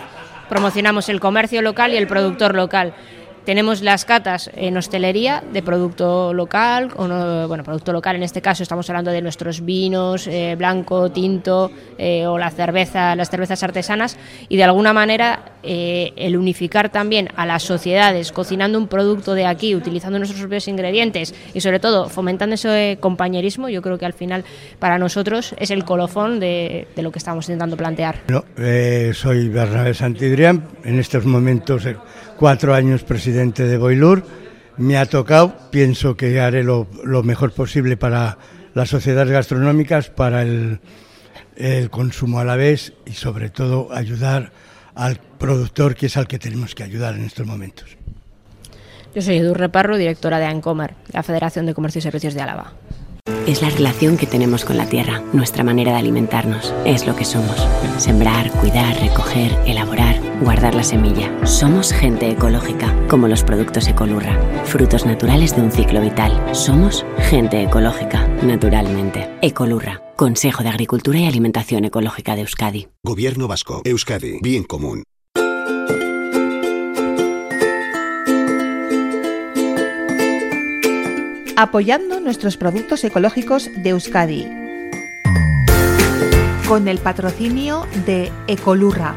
promocionamos 0.47 1.09
el 1.09 1.19
comercio 1.19 1.61
local 1.61 1.93
y 1.93 1.97
el 1.97 2.07
productor 2.07 2.53
local. 2.53 2.93
Tenemos 3.45 3.83
las 3.83 4.05
catas 4.05 4.49
en 4.55 4.75
hostelería 4.75 5.43
de 5.53 5.61
producto 5.61 6.33
local, 6.33 6.89
bueno, 6.95 7.63
producto 7.63 7.93
local 7.93 8.15
en 8.15 8.23
este 8.23 8.41
caso 8.41 8.63
estamos 8.63 8.89
hablando 8.89 9.11
de 9.11 9.21
nuestros 9.21 9.63
vinos, 9.63 10.25
eh, 10.25 10.55
blanco, 10.57 11.11
tinto 11.11 11.69
eh, 11.99 12.25
o 12.25 12.39
la 12.39 12.49
cerveza, 12.49 13.15
las 13.15 13.29
cervezas 13.29 13.61
artesanas 13.61 14.17
y 14.49 14.57
de 14.57 14.63
alguna 14.63 14.93
manera 14.93 15.53
eh, 15.61 16.11
el 16.15 16.37
unificar 16.37 16.89
también 16.89 17.29
a 17.35 17.45
las 17.45 17.61
sociedades 17.61 18.31
cocinando 18.31 18.79
un 18.79 18.87
producto 18.87 19.35
de 19.35 19.45
aquí, 19.45 19.75
utilizando 19.75 20.17
nuestros 20.17 20.41
propios 20.41 20.67
ingredientes 20.67 21.35
y 21.53 21.61
sobre 21.61 21.79
todo 21.79 22.09
fomentando 22.09 22.55
ese 22.55 22.97
compañerismo, 22.99 23.69
yo 23.69 23.83
creo 23.83 23.99
que 23.99 24.07
al 24.07 24.13
final 24.13 24.43
para 24.79 24.97
nosotros 24.97 25.53
es 25.59 25.69
el 25.69 25.85
colofón 25.85 26.39
de, 26.39 26.87
de 26.95 27.01
lo 27.03 27.11
que 27.11 27.19
estamos 27.19 27.47
intentando 27.47 27.77
plantear. 27.77 28.21
No, 28.27 28.43
soy 29.13 29.49
Bernabé 29.49 29.93
Santidrián, 29.93 30.67
en 30.83 30.97
estos 30.97 31.25
momentos 31.25 31.85
cuatro 32.37 32.73
años 32.73 33.03
presidente 33.03 33.63
de 33.63 33.77
Boilur. 33.77 34.23
Me 34.77 34.97
ha 34.97 35.05
tocado, 35.05 35.55
pienso 35.71 36.17
que 36.17 36.39
haré 36.39 36.63
lo, 36.63 36.87
mejor 37.23 37.51
posible 37.51 37.97
para 37.97 38.37
las 38.73 38.89
sociedades 38.89 39.31
gastronómicas, 39.31 40.09
para 40.09 40.41
el, 40.41 40.79
consumo 41.89 42.39
a 42.39 42.45
la 42.45 42.55
vez 42.55 42.93
y 43.05 43.13
sobre 43.13 43.49
todo 43.49 43.93
ayudar 43.93 44.51
al 44.95 45.19
productor, 45.37 45.95
que 45.95 46.07
es 46.07 46.17
al 46.17 46.27
que 46.27 46.39
tenemos 46.39 46.75
que 46.75 46.83
ayudar 46.83 47.15
en 47.15 47.23
estos 47.23 47.45
momentos. 47.47 47.97
Yo 49.13 49.21
soy 49.21 49.37
Edu 49.37 49.53
Reparro, 49.53 49.95
directora 49.95 50.39
de 50.39 50.45
ANCOMER, 50.45 50.93
la 51.13 51.23
Federación 51.23 51.65
de 51.65 51.73
Comercio 51.73 51.99
y 51.99 52.01
Servicios 52.01 52.33
de 52.33 52.41
Álava. 52.41 52.73
Es 53.47 53.61
la 53.61 53.69
relación 53.69 54.17
que 54.17 54.25
tenemos 54.25 54.65
con 54.65 54.75
la 54.77 54.87
tierra, 54.87 55.23
nuestra 55.31 55.63
manera 55.63 55.91
de 55.91 55.99
alimentarnos. 55.99 56.73
Es 56.83 57.05
lo 57.05 57.15
que 57.15 57.25
somos. 57.25 57.55
Sembrar, 57.97 58.51
cuidar, 58.59 58.99
recoger, 58.99 59.55
elaborar, 59.67 60.19
guardar 60.41 60.73
la 60.73 60.83
semilla. 60.83 61.31
Somos 61.45 61.91
gente 61.91 62.29
ecológica, 62.29 62.95
como 63.07 63.27
los 63.27 63.43
productos 63.43 63.87
Ecolurra. 63.87 64.35
Frutos 64.65 65.05
naturales 65.05 65.55
de 65.55 65.61
un 65.61 65.71
ciclo 65.71 66.01
vital. 66.01 66.55
Somos 66.55 67.05
gente 67.29 67.61
ecológica, 67.61 68.27
naturalmente. 68.43 69.29
Ecolurra. 69.43 70.01
Consejo 70.15 70.63
de 70.63 70.69
Agricultura 70.69 71.19
y 71.19 71.27
Alimentación 71.27 71.85
Ecológica 71.85 72.35
de 72.35 72.41
Euskadi. 72.41 72.87
Gobierno 73.03 73.47
Vasco. 73.47 73.81
Euskadi. 73.85 74.39
Bien 74.41 74.63
común. 74.63 75.03
Apoyando 81.55 82.19
nuestros 82.19 82.57
productos 82.57 83.03
ecológicos 83.03 83.69
de 83.75 83.89
Euskadi. 83.89 84.51
Con 86.67 86.87
el 86.87 86.97
patrocinio 86.97 87.85
de 88.05 88.31
Ecolurra. 88.47 89.15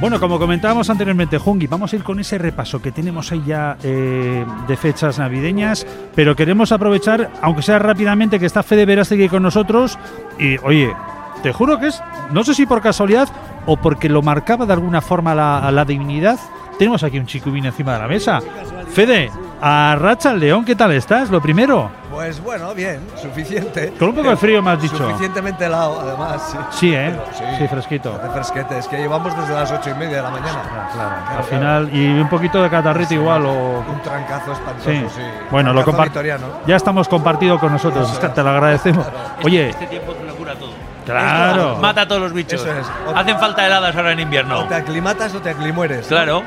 Bueno, 0.00 0.20
como 0.20 0.38
comentábamos 0.38 0.88
anteriormente, 0.90 1.38
Jungi, 1.38 1.66
vamos 1.66 1.92
a 1.92 1.96
ir 1.96 2.04
con 2.04 2.20
ese 2.20 2.38
repaso 2.38 2.80
que 2.80 2.92
tenemos 2.92 3.32
ahí 3.32 3.42
ya 3.44 3.76
eh, 3.82 4.44
de 4.68 4.76
fechas 4.76 5.18
navideñas, 5.18 5.84
pero 6.14 6.36
queremos 6.36 6.70
aprovechar, 6.70 7.30
aunque 7.42 7.62
sea 7.62 7.80
rápidamente, 7.80 8.38
que 8.38 8.46
está 8.46 8.62
Fede 8.62 8.86
Verástegui 8.86 9.28
con 9.28 9.42
nosotros 9.42 9.98
y, 10.38 10.56
oye, 10.58 10.94
te 11.42 11.52
juro 11.52 11.80
que 11.80 11.88
es, 11.88 12.00
no 12.30 12.44
sé 12.44 12.54
si 12.54 12.64
por 12.64 12.80
casualidad 12.80 13.28
o 13.66 13.76
porque 13.76 14.08
lo 14.08 14.22
marcaba 14.22 14.66
de 14.66 14.72
alguna 14.72 15.00
forma 15.00 15.34
la, 15.34 15.68
la 15.72 15.84
divinidad, 15.84 16.38
tenemos 16.78 17.02
aquí 17.02 17.18
un 17.18 17.26
chico 17.26 17.50
vino 17.50 17.66
encima 17.66 17.94
de 17.94 17.98
la 17.98 18.06
mesa. 18.06 18.40
Fede, 18.92 19.32
a 19.60 19.96
Racha 19.98 20.32
León, 20.32 20.64
¿qué 20.64 20.74
tal 20.74 20.92
estás? 20.92 21.30
Lo 21.30 21.40
primero. 21.40 21.90
Pues 22.10 22.42
bueno, 22.42 22.74
bien, 22.74 23.00
suficiente. 23.20 23.92
Con 23.98 24.08
un 24.08 24.14
poco 24.14 24.30
de 24.30 24.36
frío 24.36 24.62
me 24.62 24.70
has 24.70 24.82
dicho. 24.82 24.96
Suficientemente 24.96 25.66
helado, 25.66 26.00
además. 26.00 26.56
Sí, 26.70 26.78
sí 26.78 26.94
¿eh? 26.94 27.16
Sí, 27.58 27.68
fresquito. 27.68 28.14
Hace 28.14 28.32
fresquete, 28.32 28.78
es 28.78 28.88
que 28.88 28.96
llevamos 28.96 29.36
desde 29.36 29.54
las 29.54 29.70
ocho 29.70 29.90
y 29.90 29.94
media 29.94 30.16
de 30.16 30.22
la 30.22 30.30
mañana. 30.30 30.90
Claro, 30.92 31.38
Al 31.38 31.44
final, 31.44 31.90
y 31.94 32.20
un 32.20 32.28
poquito 32.28 32.62
de 32.62 32.70
catarrito 32.70 33.14
igual. 33.14 33.46
O... 33.46 33.84
Un 33.88 34.02
trancazo 34.02 34.52
espantoso, 34.52 34.90
sí. 34.90 35.22
Bueno, 35.50 35.72
lo 35.72 35.84
compartimos. 35.84 36.40
Ya 36.66 36.76
estamos 36.76 37.08
compartido 37.08 37.58
con 37.58 37.72
nosotros, 37.72 38.18
te 38.18 38.42
lo 38.42 38.48
agradecemos. 38.50 39.06
Oye. 39.44 39.70
Este 39.70 39.86
tiempo. 39.86 40.14
Claro. 41.12 41.76
Mata 41.76 42.02
a 42.02 42.08
todos 42.08 42.20
los 42.20 42.32
bichos. 42.32 42.66
Hacen 43.14 43.38
falta 43.38 43.66
heladas 43.66 43.94
ahora 43.96 44.12
en 44.12 44.20
invierno. 44.20 44.60
O 44.60 44.64
te 44.64 44.74
aclimatas 44.74 45.34
o 45.34 45.40
te 45.40 45.50
aclimueres. 45.50 46.06
Claro. 46.06 46.42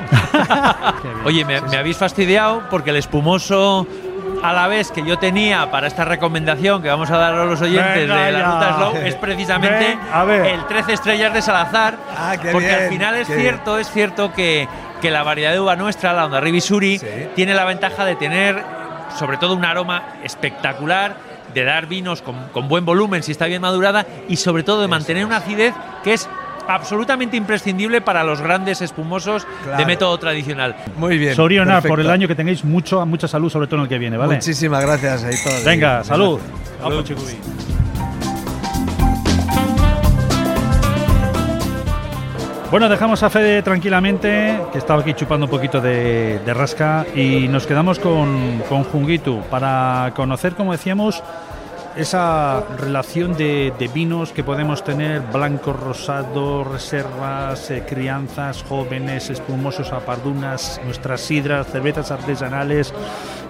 Oye, 1.24 1.44
me, 1.44 1.60
me, 1.62 1.76
habéis 1.76 1.96
fastidiado 1.96 2.62
porque 2.70 2.90
el 2.90 2.96
espumoso 2.96 3.86
a 4.42 4.52
la 4.52 4.66
vez 4.66 4.90
que 4.90 5.04
yo 5.04 5.18
tenía 5.18 5.70
para 5.70 5.86
esta 5.86 6.04
recomendación 6.04 6.82
que 6.82 6.88
vamos 6.88 7.10
a 7.10 7.16
dar 7.16 7.34
a 7.34 7.44
los 7.44 7.60
oyentes 7.60 8.08
de 8.08 8.32
la 8.32 8.42
Ruta 8.42 8.74
Slow 8.76 8.96
es 9.04 9.14
precisamente 9.14 9.98
el 10.52 10.66
13 10.66 10.92
estrellas 10.92 11.32
de 11.32 11.42
Salazar. 11.42 11.96
Ah, 12.16 12.34
porque 12.50 12.72
al 12.72 12.88
final 12.88 13.14
es 13.16 13.28
cierto, 13.28 13.78
es 13.78 13.90
cierto 13.90 14.32
que, 14.32 14.68
que, 15.00 15.10
la 15.10 15.22
variedad 15.22 15.52
de 15.52 15.60
uva 15.60 15.76
nuestra, 15.76 16.12
la 16.12 16.26
Onda 16.26 16.40
Rivisuri, 16.40 17.00
tiene 17.34 17.54
la 17.54 17.64
ventaja 17.64 18.04
de 18.04 18.16
tener 18.16 18.62
sobre 19.16 19.36
todo 19.36 19.54
un 19.54 19.64
aroma 19.64 20.02
espectacular 20.24 21.31
de 21.54 21.64
dar 21.64 21.86
vinos 21.86 22.22
con, 22.22 22.68
buen 22.68 22.84
volumen 22.84 23.22
si 23.22 23.32
está 23.32 23.46
bien 23.46 23.62
madurada 23.62 24.06
y 24.28 24.36
sobre 24.36 24.62
todo 24.62 24.82
de 24.82 24.88
mantener 24.88 25.24
una 25.24 25.38
acidez 25.38 25.74
que 26.02 26.14
es 26.14 26.28
absolutamente 26.68 27.36
imprescindible 27.36 28.00
para 28.00 28.22
los 28.24 28.40
grandes 28.40 28.82
espumosos 28.82 29.46
de 29.76 29.84
método 29.84 30.16
tradicional. 30.18 30.76
Muy 30.96 31.18
bien. 31.18 31.34
Soriona, 31.34 31.80
por 31.80 32.00
el 32.00 32.10
año 32.10 32.28
que 32.28 32.34
tengáis 32.34 32.64
mucho, 32.64 33.04
mucha 33.04 33.26
salud, 33.26 33.50
sobre 33.50 33.66
todo 33.66 33.76
en 33.76 33.82
el 33.82 33.88
que 33.88 33.98
viene, 33.98 34.16
¿vale? 34.16 34.34
Muchísimas 34.34 34.82
gracias. 34.82 35.24
Ahí 35.24 35.34
Venga, 35.64 36.04
salud. 36.04 36.40
salud. 36.80 37.71
Bueno, 42.72 42.88
dejamos 42.88 43.22
a 43.22 43.28
Fede 43.28 43.62
tranquilamente, 43.62 44.58
que 44.72 44.78
estaba 44.78 45.02
aquí 45.02 45.12
chupando 45.12 45.44
un 45.44 45.50
poquito 45.50 45.78
de, 45.78 46.40
rasca, 46.54 47.04
y 47.14 47.46
nos 47.46 47.66
quedamos 47.66 47.98
con, 47.98 48.62
con 48.66 48.84
Jungitu 48.84 49.42
para 49.50 50.10
conocer, 50.16 50.54
como 50.54 50.72
decíamos, 50.72 51.22
esa 51.96 52.64
relación 52.78 53.36
de, 53.36 53.90
vinos 53.92 54.32
que 54.32 54.42
podemos 54.42 54.82
tener, 54.82 55.20
blancos, 55.20 55.78
rosados, 55.78 56.66
reservas, 56.66 57.70
eh, 57.70 57.84
crianzas, 57.86 58.64
jóvenes, 58.66 59.28
espumosos, 59.28 59.92
apardunas, 59.92 60.80
nuestras 60.84 61.20
sidras, 61.20 61.66
cervezas 61.66 62.10
artesanales 62.10 62.94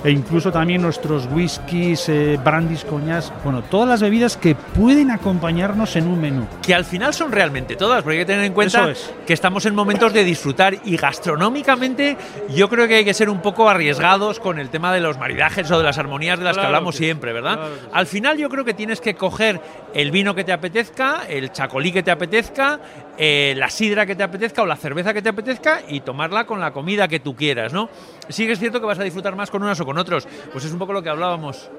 e 0.05 0.11
incluso 0.11 0.51
también 0.51 0.83
nuestros 0.83 1.29
whiskies, 1.33 2.09
eh, 2.09 2.39
brandis, 2.43 2.85
coñas, 2.85 3.33
bueno, 3.45 3.63
todas 3.63 3.89
las 3.89 4.01
bebidas 4.01 4.37
que 4.37 4.55
pueden 4.55 5.11
acompañarnos 5.11 5.95
en 5.97 6.09
un 6.09 6.21
menú. 6.21 6.47
Que 6.63 6.75
al 6.75 6.85
final 6.85 7.15
son 7.15 7.33
realmente 7.33 7.77
todas, 7.77 8.03
porque 8.03 8.19
hay 8.19 8.25
que 8.25 8.33
tener 8.33 8.45
en 8.45 8.53
cuenta 8.53 8.93
que 9.27 9.33
estamos 9.33 9.65
en 9.67 9.75
momentos 9.75 10.13
de 10.13 10.25
disfrutar 10.25 10.77
y 10.85 10.97
gastronómicamente 10.97 12.17
yo 12.55 12.69
creo 12.69 12.89
que 12.89 12.97
hay 12.97 13.05
que 13.05 13.15
ser 13.15 13.29
un 13.29 13.41
poco 13.41 13.69
arriesgados 13.69 14.41
con 14.41 14.59
el 14.59 14.71
tema 14.71 14.93
de 14.93 15.01
los 15.01 15.19
maridajes 15.19 15.71
o 15.71 15.79
de 15.79 15.85
las 15.85 15.99
armonías 15.99 16.39
de 16.39 16.45
las 16.45 16.57
que 16.57 16.65
hablamos 16.65 16.97
siempre, 16.97 17.33
¿verdad? 17.33 17.59
Al 17.93 18.07
final 18.07 18.39
yo 18.39 18.49
creo 18.49 18.65
que 18.65 18.75
tienes 18.75 19.01
que 19.01 19.15
coger 19.15 19.61
el 19.95 20.11
vino 20.11 20.35
que 20.35 20.45
te 20.45 20.53
apetezca, 20.53 21.23
el 21.29 21.53
chacolí 21.53 21.93
que 21.93 22.03
te 22.03 22.11
apetezca, 22.11 22.81
eh, 23.19 23.55
la 23.57 23.69
sidra 23.69 24.07
que 24.07 24.17
te 24.17 24.23
apetezca 24.23 24.63
o 24.63 24.67
la 24.67 24.77
cerveza 24.77 25.13
que 25.13 25.23
te 25.23 25.29
apetezca 25.29 25.83
y 25.89 26.01
tomarla 26.01 26.45
con 26.45 26.61
la 26.61 26.73
comida 26.73 27.09
que 27.09 27.21
tú 27.21 27.37
quieras, 27.37 27.73
¿no? 27.73 27.91
Sí 28.33 28.47
que 28.47 28.53
es 28.53 28.59
cierto 28.59 28.81
que 28.81 28.87
vas 28.87 28.99
a 28.99 29.05
disfrutar 29.05 29.37
más 29.37 29.51
con 29.51 29.63
unas 29.63 29.79
o 29.81 29.85
con 29.85 29.99
otros, 29.99 30.27
pues 30.53 30.65
es 30.65 30.73
un 30.73 30.79
poco 30.79 30.93
lo 30.93 31.03
que 31.03 31.11
hablábamos. 31.11 31.71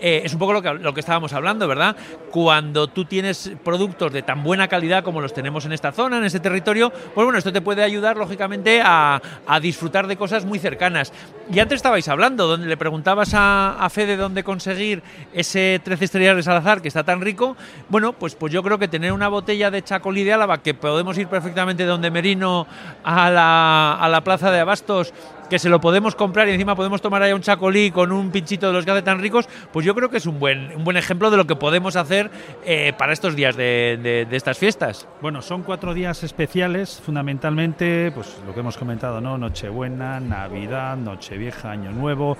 Eh, 0.00 0.22
es 0.24 0.32
un 0.32 0.38
poco 0.38 0.52
lo 0.52 0.62
que, 0.62 0.74
lo 0.74 0.94
que 0.94 1.00
estábamos 1.00 1.32
hablando, 1.32 1.66
¿verdad? 1.68 1.96
Cuando 2.30 2.88
tú 2.88 3.04
tienes 3.04 3.52
productos 3.64 4.12
de 4.12 4.22
tan 4.22 4.42
buena 4.42 4.68
calidad 4.68 5.04
como 5.04 5.20
los 5.20 5.32
tenemos 5.32 5.64
en 5.64 5.72
esta 5.72 5.92
zona, 5.92 6.18
en 6.18 6.24
este 6.24 6.40
territorio, 6.40 6.90
pues 6.90 7.24
bueno, 7.24 7.38
esto 7.38 7.52
te 7.52 7.60
puede 7.60 7.82
ayudar, 7.82 8.16
lógicamente, 8.16 8.80
a, 8.82 9.20
a 9.46 9.60
disfrutar 9.60 10.06
de 10.06 10.16
cosas 10.16 10.44
muy 10.44 10.58
cercanas. 10.58 11.12
Y 11.50 11.58
antes 11.60 11.76
estabais 11.76 12.08
hablando, 12.08 12.46
donde 12.46 12.66
le 12.66 12.76
preguntabas 12.76 13.32
a, 13.34 13.76
a 13.78 13.90
Fede 13.90 14.16
dónde 14.16 14.44
conseguir 14.44 15.02
ese 15.32 15.80
13 15.82 16.04
estrellas 16.04 16.36
de 16.36 16.42
Salazar 16.42 16.82
que 16.82 16.88
está 16.88 17.04
tan 17.04 17.20
rico. 17.20 17.56
Bueno, 17.88 18.12
pues, 18.12 18.34
pues 18.34 18.52
yo 18.52 18.62
creo 18.62 18.78
que 18.78 18.88
tener 18.88 19.12
una 19.12 19.28
botella 19.28 19.70
de 19.70 19.82
Chacolí 19.82 20.24
de 20.24 20.32
Álava, 20.32 20.62
que 20.62 20.74
podemos 20.74 21.16
ir 21.18 21.28
perfectamente 21.28 21.84
de 21.84 21.88
donde 21.88 22.10
Merino 22.10 22.66
a 23.04 23.30
la, 23.30 23.94
a 23.94 24.08
la 24.08 24.22
plaza 24.22 24.50
de 24.50 24.60
Abastos 24.60 25.12
que 25.48 25.58
se 25.58 25.68
lo 25.68 25.80
podemos 25.80 26.14
comprar 26.14 26.48
y 26.48 26.52
encima 26.52 26.76
podemos 26.76 27.00
tomar 27.00 27.22
ahí 27.22 27.32
un 27.32 27.40
chacolí 27.40 27.90
con 27.90 28.12
un 28.12 28.30
pinchito 28.30 28.66
de 28.66 28.72
los 28.72 28.84
que 28.84 29.02
tan 29.02 29.20
ricos, 29.20 29.48
pues 29.72 29.86
yo 29.86 29.87
creo 29.94 30.10
que 30.10 30.16
es 30.18 30.26
un 30.26 30.38
buen, 30.38 30.74
un 30.76 30.84
buen 30.84 30.96
ejemplo 30.96 31.30
de 31.30 31.36
lo 31.36 31.46
que 31.46 31.56
podemos 31.56 31.96
hacer 31.96 32.30
eh, 32.64 32.92
para 32.98 33.12
estos 33.12 33.34
días 33.36 33.56
de, 33.56 33.98
de- 34.02 34.26
de 34.26 34.36
estas 34.36 34.58
fiestas. 34.58 35.06
Bueno, 35.20 35.42
son 35.42 35.62
cuatro 35.62 35.94
días 35.94 36.22
especiales, 36.22 37.00
fundamentalmente, 37.04 38.10
pues 38.14 38.36
lo 38.46 38.54
que 38.54 38.60
hemos 38.60 38.76
comentado, 38.76 39.20
¿no? 39.20 39.38
Nochebuena, 39.38 40.20
Navidad, 40.20 40.96
Nochevieja, 40.96 41.70
Año 41.70 41.92
Nuevo, 41.92 42.36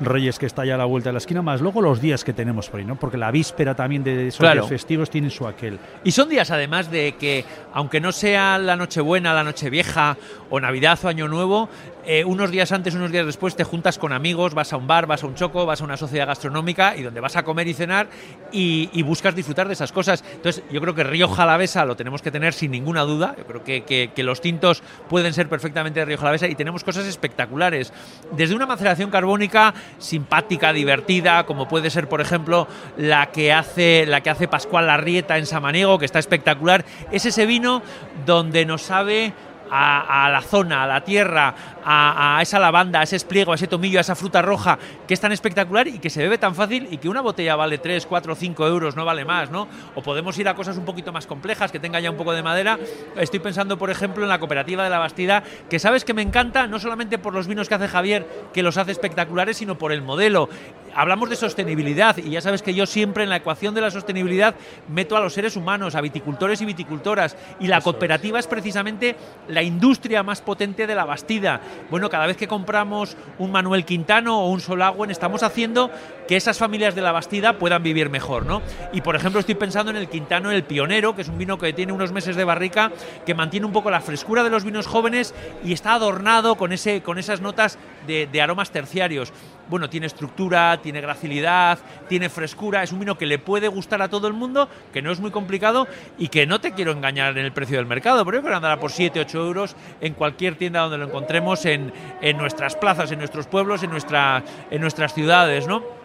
Reyes 0.00 0.38
que 0.38 0.46
está 0.46 0.64
ya 0.64 0.76
a 0.76 0.78
la 0.78 0.84
vuelta 0.84 1.08
de 1.08 1.14
la 1.14 1.18
esquina, 1.18 1.42
más 1.42 1.60
luego 1.60 1.82
los 1.82 2.00
días 2.00 2.22
que 2.24 2.32
tenemos 2.32 2.68
por 2.70 2.78
ahí, 2.80 2.86
¿no? 2.86 2.94
Porque 2.96 3.16
la 3.18 3.30
víspera 3.32 3.74
también 3.74 4.04
de 4.04 4.28
esos 4.28 4.38
Claro. 4.40 4.60
días 4.60 4.68
festivos 4.68 5.10
tiene 5.10 5.28
su 5.30 5.46
aquel. 5.46 5.78
Y 6.04 6.12
son 6.12 6.28
días 6.28 6.50
además 6.52 6.90
de 6.90 7.16
que, 7.18 7.44
aunque 7.74 8.00
no 8.00 8.12
sea 8.12 8.58
la 8.58 8.76
Nochebuena, 8.76 9.34
la 9.34 9.42
Nochevieja 9.44 10.16
o 10.50 10.60
Navidad 10.60 10.98
o 11.04 11.08
Año 11.08 11.26
Nuevo, 11.26 11.68
eh, 12.10 12.24
unos 12.24 12.50
días 12.50 12.72
antes, 12.72 12.94
unos 12.94 13.12
días 13.12 13.26
después 13.26 13.54
te 13.54 13.64
juntas 13.64 13.98
con 13.98 14.14
amigos, 14.14 14.54
vas 14.54 14.72
a 14.72 14.78
un 14.78 14.86
bar, 14.86 15.06
vas 15.06 15.22
a 15.22 15.26
un 15.26 15.34
choco, 15.34 15.66
vas 15.66 15.82
a 15.82 15.84
una 15.84 15.98
sociedad 15.98 16.26
gastronómica 16.26 16.96
y 16.96 17.02
donde 17.02 17.20
vas 17.20 17.36
a 17.36 17.42
comer 17.42 17.68
y 17.68 17.74
cenar 17.74 18.08
y, 18.50 19.02
buscas 19.02 19.34
disfrutar 19.34 19.66
de 19.66 19.74
esas 19.74 19.92
cosas. 19.92 20.24
Entonces, 20.32 20.64
yo 20.70 20.80
creo 20.80 20.94
que 20.94 21.04
Río 21.04 21.28
Jalavesa 21.28 21.84
lo 21.84 21.96
tenemos 21.96 22.22
que 22.22 22.30
tener 22.30 22.54
sin 22.54 22.70
ninguna 22.70 23.02
duda. 23.02 23.34
Yo 23.36 23.44
creo 23.44 23.62
que, 23.62 23.82
que- 23.84 24.22
los 24.22 24.40
tintos 24.40 24.82
pueden 25.10 25.34
ser 25.34 25.50
perfectamente 25.50 26.00
de 26.00 26.06
Río 26.06 26.16
Jalavesa 26.16 26.48
y 26.48 26.54
tenemos 26.54 26.82
cosas 26.82 27.04
espectaculares. 27.06 27.92
Desde 28.32 28.54
una 28.54 28.64
maceración 28.64 29.10
carbónica 29.10 29.74
simpática, 29.98 30.72
divertida, 30.72 31.44
como 31.44 31.68
puede 31.68 31.90
ser, 31.90 32.08
por 32.08 32.22
ejemplo, 32.22 32.68
la 32.96 33.26
que 33.26 33.52
hace, 33.52 34.06
la 34.06 34.22
que 34.22 34.30
hace 34.30 34.48
Pascual 34.48 34.86
Larrieta 34.86 35.36
en 35.36 35.44
Samaniego, 35.44 35.98
que 35.98 36.06
está 36.06 36.20
espectacular. 36.20 36.86
Es 37.12 37.26
ese 37.26 37.44
vino 37.44 37.82
donde 38.24 38.64
nos 38.64 38.80
sabe 38.80 39.34
a 39.70 40.30
la 40.32 40.40
zona, 40.40 40.84
a 40.84 40.86
la 40.86 41.02
tierra, 41.02 41.54
a, 41.90 42.36
a 42.36 42.42
esa 42.42 42.58
lavanda, 42.58 43.00
a 43.00 43.04
ese 43.04 43.16
espliego, 43.16 43.52
a 43.52 43.54
ese 43.54 43.66
tomillo, 43.66 43.98
a 43.98 44.02
esa 44.02 44.14
fruta 44.14 44.42
roja, 44.42 44.78
que 45.06 45.14
es 45.14 45.20
tan 45.20 45.32
espectacular 45.32 45.88
y 45.88 45.98
que 45.98 46.10
se 46.10 46.20
bebe 46.20 46.36
tan 46.36 46.54
fácil 46.54 46.86
y 46.90 46.98
que 46.98 47.08
una 47.08 47.22
botella 47.22 47.56
vale 47.56 47.78
3, 47.78 48.04
4, 48.04 48.34
5 48.34 48.66
euros, 48.66 48.94
no 48.94 49.06
vale 49.06 49.24
más, 49.24 49.50
¿no? 49.50 49.68
O 49.94 50.02
podemos 50.02 50.36
ir 50.38 50.48
a 50.48 50.54
cosas 50.54 50.76
un 50.76 50.84
poquito 50.84 51.12
más 51.12 51.26
complejas, 51.26 51.72
que 51.72 51.80
tenga 51.80 51.98
ya 51.98 52.10
un 52.10 52.18
poco 52.18 52.32
de 52.32 52.42
madera. 52.42 52.78
Estoy 53.16 53.40
pensando, 53.40 53.78
por 53.78 53.88
ejemplo, 53.88 54.22
en 54.22 54.28
la 54.28 54.38
cooperativa 54.38 54.84
de 54.84 54.90
la 54.90 54.98
Bastida, 54.98 55.42
que 55.70 55.78
sabes 55.78 56.04
que 56.04 56.12
me 56.12 56.20
encanta, 56.20 56.66
no 56.66 56.78
solamente 56.78 57.16
por 57.16 57.32
los 57.32 57.46
vinos 57.46 57.68
que 57.68 57.74
hace 57.74 57.88
Javier, 57.88 58.26
que 58.52 58.62
los 58.62 58.76
hace 58.76 58.92
espectaculares, 58.92 59.56
sino 59.56 59.78
por 59.78 59.90
el 59.90 60.02
modelo. 60.02 60.50
Hablamos 60.94 61.30
de 61.30 61.36
sostenibilidad 61.36 62.16
y 62.16 62.30
ya 62.30 62.40
sabes 62.40 62.62
que 62.62 62.74
yo 62.74 62.84
siempre 62.86 63.22
en 63.22 63.30
la 63.30 63.36
ecuación 63.36 63.74
de 63.74 63.80
la 63.80 63.90
sostenibilidad 63.90 64.54
meto 64.88 65.16
a 65.16 65.20
los 65.20 65.32
seres 65.32 65.54
humanos, 65.54 65.94
a 65.94 66.00
viticultores 66.00 66.60
y 66.60 66.64
viticultoras. 66.64 67.36
Y 67.60 67.68
la 67.68 67.80
cooperativa 67.80 68.38
es 68.38 68.46
precisamente 68.46 69.14
la 69.48 69.62
industria 69.62 70.22
más 70.22 70.40
potente 70.40 70.86
de 70.86 70.94
la 70.94 71.04
Bastida. 71.04 71.60
Bueno, 71.90 72.10
cada 72.10 72.26
vez 72.26 72.36
que 72.36 72.48
compramos 72.48 73.16
un 73.38 73.50
Manuel 73.50 73.84
Quintano 73.84 74.40
o 74.40 74.50
un 74.50 74.60
Solagüen, 74.60 75.10
estamos 75.10 75.42
haciendo 75.42 75.90
que 76.26 76.36
esas 76.36 76.58
familias 76.58 76.94
de 76.94 77.00
la 77.00 77.12
Bastida 77.12 77.58
puedan 77.58 77.82
vivir 77.82 78.10
mejor, 78.10 78.44
¿no? 78.44 78.60
Y 78.92 79.00
por 79.00 79.16
ejemplo, 79.16 79.40
estoy 79.40 79.54
pensando 79.54 79.90
en 79.90 79.96
el 79.96 80.08
Quintano 80.08 80.50
El 80.50 80.64
Pionero, 80.64 81.14
que 81.14 81.22
es 81.22 81.28
un 81.28 81.38
vino 81.38 81.58
que 81.58 81.72
tiene 81.72 81.92
unos 81.92 82.12
meses 82.12 82.36
de 82.36 82.44
barrica, 82.44 82.92
que 83.24 83.34
mantiene 83.34 83.66
un 83.66 83.72
poco 83.72 83.90
la 83.90 84.00
frescura 84.00 84.44
de 84.44 84.50
los 84.50 84.64
vinos 84.64 84.86
jóvenes 84.86 85.34
y 85.64 85.72
está 85.72 85.94
adornado 85.94 86.56
con, 86.56 86.72
ese, 86.72 87.02
con 87.02 87.18
esas 87.18 87.40
notas 87.40 87.78
de, 88.06 88.26
de 88.26 88.42
aromas 88.42 88.70
terciarios. 88.70 89.32
Bueno, 89.68 89.90
tiene 89.90 90.06
estructura, 90.06 90.80
tiene 90.82 91.00
gracilidad, 91.00 91.78
tiene 92.08 92.28
frescura, 92.28 92.82
es 92.82 92.92
un 92.92 93.00
vino 93.00 93.18
que 93.18 93.26
le 93.26 93.38
puede 93.38 93.68
gustar 93.68 94.00
a 94.02 94.08
todo 94.08 94.26
el 94.26 94.32
mundo, 94.32 94.68
que 94.92 95.02
no 95.02 95.12
es 95.12 95.20
muy 95.20 95.30
complicado 95.30 95.86
y 96.18 96.28
que 96.28 96.46
no 96.46 96.60
te 96.60 96.72
quiero 96.72 96.92
engañar 96.92 97.36
en 97.36 97.44
el 97.44 97.52
precio 97.52 97.76
del 97.76 97.86
mercado, 97.86 98.24
pero 98.24 98.38
yo 98.38 98.42
creo 98.42 98.52
que 98.52 98.56
andará 98.56 98.80
por 98.80 98.90
7, 98.90 99.20
8 99.20 99.38
euros 99.38 99.76
en 100.00 100.14
cualquier 100.14 100.56
tienda 100.56 100.80
donde 100.80 100.98
lo 100.98 101.06
encontremos 101.06 101.64
en, 101.66 101.92
en 102.20 102.38
nuestras 102.38 102.76
plazas, 102.76 103.12
en 103.12 103.18
nuestros 103.18 103.46
pueblos, 103.46 103.82
en, 103.82 103.90
nuestra, 103.90 104.42
en 104.70 104.80
nuestras 104.80 105.14
ciudades, 105.14 105.66
¿no? 105.66 105.97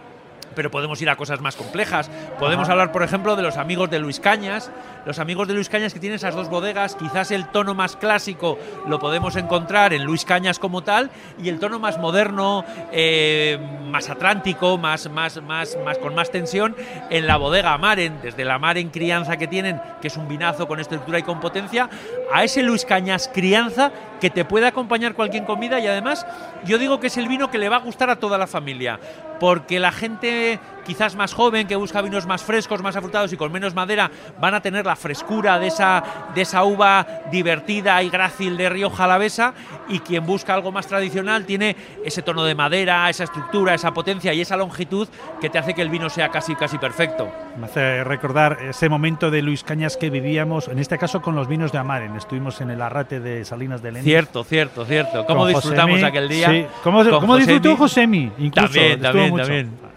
Pero 0.56 0.72
podemos 0.72 1.02
ir 1.02 1.10
a 1.10 1.16
cosas 1.16 1.42
más 1.42 1.56
complejas. 1.56 2.10
Podemos 2.40 2.70
hablar, 2.70 2.92
por 2.92 3.04
ejemplo, 3.04 3.36
de 3.36 3.44
los 3.44 3.58
amigos 3.58 3.90
de 3.90 4.00
Luis 4.00 4.20
Cañas. 4.20 4.72
Los 5.06 5.20
amigos 5.20 5.48
de 5.48 5.54
Luis 5.54 5.70
Cañas 5.70 5.94
que 5.94 6.00
tienen 6.00 6.16
esas 6.16 6.36
dos 6.36 6.50
bodegas, 6.50 6.96
quizás 6.96 7.32
el 7.32 7.50
tono 7.50 7.74
más 7.74 7.98
clásico 7.98 8.58
lo 8.88 9.00
podemos 9.00 9.36
encontrar 9.36 9.94
en 9.94 10.04
Luis 10.04 10.24
Cañas 10.26 10.60
como 10.60 10.84
tal, 10.84 11.12
y 11.42 11.50
el 11.50 11.60
tono 11.60 11.80
más 11.80 11.98
moderno, 11.98 12.64
eh, 12.92 13.60
más 13.86 14.10
atlántico, 14.10 14.78
más, 14.78 15.10
más, 15.10 15.42
más, 15.42 15.78
más 15.84 15.98
con 15.98 16.16
más 16.16 16.32
tensión, 16.32 16.76
en 17.10 17.28
la 17.28 17.38
bodega 17.38 17.78
Maren, 17.78 18.20
desde 18.22 18.46
la 18.46 18.60
Maren 18.60 18.90
crianza 18.90 19.38
que 19.38 19.48
tienen, 19.48 19.82
que 20.02 20.08
es 20.08 20.18
un 20.18 20.28
vinazo 20.28 20.68
con 20.68 20.80
estructura 20.80 21.20
y 21.20 21.24
con 21.24 21.40
potencia, 21.40 21.90
a 22.34 22.44
ese 22.44 22.64
Luis 22.64 22.86
Cañas 22.86 23.30
crianza 23.34 23.92
que 24.24 24.30
te 24.30 24.46
puede 24.46 24.66
acompañar 24.66 25.16
cualquier 25.16 25.44
comida 25.44 25.82
y 25.82 25.88
además 25.88 26.26
yo 26.64 26.78
digo 26.78 27.02
que 27.02 27.08
es 27.08 27.18
el 27.18 27.28
vino 27.28 27.52
que 27.52 27.58
le 27.58 27.68
va 27.68 27.76
a 27.76 27.80
gustar 27.80 28.10
a 28.10 28.16
toda 28.16 28.38
la 28.38 28.48
familia, 28.48 28.98
porque 29.38 29.82
la 29.82 29.92
gente 29.92 30.62
quizás 30.86 31.16
más 31.16 31.34
joven 31.34 31.68
que 31.68 31.76
busca 31.76 32.02
vinos 32.02 32.26
más 32.26 32.44
frescos, 32.44 32.82
más 32.82 32.96
afrutados 32.96 33.32
y 33.34 33.38
con 33.38 33.52
menos 33.52 33.74
madera 33.74 34.10
van 34.40 34.54
a 34.54 34.62
tener 34.62 34.86
la 34.86 34.96
frescura 34.96 35.60
de 35.60 35.68
esa, 35.68 36.04
de 36.36 36.42
esa 36.42 36.64
uva 36.64 37.06
divertida 37.32 38.02
y 38.04 38.10
grácil 38.10 38.58
de 38.58 38.70
Río 38.70 38.90
Jalavesa 38.90 39.54
y 39.90 40.00
quien 40.00 40.26
busca 40.26 40.54
algo 40.54 40.72
más 40.72 40.88
tradicional 40.88 41.46
tiene 41.46 41.76
ese 42.06 42.22
tono 42.22 42.44
de 42.44 42.56
madera, 42.56 43.10
esa 43.10 43.24
estructura, 43.26 43.74
esa 43.74 43.94
potencia 43.94 44.34
y 44.34 44.42
esa 44.42 44.58
longitud 44.58 45.08
que 45.42 45.50
te 45.50 45.58
hace 45.58 45.74
que 45.74 45.82
el 45.82 45.90
vino 45.90 46.10
sea 46.10 46.30
casi 46.30 46.56
casi 46.56 46.78
perfecto. 46.78 47.32
Me 47.58 47.66
hace 47.66 48.04
recordar 48.04 48.58
ese 48.62 48.90
momento 48.90 49.32
de 49.32 49.42
Luis 49.42 49.64
Cañas 49.64 49.98
que 49.98 50.10
vivíamos, 50.10 50.68
en 50.68 50.80
este 50.80 50.98
caso 50.98 51.22
con 51.22 51.36
los 51.36 51.48
vinos 51.48 51.72
de 51.72 51.78
Amaren. 51.78 52.16
Estuvimos 52.16 52.60
en 52.62 52.70
el 52.72 52.82
arrate 52.82 53.20
de 53.20 53.46
Salinas 53.46 53.82
de 53.82 53.92
Lenin. 53.92 54.06
Cierto, 54.06 54.44
cierto, 54.44 54.86
cierto. 54.86 55.26
¿Cómo 55.26 55.42
Con 55.42 55.50
disfrutamos 55.54 55.92
Josemi, 55.96 56.08
aquel 56.08 56.30
día? 56.30 56.50
sí. 56.50 56.66
¿Cómo, 56.84 57.04
cómo 57.10 57.38
disfrutó 57.38 57.78
Josemi. 57.78 58.32
Incluso, 58.40 58.74
También, 58.74 59.02
también, 59.02 59.30
mucho. 59.30 59.44
también. 59.44 59.93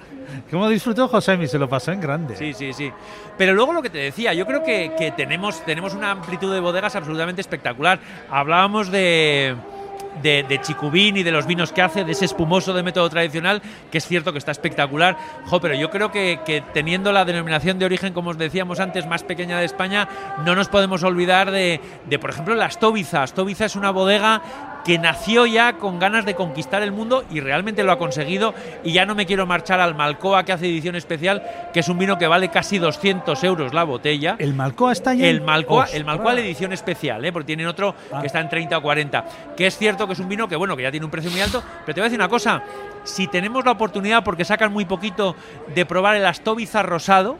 ¿Cómo 0.51 0.69
disfrutó 0.69 1.09
Josemi? 1.09 1.49
Se 1.49 1.59
lo 1.59 1.69
pasó 1.69 1.93
en 1.93 2.01
grande. 2.01 2.37
Sí, 2.37 2.53
sí, 2.53 2.73
sí. 2.73 2.93
Pero 3.37 3.53
luego 3.55 3.73
lo 3.73 3.83
que 3.83 3.91
te 3.91 3.99
decía, 3.99 4.33
yo 4.33 4.47
creo 4.47 4.63
que, 4.63 5.13
tenemos, 5.17 5.65
tenemos 5.65 5.95
una 5.95 6.13
amplitud 6.13 6.53
de 6.53 6.61
bodegas 6.61 6.95
absolutamente 6.95 7.41
espectacular. 7.41 7.99
Hablábamos 8.31 8.91
de, 8.93 9.57
de, 10.23 10.45
de 10.45 10.61
Chicubín 10.61 11.17
y 11.17 11.25
de 11.25 11.33
los 11.33 11.47
vinos 11.47 11.73
que 11.73 11.83
hace, 11.83 12.05
de 12.05 12.13
ese 12.13 12.27
espumoso 12.27 12.73
de 12.73 12.85
método 12.85 13.11
tradicional, 13.11 13.61
que 13.91 13.99
es 13.99 14.07
cierto 14.07 14.33
que 14.33 14.39
está 14.39 14.53
espectacular. 14.53 15.17
Pero 15.61 15.75
yo 15.75 15.91
creo 15.91 16.13
que, 16.13 16.63
teniendo 16.73 17.11
la 17.11 17.25
denominación 17.25 17.81
de 17.81 17.85
origen, 17.87 18.13
como 18.13 18.31
os 18.31 18.39
decíamos 18.39 18.79
antes, 18.79 19.05
más 19.05 19.25
pequeña 19.25 19.59
de 19.59 19.65
España, 19.65 20.09
no 20.45 20.55
nos 20.55 20.69
podemos 20.69 21.03
olvidar 21.03 21.51
de, 21.51 21.81
de 22.07 22.19
por 22.21 22.31
ejemplo, 22.31 22.55
la 22.55 22.71
Stobiza. 22.71 23.27
Stobiza 23.27 23.65
es 23.65 23.75
una 23.75 23.91
bodega 23.91 24.41
que 24.87 24.99
nació 24.99 25.47
ya 25.47 25.73
con 25.75 25.99
ganas 25.99 26.25
de 26.25 26.37
conquistar 26.37 26.81
el 26.83 26.93
mundo 26.93 27.25
y 27.29 27.41
realmente 27.41 27.83
lo 27.83 27.91
ha 27.91 27.99
conseguido. 27.99 28.55
Y 28.85 28.93
ya 28.93 29.05
no 29.05 29.17
me 29.17 29.27
quiero 29.27 29.45
marchar 29.45 29.81
al 29.81 29.97
Malcoa, 29.97 30.45
que 30.45 30.53
hace 30.53 30.67
edición 30.67 30.95
especial, 30.95 31.43
que 31.73 31.81
es 31.81 31.89
un 31.89 31.99
vino 31.99 32.17
que 32.19 32.29
vale 32.29 32.49
casi 32.51 32.79
200 32.79 33.43
euros 33.43 33.75
la 33.75 33.83
botella. 33.83 34.37
¿El 34.39 34.55
Malcoa 34.55 34.93
está 34.93 35.13
ya? 35.13 35.27
El 35.27 35.41
Malcoa, 35.41 35.87
el. 35.93 36.05
Malcoa 36.05 36.35
la 36.35 36.41
edición 36.41 36.73
especial, 36.73 37.25
¿eh? 37.25 37.33
porque 37.33 37.47
tienen 37.47 37.67
otro 37.67 37.97
Ah. 38.13 38.21
que 38.21 38.29
está 38.29 38.39
en 38.41 38.49
30 38.49 38.79
o 38.79 38.83
40. 38.83 39.25
Que 39.57 39.67
es 39.67 39.77
cierto 39.77 40.07
que 40.07 40.13
es 40.13 40.21
un 40.21 40.29
vino 40.29 40.47
que, 40.47 40.55
bueno, 40.55 40.77
que 40.77 40.85
ya 40.85 40.91
tiene 40.93 41.05
un 41.05 41.11
precio 41.11 41.33
muy 41.33 41.41
alto, 41.41 41.63
pero 41.85 41.95
te 41.95 42.01
voy 42.01 42.07
a 42.07 42.09
decir 42.11 42.19
una 42.21 42.29
cosa. 42.29 42.63
Si 43.03 43.27
tenemos 43.27 43.65
la 43.65 43.73
oportunidad, 43.73 44.23
porque 44.23 44.45
sacan 44.45 44.73
muy 44.73 44.85
poquito, 44.85 45.35
de 45.75 45.85
probar 45.85 46.15
el 46.17 46.27
Astobiza 46.27 46.83
rosado, 46.85 47.39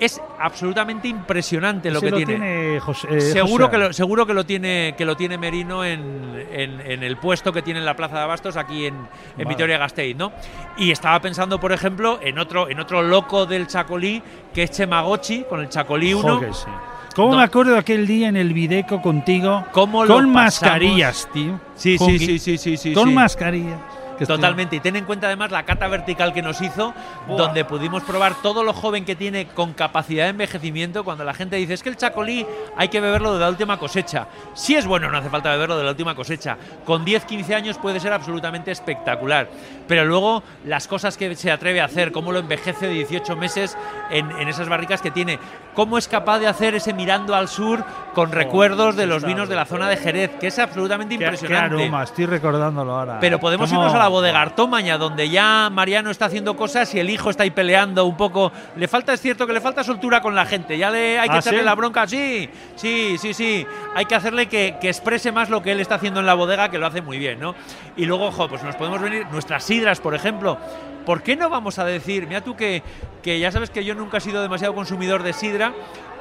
es 0.00 0.20
absolutamente 0.38 1.08
impresionante 1.08 1.90
lo 1.90 2.00
que 2.00 2.10
lo 2.10 2.16
tiene. 2.18 2.34
tiene 2.36 2.80
José- 2.80 3.08
eh, 3.10 3.20
seguro 3.20 3.66
José. 3.66 3.70
que 3.70 3.78
lo, 3.84 3.92
seguro 3.92 4.26
que 4.26 4.34
lo 4.34 4.44
tiene 4.44 4.94
que 4.96 5.04
lo 5.04 5.16
tiene 5.16 5.38
Merino 5.38 5.84
en, 5.84 6.46
en- 6.52 6.80
en 6.80 7.02
el 7.02 7.16
puesto 7.16 7.52
que 7.52 7.62
tiene 7.62 7.80
en 7.80 7.86
la 7.86 7.96
Plaza 7.96 8.16
de 8.16 8.22
Abastos 8.22 8.56
aquí 8.56 8.86
en, 8.86 8.94
en 8.94 9.06
Vale. 9.38 9.48
Vitoria-Gasteiz, 9.48 10.16
¿no? 10.16 10.32
Y 10.76 10.90
estaba 10.90 11.20
pensando, 11.20 11.58
por 11.58 11.72
ejemplo, 11.72 12.18
en 12.22 12.38
otro 12.38 12.68
en 12.68 12.78
otro 12.80 13.02
loco 13.02 13.46
del 13.46 13.66
Chacolí 13.66 14.22
que 14.54 14.64
es 14.64 14.70
Chemagochi 14.72 15.44
con 15.48 15.60
el 15.60 15.68
Chacolí 15.68 16.12
1. 16.14 16.28
Jo, 16.34 16.40
que 16.40 16.52
sí. 16.52 16.66
¿Cómo 17.14 17.30
No. 17.32 17.38
me 17.38 17.44
acuerdo 17.44 17.72
de 17.72 17.78
aquel 17.78 18.06
día 18.06 18.28
en 18.28 18.36
el 18.36 18.52
Videco 18.52 19.00
contigo? 19.00 19.64
¿Cómo 19.72 20.04
lo 20.04 20.14
con 20.16 20.24
pasamos? 20.34 20.62
mascarillas, 20.62 21.28
tío. 21.32 21.58
Sí, 21.74 21.96
sí, 21.96 22.18
sí, 22.18 22.38
sí, 22.38 22.58
sí, 22.58 22.76
sí, 22.76 22.92
Con 22.92 23.08
sí. 23.08 23.14
mascarillas. 23.14 23.78
Que 24.16 24.24
estoy- 24.24 24.36
Totalmente. 24.36 24.76
Y 24.76 24.80
ten 24.80 24.96
en 24.96 25.04
cuenta 25.04 25.26
además 25.26 25.50
la 25.50 25.64
cata 25.64 25.86
vertical 25.88 26.32
que 26.32 26.42
nos 26.42 26.60
hizo, 26.60 26.94
donde 27.28 27.64
pudimos 27.64 28.02
probar 28.02 28.34
todo 28.42 28.64
lo 28.64 28.72
joven 28.72 29.04
que 29.04 29.14
tiene 29.16 29.46
con 29.48 29.72
capacidad 29.72 30.24
de 30.24 30.30
envejecimiento. 30.30 31.04
Cuando 31.04 31.24
la 31.24 31.34
gente 31.34 31.56
dice 31.56 31.74
es 31.74 31.82
que 31.82 31.88
el 31.88 31.96
chacolí 31.96 32.46
hay 32.76 32.88
que 32.88 33.00
beberlo 33.00 33.34
de 33.34 33.40
la 33.40 33.48
última 33.48 33.78
cosecha. 33.78 34.28
Si 34.54 34.74
es 34.74 34.86
bueno, 34.86 35.10
no 35.10 35.18
hace 35.18 35.30
falta 35.30 35.50
beberlo 35.50 35.76
de 35.78 35.84
la 35.84 35.90
última 35.90 36.14
cosecha. 36.14 36.56
Con 36.84 37.04
10, 37.04 37.24
15 37.24 37.54
años 37.54 37.78
puede 37.78 38.00
ser 38.00 38.12
absolutamente 38.12 38.70
espectacular. 38.70 39.48
Pero 39.88 40.04
luego 40.04 40.42
las 40.64 40.88
cosas 40.88 41.16
que 41.16 41.34
se 41.36 41.50
atreve 41.50 41.80
a 41.80 41.84
hacer, 41.84 42.12
cómo 42.12 42.32
lo 42.32 42.38
envejece 42.40 42.86
de 42.88 42.94
18 42.94 43.36
meses 43.36 43.76
en, 44.10 44.30
en 44.32 44.48
esas 44.48 44.68
barricas 44.68 45.00
que 45.00 45.10
tiene, 45.10 45.38
cómo 45.74 45.98
es 45.98 46.08
capaz 46.08 46.38
de 46.38 46.46
hacer 46.48 46.74
ese 46.74 46.92
mirando 46.92 47.34
al 47.34 47.48
sur 47.48 47.84
con 48.14 48.32
recuerdos 48.32 48.96
de 48.96 49.06
los 49.06 49.24
vinos 49.24 49.48
de 49.48 49.54
la 49.56 49.64
zona 49.66 49.88
de 49.88 49.96
Jerez, 49.96 50.30
que 50.40 50.46
es 50.48 50.58
absolutamente 50.58 51.14
Qué, 51.14 51.18
qué 51.18 51.24
impresionante. 51.24 51.82
aroma, 51.82 52.02
estoy 52.02 52.26
recordándolo 52.26 52.92
ahora. 52.98 53.18
Pero 53.20 53.38
podemos 53.38 53.68
¿Cómo? 53.68 53.82
irnos 53.82 53.94
a 53.94 53.98
la 53.98 54.08
bodega 54.08 54.40
Artomaña, 54.40 54.98
donde 54.98 55.28
ya 55.28 55.68
Mariano 55.70 56.10
está 56.10 56.26
haciendo 56.26 56.56
cosas 56.56 56.92
y 56.94 57.00
el 57.00 57.10
hijo 57.10 57.30
está 57.30 57.42
ahí 57.42 57.50
peleando 57.50 58.04
un 58.06 58.16
poco. 58.16 58.50
Le 58.76 58.88
falta, 58.88 59.12
es 59.12 59.20
cierto 59.20 59.46
que 59.46 59.52
le 59.52 59.60
falta 59.60 59.84
soltura 59.84 60.20
con 60.20 60.34
la 60.34 60.46
gente. 60.46 60.78
Ya 60.78 60.90
le 60.90 61.18
hay 61.18 61.28
que 61.28 61.36
¿Ah, 61.36 61.38
echarle 61.40 61.60
sí? 61.60 61.64
la 61.64 61.74
bronca. 61.74 62.06
Sí, 62.06 62.48
sí, 62.74 63.16
sí, 63.18 63.34
sí. 63.34 63.66
Hay 63.94 64.06
que 64.06 64.14
hacerle 64.14 64.46
que, 64.46 64.76
que 64.80 64.88
exprese 64.88 65.30
más 65.32 65.50
lo 65.50 65.62
que 65.62 65.72
él 65.72 65.80
está 65.80 65.96
haciendo 65.96 66.20
en 66.20 66.26
la 66.26 66.34
bodega, 66.34 66.70
que 66.70 66.78
lo 66.78 66.86
hace 66.86 67.02
muy 67.02 67.18
bien, 67.18 67.38
¿no? 67.38 67.54
Y 67.96 68.06
luego, 68.06 68.26
ojo, 68.26 68.48
pues 68.48 68.62
nos 68.62 68.76
podemos 68.76 69.00
venir 69.00 69.26
nuestras 69.30 69.64
sidras, 69.76 70.00
por 70.00 70.14
ejemplo. 70.14 70.56
¿Por 71.04 71.22
qué 71.22 71.36
no 71.36 71.50
vamos 71.50 71.78
a 71.78 71.84
decir, 71.84 72.26
mira 72.26 72.40
tú 72.40 72.56
que, 72.56 72.82
que 73.22 73.38
ya 73.38 73.52
sabes 73.52 73.70
que 73.70 73.84
yo 73.84 73.94
nunca 73.94 74.16
he 74.16 74.20
sido 74.20 74.42
demasiado 74.42 74.74
consumidor 74.74 75.22
de 75.22 75.34
sidra, 75.34 75.72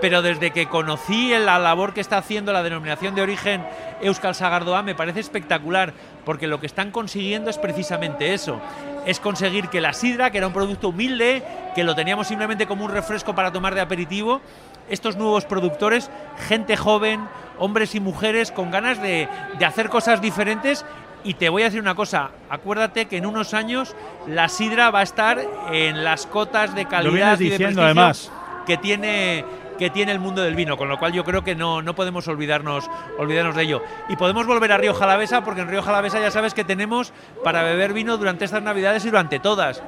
pero 0.01 0.21
desde 0.21 0.51
que 0.51 0.67
conocí 0.67 1.29
la 1.29 1.57
labor 1.57 1.93
que 1.93 2.01
está 2.01 2.17
haciendo 2.17 2.51
la 2.51 2.61
denominación 2.61 3.15
de 3.15 3.21
origen 3.21 3.65
Euskal 4.01 4.35
Sagardoa 4.35 4.83
me 4.83 4.93
parece 4.93 5.21
espectacular, 5.21 5.93
porque 6.25 6.47
lo 6.47 6.59
que 6.59 6.67
están 6.67 6.91
consiguiendo 6.91 7.49
es 7.49 7.57
precisamente 7.57 8.33
eso, 8.33 8.59
es 9.05 9.19
conseguir 9.19 9.69
que 9.69 9.81
la 9.81 9.93
sidra, 9.93 10.29
que 10.29 10.37
era 10.37 10.47
un 10.47 10.53
producto 10.53 10.89
humilde, 10.89 11.41
que 11.73 11.85
lo 11.85 11.95
teníamos 11.95 12.27
simplemente 12.27 12.67
como 12.67 12.83
un 12.85 12.91
refresco 12.91 13.33
para 13.33 13.51
tomar 13.51 13.73
de 13.73 13.81
aperitivo, 13.81 14.41
estos 14.89 15.15
nuevos 15.15 15.45
productores, 15.45 16.11
gente 16.47 16.77
joven, 16.77 17.27
hombres 17.57 17.95
y 17.95 17.99
mujeres 18.01 18.51
con 18.51 18.69
ganas 18.69 19.01
de, 19.01 19.27
de 19.57 19.65
hacer 19.65 19.89
cosas 19.89 20.21
diferentes 20.21 20.85
y 21.25 21.33
te 21.33 21.49
voy 21.49 21.63
a 21.63 21.65
decir 21.65 21.81
una 21.81 21.95
cosa, 21.95 22.29
acuérdate 22.49 23.07
que 23.07 23.17
en 23.17 23.25
unos 23.25 23.53
años 23.53 23.95
la 24.27 24.47
sidra 24.47 24.91
va 24.91 24.99
a 24.99 25.03
estar 25.03 25.41
en 25.71 26.03
las 26.03 26.27
cotas 26.27 26.75
de 26.75 26.85
calidad 26.85 27.39
y 27.39 27.45
de 27.45 27.49
diciendo, 27.49 27.81
prestigio 27.81 27.83
además. 27.83 28.31
que 28.65 28.77
tiene 28.77 29.43
que 29.77 29.89
tiene 29.89 30.13
el 30.13 30.19
mundo 30.19 30.41
del 30.41 30.55
vino, 30.55 30.77
con 30.77 30.87
lo 30.87 30.97
cual 30.97 31.11
yo 31.11 31.25
creo 31.25 31.43
que 31.43 31.53
no, 31.53 31.81
no 31.81 31.95
podemos 31.95 32.27
olvidarnos, 32.29 32.89
olvidarnos 33.17 33.55
de 33.55 33.63
ello. 33.63 33.83
Y 34.07 34.15
podemos 34.15 34.47
volver 34.47 34.71
a 34.71 34.77
Río 34.77 34.93
Jalavesa, 34.93 35.43
porque 35.43 35.61
en 35.61 35.67
Río 35.67 35.81
Jalavesa 35.81 36.17
ya 36.19 36.31
sabes 36.31 36.53
que 36.53 36.63
tenemos 36.63 37.11
para 37.43 37.61
beber 37.61 37.91
vino 37.91 38.15
durante 38.15 38.45
estas 38.45 38.63
navidades 38.63 39.03
y 39.03 39.09
durante 39.09 39.39
todas. 39.39 39.83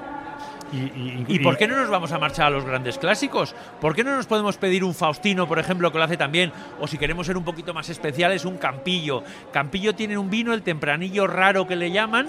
¿Y 0.72 1.40
por 1.40 1.58
qué 1.58 1.68
no 1.68 1.78
nos 1.78 1.90
vamos 1.90 2.12
a 2.12 2.20
marchar 2.20 2.48
a 2.48 2.50
los 2.50 2.66
grandes 2.66 2.98
clásicos? 2.98 3.56
¿Por 3.80 3.96
qué 3.96 4.04
no 4.04 4.16
nos 4.16 4.26
podemos 4.26 4.58
pedir 4.58 4.84
un 4.84 4.94
Faustino, 4.94 5.48
por 5.48 5.60
ejemplo, 5.60 5.92
que 5.92 5.98
lo 5.98 6.04
hace 6.04 6.18
también? 6.18 6.52
O 6.80 6.88
si 6.88 6.98
queremos 6.98 7.28
ser 7.28 7.38
un 7.38 7.44
poquito 7.44 7.74
más 7.74 7.90
especiales, 7.90 8.46
un 8.46 8.58
Campillo. 8.58 9.24
Campillo 9.52 9.96
tiene 9.96 10.18
un 10.18 10.30
vino, 10.30 10.54
el 10.54 10.64
tempranillo 10.64 11.28
raro 11.28 11.68
que 11.68 11.76
le 11.76 11.92
llaman, 11.92 12.28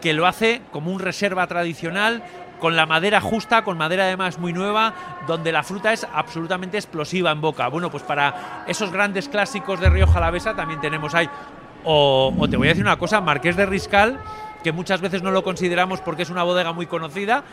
que 0.00 0.12
lo 0.12 0.26
hace 0.26 0.62
como 0.70 0.92
un 0.92 1.00
reserva 1.00 1.46
tradicional, 1.46 2.22
con 2.60 2.76
la 2.76 2.86
madera 2.86 3.20
justa, 3.20 3.64
con 3.64 3.76
madera 3.76 4.04
además 4.04 4.38
muy 4.38 4.52
nueva, 4.52 4.94
donde 5.26 5.50
la 5.50 5.64
fruta 5.64 5.92
es 5.92 6.06
absolutamente 6.12 6.76
explosiva 6.76 7.32
en 7.32 7.40
boca. 7.40 7.66
Bueno, 7.66 7.90
pues 7.90 8.04
para 8.04 8.64
esos 8.68 8.92
grandes 8.92 9.28
clásicos 9.28 9.80
de 9.80 9.90
Río 9.90 10.06
Jalavesa 10.06 10.54
también 10.54 10.80
tenemos 10.80 11.12
ahí. 11.16 11.28
O, 11.82 12.32
o 12.38 12.48
te 12.48 12.56
voy 12.56 12.68
a 12.68 12.70
decir 12.70 12.84
una 12.84 12.98
cosa, 12.98 13.20
Marqués 13.20 13.56
de 13.56 13.66
Riscal, 13.66 14.20
que 14.62 14.72
muchas 14.72 15.00
veces 15.00 15.22
no 15.22 15.30
lo 15.30 15.42
consideramos 15.42 16.00
porque 16.00 16.22
es 16.22 16.30
una 16.30 16.42
bodega 16.42 16.72
muy 16.72 16.86
conocida, 16.86 17.44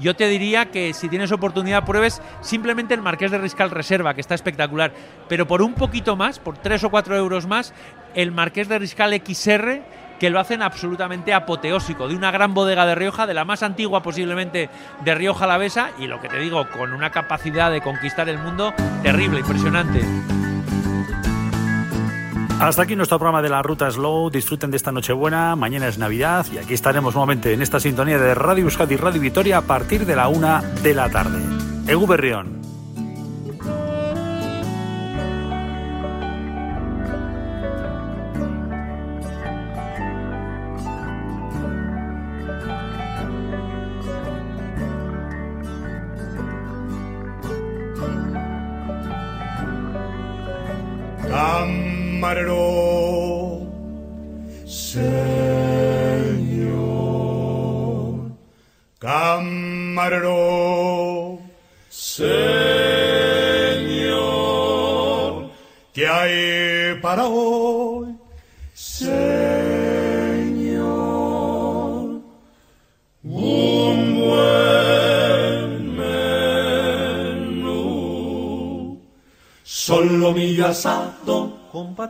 yo 0.00 0.14
te 0.14 0.28
diría 0.28 0.66
que 0.66 0.92
si 0.94 1.08
tienes 1.08 1.32
oportunidad 1.32 1.84
pruebes 1.84 2.20
simplemente 2.40 2.94
el 2.94 3.02
Marqués 3.02 3.30
de 3.30 3.38
Riscal 3.38 3.70
Reserva, 3.70 4.14
que 4.14 4.20
está 4.20 4.34
espectacular, 4.34 4.92
pero 5.28 5.46
por 5.46 5.62
un 5.62 5.74
poquito 5.74 6.16
más, 6.16 6.38
por 6.38 6.58
3 6.58 6.84
o 6.84 6.90
4 6.90 7.16
euros 7.16 7.46
más, 7.46 7.72
el 8.14 8.32
Marqués 8.32 8.68
de 8.68 8.78
Riscal 8.78 9.14
XR, 9.14 9.82
que 10.18 10.30
lo 10.30 10.40
hacen 10.40 10.62
absolutamente 10.62 11.34
apoteósico, 11.34 12.08
de 12.08 12.16
una 12.16 12.30
gran 12.30 12.54
bodega 12.54 12.86
de 12.86 12.94
Rioja, 12.94 13.26
de 13.26 13.34
la 13.34 13.44
más 13.44 13.62
antigua 13.62 14.02
posiblemente 14.02 14.70
de 15.04 15.14
Rioja 15.14 15.44
Alavesa, 15.44 15.90
y 15.98 16.06
lo 16.06 16.20
que 16.20 16.28
te 16.28 16.38
digo, 16.38 16.68
con 16.70 16.92
una 16.92 17.10
capacidad 17.10 17.70
de 17.70 17.80
conquistar 17.80 18.28
el 18.28 18.38
mundo 18.38 18.72
terrible, 19.02 19.40
impresionante. 19.40 20.00
Hasta 22.60 22.82
aquí 22.82 22.96
nuestro 22.96 23.18
programa 23.18 23.42
de 23.42 23.50
la 23.50 23.62
Ruta 23.62 23.90
Slow. 23.90 24.30
Disfruten 24.30 24.70
de 24.70 24.78
esta 24.78 24.90
Nochebuena. 24.90 25.54
Mañana 25.56 25.88
es 25.88 25.98
Navidad 25.98 26.46
y 26.52 26.58
aquí 26.58 26.72
estaremos 26.72 27.14
nuevamente 27.14 27.52
en 27.52 27.60
esta 27.60 27.78
sintonía 27.78 28.18
de 28.18 28.34
Radio 28.34 28.64
Euskadi 28.64 28.94
y 28.94 28.96
Radio 28.96 29.20
Vitoria 29.20 29.58
a 29.58 29.62
partir 29.62 30.06
de 30.06 30.16
la 30.16 30.28
una 30.28 30.62
de 30.82 30.94
la 30.94 31.10
tarde. 31.10 31.38
Egu 31.86 32.06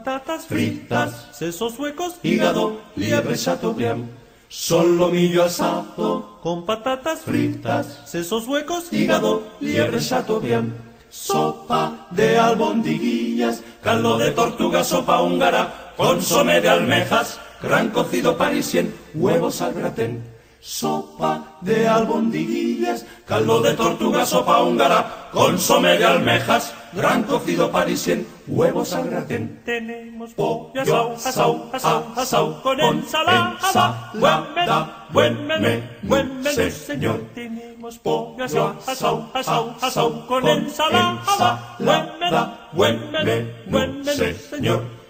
patatas 0.07 0.47
fritas, 0.47 1.31
sesos 1.33 1.77
huecos, 1.81 2.15
hígado, 2.23 2.81
liebre 2.95 3.37
chateaubriand. 3.37 4.09
Solomillo 4.49 5.43
asado 5.43 6.39
con 6.45 6.65
patatas 6.65 7.23
fritas, 7.23 8.03
sesos 8.07 8.47
huecos, 8.47 8.93
hígado, 8.93 9.43
liebre 9.59 9.99
chateaubriand. 9.99 10.73
Sopa 11.11 12.07
de 12.13 12.39
albondiguillas, 12.39 13.65
caldo 13.83 14.17
de 14.17 14.31
tortuga, 14.31 14.85
sopa 14.85 15.21
húngara, 15.23 15.93
consomé 15.97 16.61
de 16.61 16.69
almejas, 16.69 17.41
gran 17.61 17.89
cocido 17.89 18.39
parisien, 18.39 18.95
huevos 19.13 19.61
al 19.61 19.75
gratén. 19.75 20.23
Sopa 20.61 21.59
de 21.63 21.89
albondiguillas, 21.89 23.05
caldo 23.27 23.61
de 23.61 23.75
tortuga, 23.75 24.25
sopa 24.25 24.63
húngara, 24.63 25.31
consomé 25.33 25.99
de 25.99 26.05
almejas, 26.05 26.73
gran 26.93 27.25
cocido 27.25 27.73
parisien, 27.73 28.36
huevos 28.49 28.93
al 28.93 29.11
gratén. 29.11 29.61
Tenemos 29.65 30.35
pollo 30.35 30.81
asau, 30.81 31.13
asau, 31.13 31.71
asau, 31.73 32.05
asau, 32.17 32.63
con 32.63 32.81
ensalada, 32.81 34.11
buen 34.15 34.55
menú, 34.55 34.87
buen 35.13 35.47
menú, 35.47 35.83
buen 36.03 36.43
menú, 36.43 36.71
señor. 36.71 37.21
Tenemos 37.35 37.99
pollo 37.99 38.45
asau, 38.45 38.75
asau, 38.87 39.31
asau, 39.35 39.75
asau, 39.81 40.27
con 40.27 40.47
ensalada, 40.47 41.77
buen 41.79 42.07
menú, 42.21 42.43
buen 42.73 43.13
menú, 43.13 43.49
buen 43.67 44.03
menú, 44.03 44.35
señor. 44.51 45.06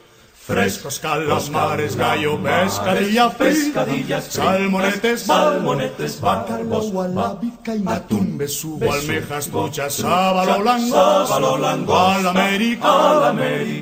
Frescos 0.46 1.00
calamares, 1.00 1.96
gallo, 1.96 2.38
pescadilla, 2.40 3.30
pescadillas, 3.30 4.24
salmonetes, 4.26 5.22
salmonetes, 5.22 6.20
bacalbos, 6.20 6.92
gualabica 6.92 7.74
y 7.74 7.82
atún, 7.84 8.38
besugo, 8.38 8.92
almejas, 8.92 9.48
truchas, 9.48 9.94
sábalo 9.94 10.64
sábalo 10.88 11.56
blanco, 11.56 11.98
al 11.98 12.26
América, 12.28 13.34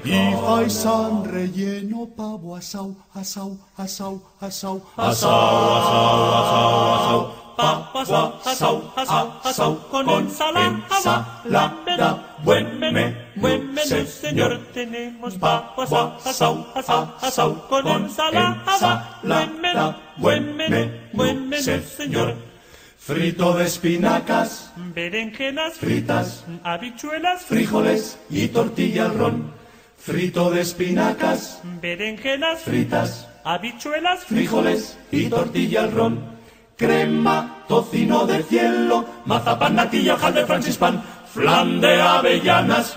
y 0.05 0.35
faisán 0.43 1.25
relleno, 1.25 2.09
pavo, 2.17 2.57
asau, 2.57 2.97
asau, 3.13 3.59
asau, 3.77 4.23
asau, 4.41 4.83
asau, 4.97 4.97
asau, 4.97 6.35
asau, 6.41 6.95
asau, 6.95 7.45
Pavo 7.57 8.01
asau, 8.01 8.33
asau, 8.45 8.83
asau, 8.97 9.27
asau, 9.45 9.79
con 9.91 10.09
ensalada, 10.09 11.23
buen 12.43 12.81
menú, 12.81 13.24
buen 13.45 13.75
menú, 13.75 14.07
señor. 14.07 14.53
Tenemos 14.73 15.35
pavo 15.37 15.83
asau, 15.83 16.67
asau, 16.75 17.05
asau, 17.21 17.51
con 17.69 17.87
ensalada, 17.87 19.21
buen 19.23 19.61
menú, 19.61 19.95
buen 20.17 20.57
menú, 20.57 20.83
buen 21.13 21.49
menú, 21.49 21.83
señor. 21.99 22.35
frito 22.99 23.53
de 23.59 23.65
espinacas, 23.65 24.73
Berenjenas 24.95 25.75
fritas, 25.75 26.45
habichuelas, 26.63 27.45
frijoles 27.45 28.19
y 28.31 28.49
tortilla 28.49 29.05
al 29.07 29.19
ron. 29.19 29.37
frito 29.99 30.51
de 30.51 30.61
espinacas, 30.63 31.61
berenjenas, 31.83 32.63
fritas, 32.63 33.29
habichuelas, 33.45 34.25
frijoles 34.25 34.97
y 35.13 35.29
tortilla 35.29 35.85
al 35.85 35.93
ron, 35.93 36.15
crema, 36.77 37.65
tocino 37.69 38.27
del 38.27 38.45
cielo, 38.45 39.05
mazapán, 39.27 39.77
natilla, 39.77 40.15
hojaldre, 40.15 40.47
francispan, 40.47 41.03
flan 41.35 41.81
de 41.81 42.01
avellanas, 42.01 42.97